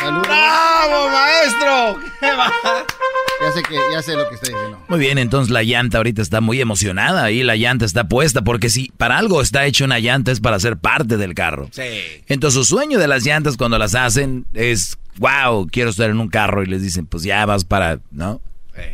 [0.00, 0.22] Saludos.
[0.26, 2.00] ¡Bravo, maestro!
[2.20, 2.86] ¡Qué bárbaro!
[3.42, 4.78] Ya sé que ya sé lo que está diciendo.
[4.88, 8.70] Muy bien, entonces la llanta ahorita está muy emocionada y la llanta está puesta porque
[8.70, 11.68] si para algo está hecho una llanta es para ser parte del carro.
[11.72, 11.82] Sí.
[12.28, 16.28] Entonces su sueño de las llantas cuando las hacen es, wow, quiero estar en un
[16.28, 18.40] carro y les dicen, pues ya vas para, ¿no?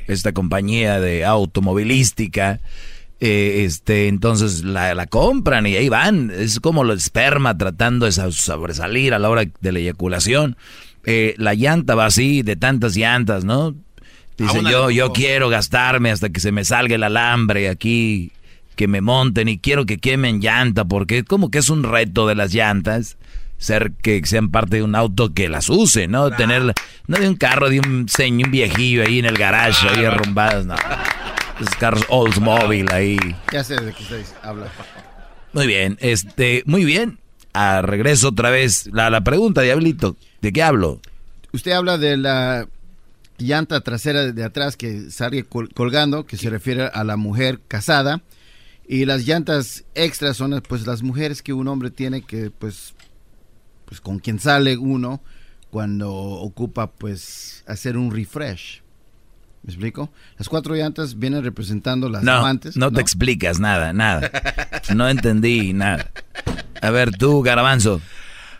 [0.06, 2.58] Esta compañía de automovilística.
[3.20, 6.30] Eh, este, entonces la, la compran y ahí van.
[6.34, 10.56] Es como el esperma tratando de sa- sobresalir a la hora de la eyaculación.
[11.04, 13.74] Eh, la llanta va así, de tantas llantas, ¿no?
[14.36, 18.30] Dice, yo, yo quiero gastarme hasta que se me salga el alambre aquí,
[18.76, 22.36] que me monten y quiero que quemen llanta, porque como que es un reto de
[22.36, 23.16] las llantas,
[23.56, 26.30] ser que sean parte de un auto que las use, ¿no?
[26.30, 26.72] Tener,
[27.08, 30.64] no de un carro, de un señor, un viejillo ahí en el garage, ahí arrumbadas,
[30.66, 30.76] no.
[31.60, 33.18] Esos carros Oldsmobile ahí.
[33.52, 34.68] Ya sé de qué estáis habla.
[35.52, 37.18] Muy bien, este, muy bien.
[37.52, 41.00] A regreso otra vez la, la pregunta, Diablito, ¿de qué hablo?
[41.52, 42.68] Usted habla de la
[43.38, 48.20] llanta trasera de atrás que sale col- colgando, que se refiere a la mujer casada.
[48.86, 52.94] Y las llantas extras son pues las mujeres que un hombre tiene que pues
[53.86, 55.20] pues con quien sale uno
[55.70, 58.82] cuando ocupa pues hacer un refresh.
[59.68, 60.10] ¿Me explico?
[60.38, 62.74] Las cuatro llantas vienen representando las No, amantes.
[62.78, 64.30] no te explicas nada, nada.
[64.94, 66.10] No entendí nada.
[66.80, 68.00] A ver, tú, Garabanzo.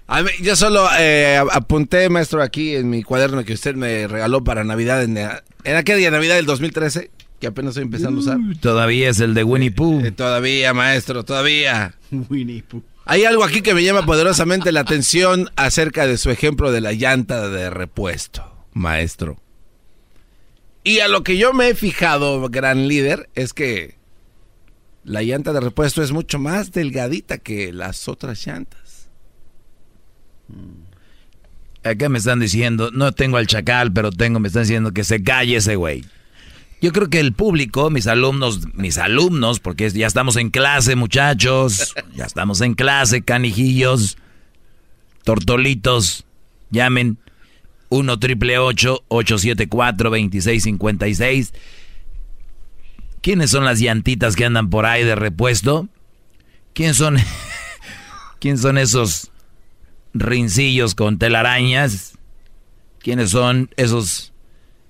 [0.06, 4.06] A mí- yo solo eh, ap- apunté, maestro, aquí en mi cuaderno que usted me
[4.06, 7.10] regaló para Navidad, en, en aquel día Navidad del 2013,
[7.40, 8.39] que apenas estoy empezando a usar.
[8.60, 10.05] Todavía es el de Winnie Pooh.
[10.05, 11.94] Eh, todavía, maestro, todavía.
[12.10, 12.82] Winnie Pooh.
[13.06, 16.93] Hay algo aquí que me llama poderosamente la atención acerca de su ejemplo de la
[16.93, 19.40] llanta de repuesto, maestro.
[20.89, 23.98] Y a lo que yo me he fijado, gran líder, es que
[25.05, 29.10] la llanta de repuesto es mucho más delgadita que las otras llantas.
[31.85, 35.23] Acá me están diciendo, no tengo al chacal, pero tengo, me están diciendo que se
[35.23, 36.06] calle ese güey.
[36.81, 41.94] Yo creo que el público, mis alumnos, mis alumnos, porque ya estamos en clase, muchachos,
[42.15, 44.16] ya estamos en clase, canijillos,
[45.23, 46.24] tortolitos,
[46.70, 47.19] llamen
[47.89, 51.52] 1 triple 874 2656.
[53.20, 55.89] ¿Quiénes son las llantitas que andan por ahí de repuesto?
[56.74, 57.19] ¿Quién son?
[58.40, 59.31] ¿Quién son esos
[60.15, 62.16] rincillos con telarañas?
[63.01, 64.32] ¿Quiénes son esos?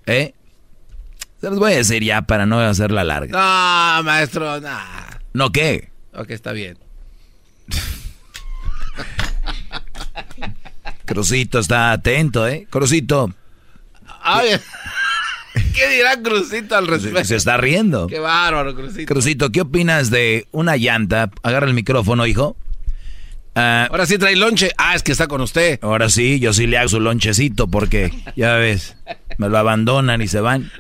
[0.07, 0.35] ¿Eh?
[1.41, 3.33] Se los voy a decir ya para no hacerla larga.
[3.33, 4.79] No, maestro, no.
[5.33, 5.91] ¿No qué?
[6.13, 6.79] Ok, está bien.
[11.09, 12.67] Crucito está atento, ¿eh?
[12.69, 13.33] Crucito.
[14.23, 14.51] Ay,
[15.75, 17.25] ¿Qué dirá Crucito al respecto?
[17.25, 18.09] Se está riendo.
[18.09, 19.11] Qué bárbaro, Crucito.
[19.11, 21.31] Crucito, ¿qué opinas de una llanta?
[21.43, 22.57] Agarra el micrófono, hijo.
[23.55, 24.71] Ah, ahora sí trae lonche.
[24.77, 25.79] Ah, es que está con usted.
[25.81, 28.95] Ahora sí, yo sí le hago su lonchecito porque, ya ves,
[29.39, 30.71] me lo abandonan y se van.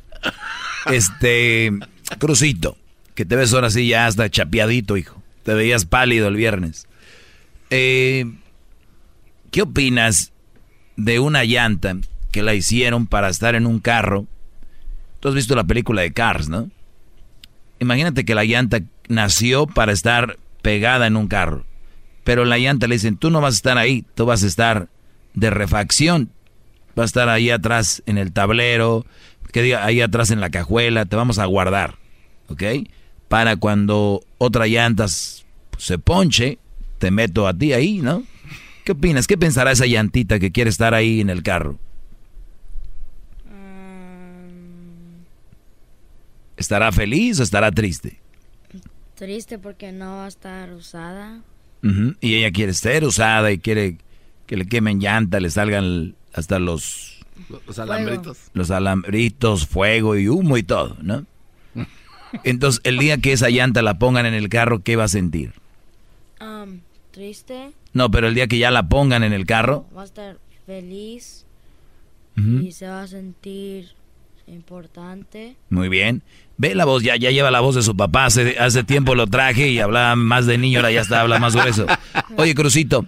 [0.92, 1.72] Este,
[2.18, 2.76] Crucito,
[3.14, 5.22] que te ves ahora sí ya hasta chapeadito, hijo.
[5.42, 6.86] Te veías pálido el viernes.
[7.70, 8.26] Eh,
[9.50, 10.32] ¿Qué opinas
[10.96, 11.96] de una llanta
[12.32, 14.26] que la hicieron para estar en un carro?
[15.20, 16.70] Tú has visto la película de Cars, ¿no?
[17.80, 21.64] Imagínate que la llanta nació para estar pegada en un carro.
[22.24, 24.88] Pero la llanta le dicen, tú no vas a estar ahí, tú vas a estar
[25.34, 26.30] de refacción.
[26.94, 29.06] Vas a estar ahí atrás en el tablero,
[29.52, 31.96] que ahí atrás en la cajuela, te vamos a guardar,
[32.48, 32.62] ¿ok?
[33.28, 36.58] Para cuando otra llanta se ponche,
[36.98, 38.24] te meto a ti ahí, ¿no?
[38.88, 39.26] ¿Qué opinas?
[39.26, 41.78] ¿Qué pensará esa llantita que quiere estar ahí en el carro?
[46.56, 48.18] ¿Estará feliz o estará triste?
[49.14, 51.42] Triste porque no va a estar usada.
[52.22, 53.98] Y ella quiere ser usada y quiere
[54.46, 57.20] que le quemen llanta, le salgan hasta los...
[57.66, 58.38] Los alambritos.
[58.54, 61.26] Los alambritos, fuego y humo y todo, ¿no?
[62.42, 65.52] Entonces, el día que esa llanta la pongan en el carro, ¿qué va a sentir?
[66.40, 67.72] Um, triste.
[67.92, 69.86] No, pero el día que ya la pongan en el carro.
[69.96, 71.46] Va a estar feliz
[72.36, 73.90] y se va a sentir
[74.46, 75.56] importante.
[75.70, 76.22] Muy bien.
[76.56, 78.26] Ve la voz, ya, ya lleva la voz de su papá.
[78.26, 81.54] Hace, hace tiempo lo traje y hablaba más de niño, ahora ya está, habla más
[81.54, 81.86] grueso.
[82.36, 83.06] Oye, Crucito,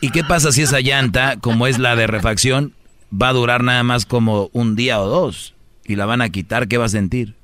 [0.00, 2.74] ¿y qué pasa si esa llanta, como es la de refacción,
[3.12, 5.54] va a durar nada más como un día o dos?
[5.84, 7.34] Y la van a quitar, ¿qué va a sentir?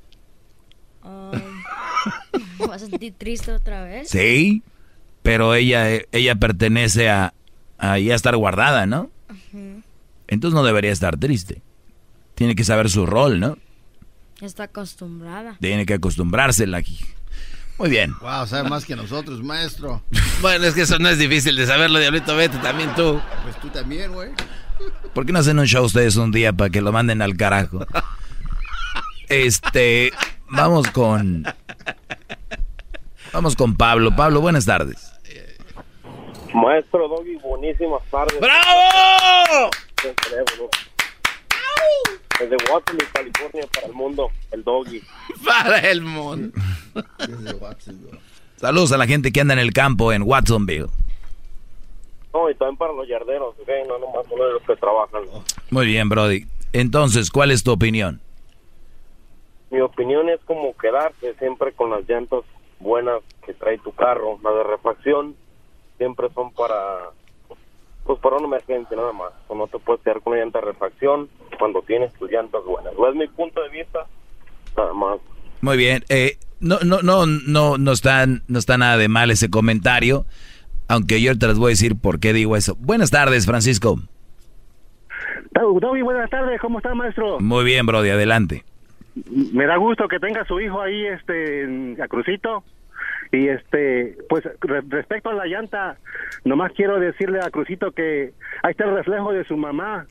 [2.69, 4.09] ¿Va a sentir triste otra vez?
[4.09, 4.63] Sí,
[5.23, 7.33] pero ella, ella pertenece a,
[7.77, 9.09] a ya estar guardada, ¿no?
[10.27, 11.61] Entonces no debería estar triste.
[12.35, 13.57] Tiene que saber su rol, ¿no?
[14.41, 15.57] Está acostumbrada.
[15.59, 16.99] Tiene que acostumbrársela aquí.
[17.77, 18.13] Muy bien.
[18.21, 20.03] Wow, sabe más que nosotros, maestro.
[20.41, 22.35] bueno, es que eso no es difícil de saberlo, Diablito.
[22.35, 23.21] Vete también tú.
[23.43, 24.31] Pues tú también, güey.
[25.13, 27.85] ¿Por qué no hacen un show ustedes un día para que lo manden al carajo?
[29.27, 30.11] Este,
[30.49, 31.45] vamos con...
[33.31, 34.15] Vamos con Pablo.
[34.15, 35.08] Pablo, buenas tardes.
[36.53, 38.39] Maestro Doggy, buenísimas tardes.
[38.39, 39.69] ¡Bravo!
[42.39, 45.01] Desde Watsonville, California, para el mundo, el Doggy.
[45.45, 46.57] Para el mundo.
[48.55, 50.87] Saludos a la gente que anda en el campo en Watsonville.
[52.33, 53.69] No, y también para los yarderos, ¿ok?
[53.87, 55.23] No nomás uno de los que trabajan.
[55.71, 56.45] Muy bien, Brody.
[56.73, 58.21] Entonces, ¿cuál es tu opinión?
[59.71, 62.41] Mi opinión es como quedarse siempre con las llantas
[62.79, 64.39] buenas que trae tu carro.
[64.43, 65.35] Las de refacción
[65.99, 67.11] siempre son para
[68.03, 69.31] pues para una emergencia nada más.
[69.47, 72.91] O no te puedes quedar con una llanta de refacción cuando tienes tus llantas buenas.
[72.97, 74.07] No es mi punto de vista,
[74.75, 75.19] nada más.
[75.61, 76.03] Muy bien.
[76.09, 80.25] Eh, no, no, no, no, no está, no está nada de mal ese comentario.
[80.87, 82.75] Aunque yo te les voy a decir por qué digo eso.
[82.79, 83.99] Buenas tardes, Francisco.
[85.79, 86.59] Doggy, buenas tardes.
[86.61, 87.39] ¿Cómo está, maestro?
[87.39, 88.09] Muy bien, Brody.
[88.09, 88.63] Adelante.
[89.53, 92.63] Me da gusto que tenga su hijo ahí, este, en a Crucito.
[93.31, 95.97] Y este, pues re- respecto a la llanta,
[96.45, 98.33] nomás quiero decirle a Crucito que
[98.63, 100.07] ahí está el reflejo de su mamá.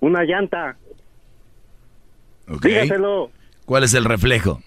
[0.00, 0.76] Una llanta.
[2.48, 2.64] Ok.
[2.64, 3.30] Dígaselo.
[3.66, 4.60] ¿Cuál es el reflejo?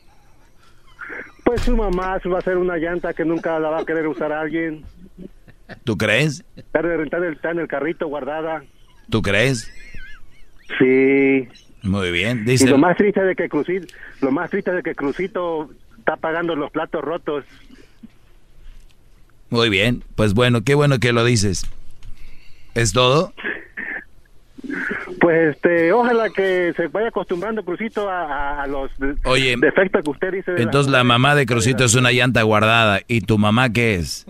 [1.44, 4.32] Pues su mamá va a ser una llanta que nunca la va a querer usar
[4.32, 4.84] alguien.
[5.84, 6.44] ¿Tú crees?
[6.56, 8.64] Está en, el, está en el carrito guardada.
[9.10, 9.70] ¿Tú crees?
[10.80, 11.48] Sí.
[11.84, 12.40] Muy bien.
[12.40, 13.86] Y Dice, lo más triste de que Crucito,
[14.22, 15.70] lo más triste de que Crucito
[16.06, 17.44] está pagando los platos rotos.
[19.50, 20.04] muy bien.
[20.16, 21.66] Pues bueno, qué bueno que lo dices.
[22.76, 23.34] ¿Es todo?
[25.20, 28.92] Pues este, ojalá que se vaya acostumbrando Crucito a, a los
[29.24, 30.52] Oye, defectos que usted dice.
[30.58, 33.00] Entonces la mamá de Crucito es una llanta guardada.
[33.08, 34.28] ¿Y tu mamá qué es?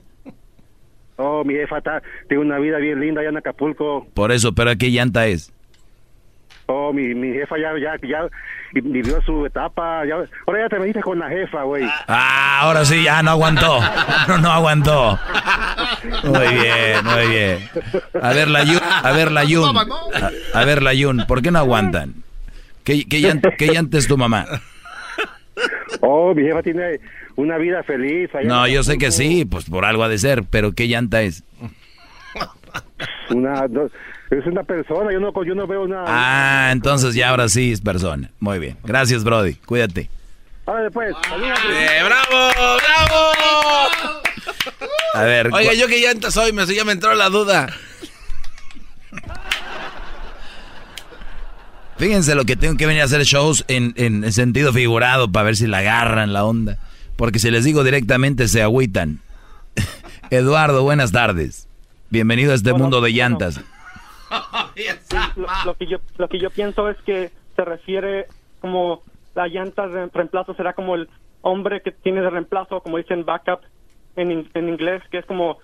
[1.18, 4.08] Oh, mi jefa está, tiene una vida bien linda allá en Acapulco.
[4.14, 5.52] Por eso, pero ¿qué llanta es?
[6.68, 8.28] Oh, mi, mi jefa ya, ya, ya
[8.74, 10.04] vivió su etapa.
[10.06, 10.16] Ya,
[10.48, 11.88] ahora ya te veniste con la jefa, güey.
[12.08, 13.80] Ah, ahora sí, ya no aguantó.
[14.28, 15.20] No, no aguantó.
[16.24, 17.60] Muy bien, muy bien.
[18.20, 19.78] A ver, la Yun, a ver, la Yun.
[19.78, 22.24] A, a ver, la Yun, ¿por qué no aguantan?
[22.84, 24.46] ¿Qué, qué, llanta, qué llanta es tu mamá?
[26.02, 27.00] Oh, mi jefa tiene
[27.36, 28.34] una vida feliz.
[28.34, 31.22] allá No, yo sé que sí, pues por algo ha de ser, pero ¿qué llanta
[31.22, 31.44] es?
[33.30, 33.90] Una, no,
[34.32, 36.04] es una persona, yo no, yo no veo una...
[36.08, 38.32] Ah, entonces ya ahora sí es persona.
[38.40, 38.78] Muy bien.
[38.84, 39.56] Gracias, Brody.
[39.56, 40.10] Cuídate.
[40.66, 41.16] Ahora después.
[41.32, 42.52] Eh, ¡Bravo!
[42.56, 43.32] ¡Bravo!
[45.14, 45.54] A ver.
[45.54, 47.68] Oiga, yo que llanta soy, me, ya me entró la duda.
[51.98, 55.56] Fíjense lo que tengo que venir a hacer shows en, en sentido figurado para ver
[55.56, 56.78] si la agarran la onda.
[57.16, 59.22] Porque si les digo directamente se agüitan.
[60.32, 61.68] Eduardo, buenas tardes.
[62.10, 63.62] Bienvenido a este mundo de llantas.
[65.36, 68.26] Lo, lo que yo lo que yo pienso es que se refiere
[68.62, 69.02] como
[69.36, 71.10] la llanta de reemplazo será como el
[71.42, 73.60] hombre que tiene de reemplazo como dicen backup
[74.16, 75.58] en, in- en inglés que es como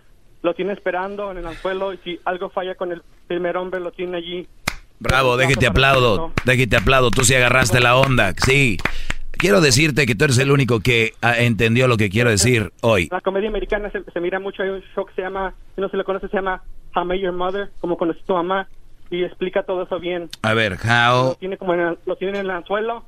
[0.43, 3.91] lo tiene esperando en el anzuelo y si algo falla con el primer hombre lo
[3.91, 4.47] tiene allí
[4.99, 6.31] Bravo, déjate aplaudo.
[6.45, 7.09] Déjate aplaudo.
[7.09, 8.33] Tú sí agarraste la onda.
[8.45, 8.77] Sí.
[9.31, 13.07] Quiero decirte que tú eres el único que ah, entendió lo que quiero decir hoy.
[13.11, 15.89] la comedia americana se, se mira mucho hay un show que se llama si no
[15.89, 16.61] se lo conoce se llama
[16.95, 18.67] How Met Your Mother como conocí a tu mamá
[19.09, 21.35] y explica todo eso bien A ver, lo how...
[21.35, 23.03] tiene como en el, lo tiene en el anzuelo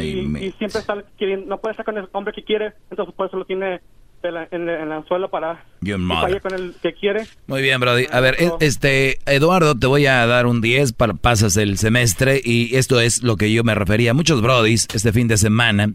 [0.00, 3.28] y, y siempre está queriendo, no puede estar con el hombre que quiere, entonces por
[3.28, 3.80] eso lo tiene
[4.24, 7.26] en, la- en en el anzuelo para que falle con el que quiere.
[7.46, 8.06] Muy bien, Brody.
[8.10, 12.74] A ver, este, Eduardo, te voy a dar un 10 para pasas el semestre y
[12.74, 14.14] esto es lo que yo me refería.
[14.14, 15.92] Muchos Brodis este fin de semana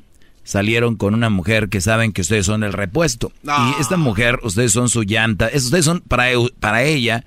[0.50, 3.32] salieron con una mujer que saben que ustedes son el repuesto.
[3.78, 6.26] Y esta mujer, ustedes son su llanta, es- ustedes son para,
[6.60, 7.24] para ella,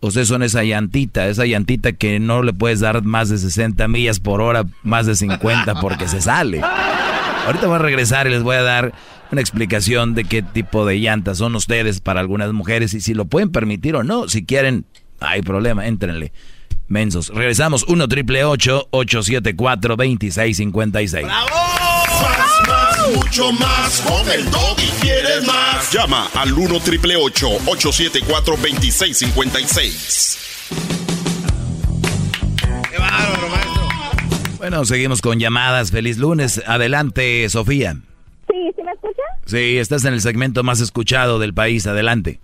[0.00, 4.18] ustedes son esa llantita, esa llantita que no le puedes dar más de 60 millas
[4.18, 6.60] por hora, más de 50 porque se sale.
[7.46, 8.92] Ahorita voy a regresar y les voy a dar
[9.30, 13.26] una explicación de qué tipo de llantas son ustedes para algunas mujeres y si lo
[13.26, 14.28] pueden permitir o no.
[14.28, 14.84] Si quieren,
[15.20, 16.32] hay problema, éntrenle.
[16.88, 17.28] Mensos.
[17.32, 21.26] Regresamos 1 triple 874 2656.
[22.22, 24.00] Más, más, mucho más.
[24.02, 25.90] Con el y quieres más.
[25.92, 30.40] Llama al 1 triple 874 2656.
[34.58, 35.90] Bueno, seguimos con llamadas.
[35.90, 36.62] Feliz lunes.
[36.66, 37.92] Adelante, Sofía.
[38.50, 39.22] Sí, ¿sí me escucha?
[39.46, 41.86] Sí, estás en el segmento más escuchado del país.
[41.86, 42.40] Adelante.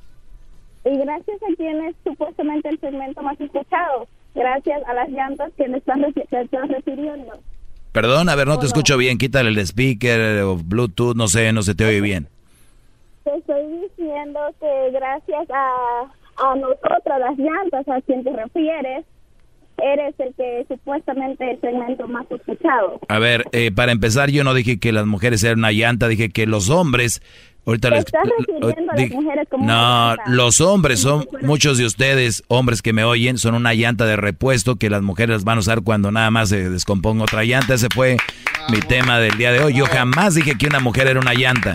[0.85, 4.07] Y gracias a quien es supuestamente el segmento más escuchado.
[4.35, 7.41] Gracias a las llantas que me están, reci- te están refiriendo.
[7.93, 9.19] Perdón, a ver, no te escucho bien.
[9.19, 12.29] Quítale el speaker o Bluetooth, no sé, no se te oye bien.
[13.25, 16.03] Te estoy diciendo que gracias a,
[16.37, 19.05] a nosotras, las llantas, a quien te refieres,
[19.83, 23.01] eres el que supuestamente el segmento más escuchado.
[23.09, 26.31] A ver, eh, para empezar, yo no dije que las mujeres eran una llanta, dije
[26.31, 27.23] que los hombres.
[27.67, 28.07] Ahorita les.
[28.07, 32.93] estás refiriendo a las mujeres como no, los hombres son, muchos de ustedes, hombres que
[32.93, 36.31] me oyen, son una llanta de repuesto que las mujeres van a usar cuando nada
[36.31, 37.75] más se descomponga otra llanta.
[37.75, 38.17] Ese fue
[38.71, 39.75] mi tema del día de hoy.
[39.75, 41.75] Yo jamás dije que una mujer era una llanta.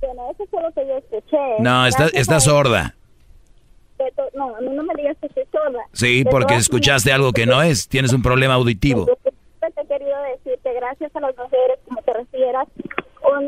[0.00, 1.62] Bueno, eso fue lo que yo escuché.
[1.62, 2.94] No, está, está sorda.
[4.34, 5.78] No, a mí no me digas que estoy sorda.
[5.92, 7.88] Sí, porque escuchaste algo que no es.
[7.88, 9.06] Tienes un problema auditivo.
[9.60, 12.68] Te he querido decir que gracias a las mujeres, como te refieras,
[13.22, 13.40] o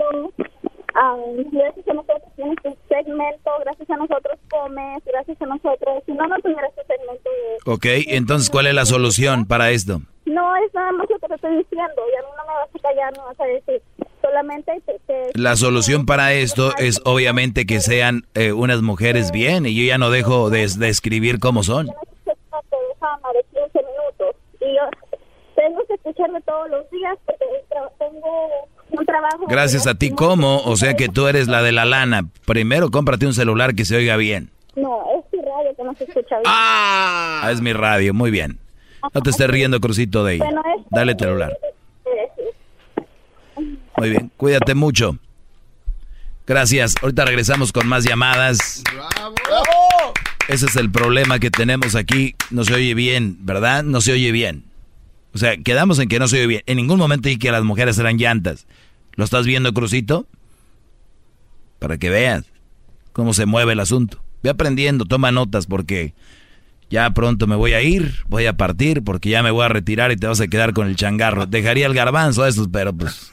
[1.52, 6.26] gracias a nosotros tienes tu segmento, gracias a nosotros comes, gracias a nosotros, si no,
[6.26, 7.72] no tuvieras tu segmento de...
[7.72, 10.00] Ok, entonces, ¿cuál es la solución para esto?
[10.24, 12.68] No, es nada más lo que te estoy diciendo, y a mí no me vas
[12.74, 13.82] a callar, no vas a decir,
[14.22, 14.98] solamente te...
[15.06, 19.84] te- La solución para esto es obviamente que sean eh, unas mujeres bien y yo
[19.86, 21.86] ya no dejo de describir cómo son.
[21.86, 21.92] de
[23.52, 24.82] 15 minutos, y yo
[25.54, 27.44] tengo que escucharme todos los días porque
[27.98, 28.48] tengo
[28.98, 29.46] un trabajo...
[29.48, 30.62] Gracias a ti, ¿cómo?
[30.64, 32.28] O sea que tú eres la de la lana.
[32.44, 34.50] Primero cómprate un celular que se oiga bien.
[34.74, 36.42] No, es tu radio que no se escucha bien.
[36.46, 38.58] Ah, es mi radio, muy bien.
[39.14, 40.44] No te estés riendo, Crucito de ella.
[40.44, 41.56] Bueno, es- Dale el celular.
[43.96, 45.16] Muy bien, cuídate mucho.
[46.46, 46.94] Gracias.
[47.02, 48.82] Ahorita regresamos con más llamadas.
[50.48, 52.36] Ese es el problema que tenemos aquí.
[52.50, 53.82] No se oye bien, ¿verdad?
[53.82, 54.64] No se oye bien.
[55.34, 56.62] O sea, quedamos en que no se oye bien.
[56.66, 58.66] En ningún momento dije que las mujeres eran llantas.
[59.16, 60.26] ¿Lo estás viendo, Crucito?
[61.78, 62.44] Para que veas
[63.12, 64.22] cómo se mueve el asunto.
[64.42, 66.14] Ve aprendiendo, toma notas porque
[66.90, 70.12] ya pronto me voy a ir, voy a partir porque ya me voy a retirar
[70.12, 71.46] y te vas a quedar con el changarro.
[71.46, 73.32] Dejaría el garbanzo a esos, pero pues...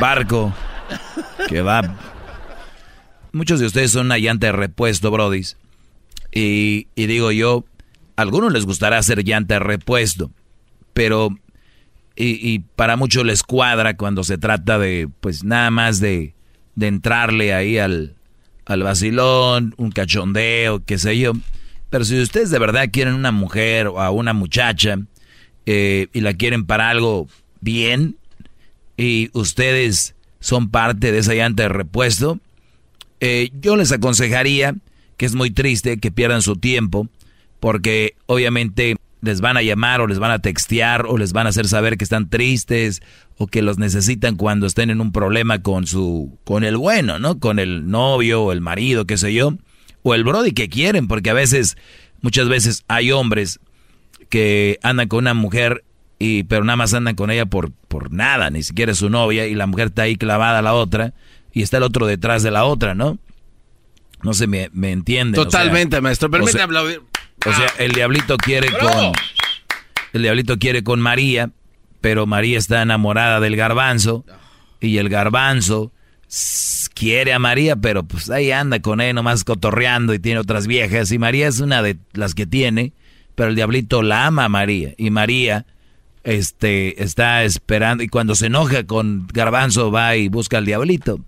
[0.00, 0.52] Barco,
[1.48, 1.96] que va...
[3.30, 5.56] Muchos de ustedes son una llanta de repuesto, brodis.
[6.32, 7.64] Y, y digo yo,
[8.16, 10.32] a algunos les gustará hacer llanta de repuesto,
[10.92, 11.30] pero...
[12.20, 16.34] Y, y, para muchos les cuadra cuando se trata de, pues nada más de,
[16.74, 18.16] de entrarle ahí al,
[18.66, 21.32] al vacilón, un cachondeo, qué sé yo.
[21.90, 24.98] Pero si ustedes de verdad quieren una mujer o a una muchacha
[25.64, 27.28] eh, y la quieren para algo
[27.60, 28.16] bien
[28.96, 32.40] y ustedes son parte de esa llanta de repuesto,
[33.20, 34.74] eh, yo les aconsejaría
[35.16, 37.08] que es muy triste que pierdan su tiempo
[37.58, 41.50] porque obviamente les van a llamar o les van a textear o les van a
[41.50, 43.02] hacer saber que están tristes
[43.36, 47.38] o que los necesitan cuando estén en un problema con su con el bueno, ¿no?
[47.38, 49.54] Con el novio o el marido, qué sé yo,
[50.02, 51.76] o el brody que quieren, porque a veces
[52.20, 53.60] muchas veces hay hombres
[54.28, 55.84] que andan con una mujer
[56.18, 59.46] y pero nada más andan con ella por por nada, ni siquiera es su novia
[59.46, 61.14] y la mujer está ahí clavada a la otra
[61.52, 63.18] y está el otro detrás de la otra, ¿no?
[64.22, 65.36] No se me, me entiende.
[65.36, 66.30] Totalmente, maestro.
[66.30, 66.98] Permítame.
[67.48, 69.12] O sea, el diablito quiere con.
[70.12, 71.50] El diablito quiere con María,
[72.02, 74.24] pero María está enamorada del garbanzo.
[74.80, 75.90] Y el garbanzo
[76.94, 81.10] quiere a María, pero pues ahí anda con él nomás cotorreando y tiene otras viejas.
[81.10, 82.92] Y María es una de las que tiene,
[83.34, 84.92] pero el diablito la ama a María.
[84.98, 85.64] Y María
[86.24, 88.04] este, está esperando.
[88.04, 91.18] Y cuando se enoja con garbanzo, va y busca al diablito.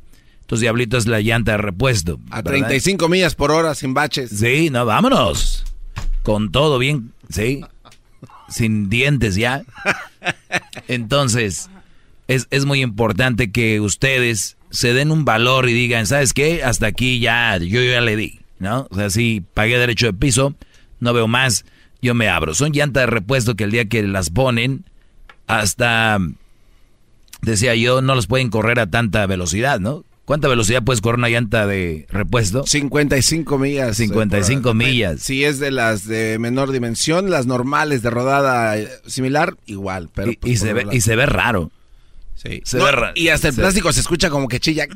[0.43, 2.21] Entonces, diablito es la llanta de repuesto.
[2.31, 4.31] A 35 millas por hora sin baches.
[4.31, 5.65] Sí, no, vámonos
[6.23, 7.63] con todo bien, ¿sí?
[8.49, 9.63] Sin dientes ya.
[10.89, 11.71] Entonces,
[12.29, 16.63] es, es, muy importante que ustedes se den un valor y digan, ¿sabes qué?
[16.63, 18.87] Hasta aquí ya, yo ya le di, ¿no?
[18.91, 20.55] O sea, si pagué derecho de piso,
[21.01, 21.65] no veo más,
[22.03, 22.55] yo me abro.
[22.55, 24.85] Son llantas de repuesto que el día que las ponen,
[25.47, 26.19] hasta,
[27.43, 30.05] decía yo, no los pueden correr a tanta velocidad, ¿no?
[30.31, 32.63] ¿Cuánta velocidad puedes correr una llanta de repuesto?
[32.65, 33.97] 55 millas.
[33.97, 35.21] 55 eh, millas.
[35.21, 40.09] Si es de las de menor dimensión, las normales de rodada eh, similar, igual.
[40.15, 41.73] Pero y, pues se ve, y se ve raro.
[42.37, 42.63] Sí.
[42.65, 43.13] Se ve raro.
[43.17, 44.87] Y hasta el plástico se escucha como que chilla.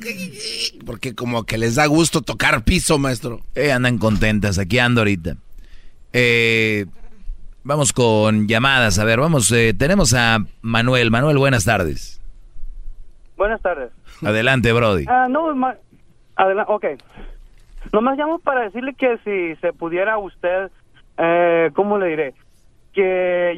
[0.86, 3.40] Porque como que les da gusto tocar piso, maestro.
[3.56, 4.58] Eh, andan contentas.
[4.58, 5.36] Aquí ando ahorita.
[6.12, 6.86] Eh,
[7.64, 9.00] vamos con llamadas.
[9.00, 9.48] A ver, vamos.
[9.48, 11.10] tenemos a Manuel.
[11.10, 12.20] Manuel, buenas tardes.
[13.36, 13.90] Buenas tardes.
[14.24, 15.04] Adelante, Brody.
[15.08, 15.48] Ah, no,
[16.36, 16.86] adelante, ok.
[17.92, 20.70] Nomás llamo para decirle que si se pudiera usted,
[21.18, 22.34] eh, ¿cómo le diré?
[22.92, 23.56] Que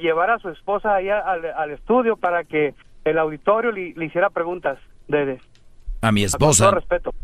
[0.00, 2.74] llevara a su esposa allá al, estudio para que
[3.04, 5.38] el auditorio le, hiciera preguntas de,
[6.00, 6.64] a mi esposa.
[6.64, 7.14] A todo respeto.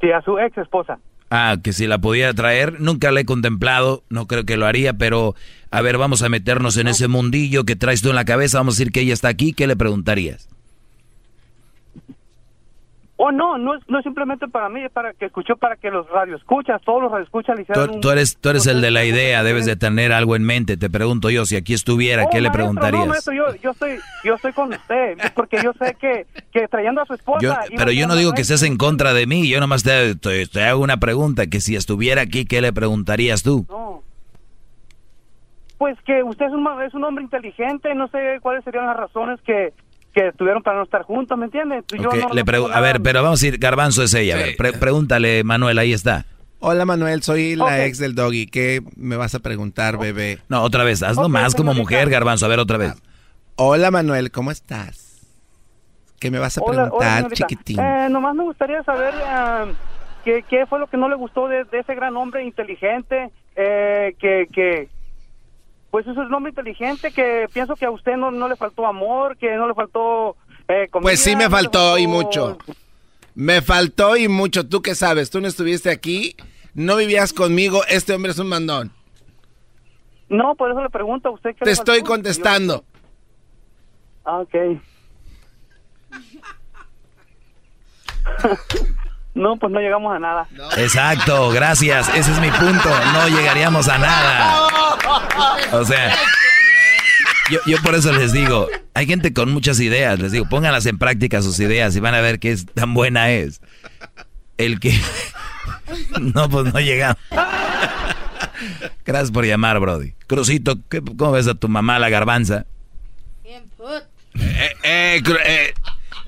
[0.00, 0.98] Sí, a su ex esposa.
[1.30, 4.92] Ah, que si la pudiera traer, nunca la he contemplado, no creo que lo haría,
[4.92, 5.34] pero
[5.70, 8.74] a ver, vamos a meternos en ese mundillo que traes tú en la cabeza, vamos
[8.74, 10.50] a decir que ella está aquí, ¿qué le preguntarías?
[13.24, 15.92] Oh, no, no es, no es simplemente para mí, es para que escuchó, para que
[15.92, 19.04] los radioescuchas, todos los radioescuchas le hicieran tú, tú, eres, tú eres el de la
[19.04, 20.76] idea, debes de tener algo en mente.
[20.76, 23.04] Te pregunto yo, si aquí estuviera, ¿qué le preguntarías?
[23.04, 27.00] No, maestro, yo, yo, estoy, yo estoy con usted, porque yo sé que, que trayendo
[27.00, 27.60] a su esposa...
[27.76, 30.82] pero yo no digo que estés en contra de mí, yo nomás te, te, hago
[30.82, 33.66] una pregunta, que si estuviera aquí, ¿qué le preguntarías tú?
[33.68, 34.02] No.
[35.78, 39.40] Pues que usted es un, es un hombre inteligente, no sé cuáles serían las razones
[39.42, 39.72] que
[40.12, 41.84] que estuvieron para no estar juntos, ¿me entiendes?
[42.72, 44.34] a ver, pero vamos a ir, Garbanzo es ella.
[44.34, 46.26] A ver, pregúntale, Manuel, ahí está.
[46.64, 48.46] Hola Manuel, soy la ex del doggy.
[48.46, 50.38] ¿Qué me vas a preguntar, bebé?
[50.48, 52.46] No, otra vez, hazlo más como mujer, Garbanzo.
[52.46, 52.94] A ver, otra vez.
[53.56, 55.26] Hola Manuel, ¿cómo estás?
[56.20, 57.80] ¿Qué me vas a preguntar, chiquitín?
[57.80, 59.74] Eh, nomás me gustaría saber eh,
[60.24, 64.46] qué, qué, fue lo que no le gustó de, ese gran hombre inteligente eh, que,
[64.52, 64.88] que,
[65.92, 68.86] pues eso es un hombre inteligente que pienso que a usted no, no le faltó
[68.86, 72.56] amor, que no le faltó eh, Pues sí me faltó, y mucho.
[73.34, 74.66] Me faltó y mucho.
[74.66, 75.28] ¿Tú qué sabes?
[75.28, 76.34] Tú no estuviste aquí,
[76.72, 78.90] no vivías conmigo, este hombre es un mandón.
[80.30, 81.54] No, por eso le pregunto a usted.
[81.62, 82.86] Te estoy contestando.
[84.24, 84.54] Ah, ok.
[89.34, 90.46] No, pues no llegamos a nada.
[90.76, 92.08] Exacto, gracias.
[92.14, 92.88] Ese es mi punto.
[93.12, 94.68] No llegaríamos a nada.
[95.72, 96.14] O sea,
[97.50, 100.18] yo, yo, por eso les digo, hay gente con muchas ideas.
[100.18, 103.30] Les digo, pónganlas en práctica sus ideas y van a ver qué es, tan buena
[103.30, 103.60] es.
[104.58, 104.98] El que...
[106.34, 107.18] No, pues no llegamos.
[109.04, 110.14] Gracias por llamar, Brody.
[110.26, 110.78] Crucito,
[111.18, 112.64] ¿cómo ves a tu mamá la garbanza?
[113.42, 114.04] Bien, put.
[114.38, 115.74] Eh, eh, eh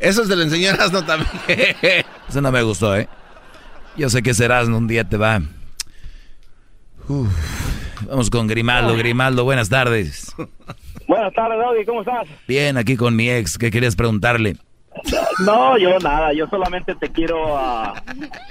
[0.04, 1.34] eso se lo enseñó Erasmo también.
[2.28, 3.08] Eso no me gustó, ¿eh?
[3.96, 5.40] Yo sé que Erasmo un día te va,
[8.08, 8.96] Vamos con Grimaldo.
[8.96, 10.34] Grimaldo, buenas tardes.
[11.06, 12.26] Buenas tardes, Doggy, ¿cómo estás?
[12.48, 13.58] Bien, aquí con mi ex.
[13.58, 14.56] ¿Qué querías preguntarle?
[15.44, 18.02] No, yo nada, yo solamente te quiero a,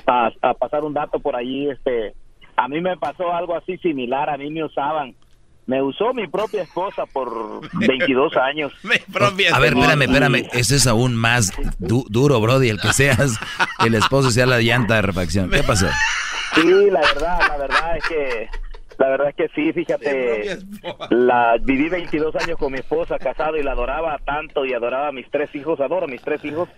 [0.05, 1.69] a, pasar un dato por ahí.
[1.69, 2.13] Este,
[2.55, 5.15] a mí me pasó algo así similar, a mí me usaban.
[5.65, 8.73] Me usó mi propia esposa por 22 años.
[9.53, 10.49] a ver, espérame, espérame.
[10.51, 13.39] Ese es aún más duro, Brody, el que seas
[13.85, 15.49] el esposo sea la llanta de refacción.
[15.49, 15.87] ¿Qué pasó?
[16.55, 18.49] Sí, la verdad, la verdad es que
[18.97, 20.57] la verdad es que sí, fíjate,
[21.09, 25.11] la viví 22 años con mi esposa, casado y la adoraba tanto y adoraba a
[25.11, 26.69] mis tres hijos, adoro a mis tres hijos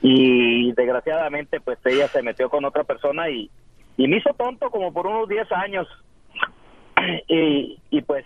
[0.00, 3.48] y desgraciadamente pues ella se metió con otra persona y,
[3.96, 5.86] y me hizo tonto como por unos 10 años
[7.28, 8.24] y, y pues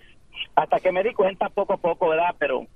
[0.54, 2.34] hasta que me di cuenta poco a poco, ¿verdad?
[2.38, 2.66] Pero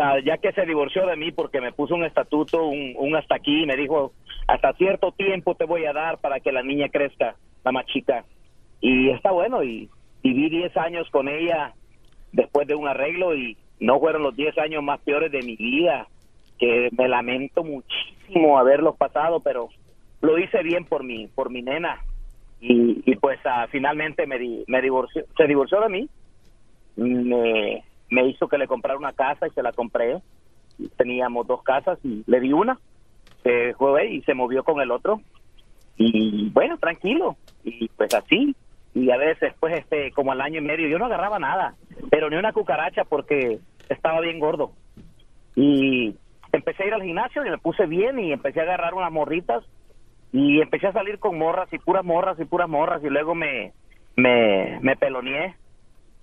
[0.00, 3.66] ah, ya que se divorció de mí porque me puso un estatuto, un, hasta aquí,
[3.66, 4.12] me dijo,
[4.46, 8.24] hasta cierto tiempo te voy a dar para que la niña crezca, la más chica
[8.84, 9.88] y está bueno y
[10.22, 11.72] viví 10 años con ella
[12.32, 16.06] después de un arreglo y no fueron los 10 años más peores de mi vida,
[16.58, 19.70] que me lamento muchísimo haberlos pasado, pero
[20.20, 21.98] lo hice bien por mi, por mi nena.
[22.60, 26.08] Y, y pues uh, finalmente me, me divorció, se divorció de mí,
[26.96, 30.18] me, me hizo que le comprara una casa y se la compré.
[30.96, 32.78] Teníamos dos casas y le di una,
[33.42, 35.20] se fue y se movió con el otro.
[35.96, 37.36] Y bueno, tranquilo.
[37.62, 38.56] Y pues así,
[38.94, 41.74] y a veces pues este como al año y medio yo no agarraba nada
[42.10, 43.58] pero ni una cucaracha porque
[43.88, 44.72] estaba bien gordo
[45.56, 46.14] y
[46.52, 49.64] empecé a ir al gimnasio y me puse bien y empecé a agarrar unas morritas
[50.34, 53.72] y empecé a salir con morras y puras morras y puras morras y luego me
[54.16, 55.54] me me peloneé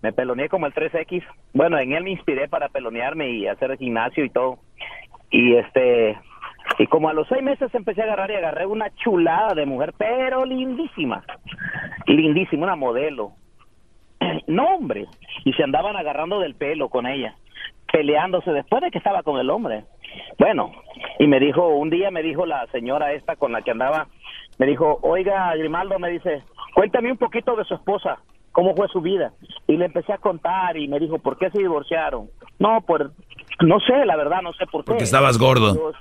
[0.01, 1.23] me peloneé como el 3X
[1.53, 4.59] bueno en él me inspiré para pelonearme y hacer el gimnasio y todo.
[5.29, 6.17] Y este
[6.77, 9.93] y como a los seis meses empecé a agarrar y agarré una chulada de mujer,
[9.97, 11.23] pero lindísima,
[12.05, 13.31] lindísima, una modelo.
[14.47, 15.07] No, hombre,
[15.45, 17.35] y se andaban agarrando del pelo con ella,
[17.91, 19.84] peleándose después de que estaba con el hombre.
[20.39, 20.72] Bueno,
[21.19, 24.07] y me dijo, un día me dijo la señora esta con la que andaba,
[24.57, 26.43] me dijo, oiga, Grimaldo, me dice,
[26.73, 28.19] cuéntame un poquito de su esposa,
[28.51, 29.34] cómo fue su vida.
[29.68, 32.30] Y le empecé a contar y me dijo, ¿por qué se divorciaron?
[32.59, 33.11] No, por,
[33.61, 34.91] no sé, la verdad, no sé por qué.
[34.91, 35.93] Porque estabas gordo.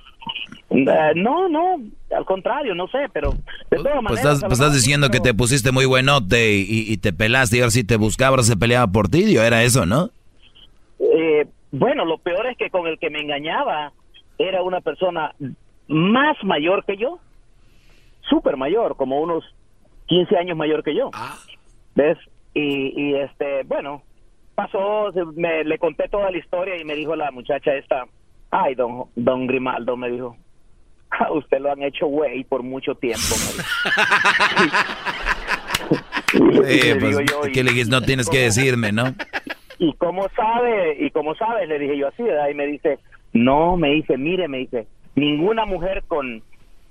[0.70, 1.76] Eh, no, no,
[2.16, 3.32] al contrario, no sé, pero
[3.70, 4.18] de todas pues maneras...
[4.18, 7.70] Estás, pues estás diciendo que te pusiste muy buenote y, y, te pelaste y ahora
[7.70, 10.10] si te buscaba se peleaba por ti, yo era eso, ¿no?
[11.00, 13.92] Eh, bueno, lo peor es que con el que me engañaba
[14.38, 15.34] era una persona
[15.88, 17.18] más mayor que yo,
[18.28, 19.44] súper mayor, como unos
[20.06, 21.10] 15 años mayor que yo.
[21.12, 21.36] Ah.
[21.94, 22.18] ¿Ves?
[22.54, 24.02] Y, y este, bueno,
[24.54, 28.06] pasó, me, le conté toda la historia y me dijo la muchacha esta,
[28.50, 30.36] ay, don, don Grimaldo, me dijo,
[31.10, 33.20] a usted lo han hecho güey por mucho tiempo.
[36.64, 37.18] eh, pues,
[37.52, 39.14] ¿qué le No tienes que decirme, ¿no?
[39.80, 42.50] Y cómo sabe, y cómo sabe, le dije yo así, ¿verdad?
[42.50, 42.98] Y me dice,
[43.32, 46.42] no, me dice, mire, me dice, ninguna mujer con,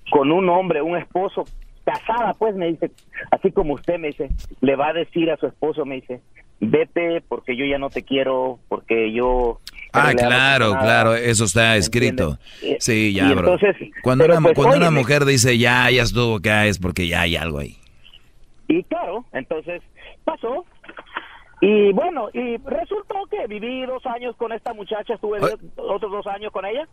[0.09, 1.45] con un hombre, un esposo,
[1.85, 2.89] casada, pues, me dice,
[3.29, 4.29] así como usted me dice,
[4.61, 6.19] le va a decir a su esposo, me dice,
[6.59, 9.59] vete porque yo ya no te quiero, porque yo...
[9.93, 12.39] Ah, claro, claro, eso está escrito.
[12.79, 13.55] Sí, ya, bro.
[14.01, 17.35] cuando una, pues, cuando una mujer dice ya, ya estuvo acá, es porque ya hay
[17.35, 17.77] algo ahí.
[18.67, 19.81] Y claro, entonces
[20.23, 20.63] pasó,
[21.61, 25.39] y bueno, y resultó que viví dos años con esta muchacha, estuve
[25.75, 26.87] otros dos años con ella,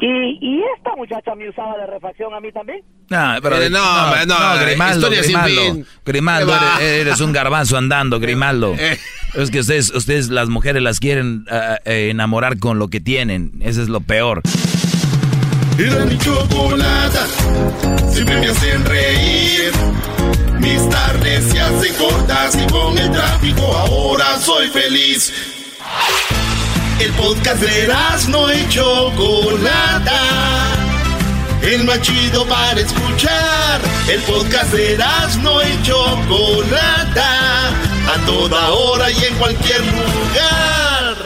[0.00, 2.82] y, y esta muchacha me usaba de refacción a mí también.
[3.08, 8.74] Nah, pero, eh, no, no, no, Grimaldo, Grimaldo, Grimaldo eres, un garbanzo andando, Grimaldo.
[8.78, 8.98] Eh.
[9.34, 13.82] Es que ustedes, ustedes las mujeres las quieren uh, enamorar con lo que tienen, eso
[13.82, 14.42] es lo peor.
[15.78, 17.26] Era mi chocolata,
[18.08, 19.72] siempre me hacen reír.
[20.60, 25.32] Mis tardes se hacen cortas y con el tráfico ahora soy feliz.
[27.00, 27.92] El podcast de
[28.28, 30.20] no y Chocolata.
[31.62, 31.98] El más
[32.48, 33.80] para escuchar.
[34.08, 34.98] El podcast de
[35.42, 37.68] no y Chocolata.
[37.68, 41.16] A toda hora y en cualquier lugar.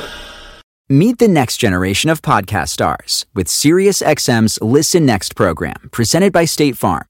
[0.88, 6.76] Meet the next generation of podcast stars with SiriusXM's Listen Next program, presented by State
[6.76, 7.09] Farm.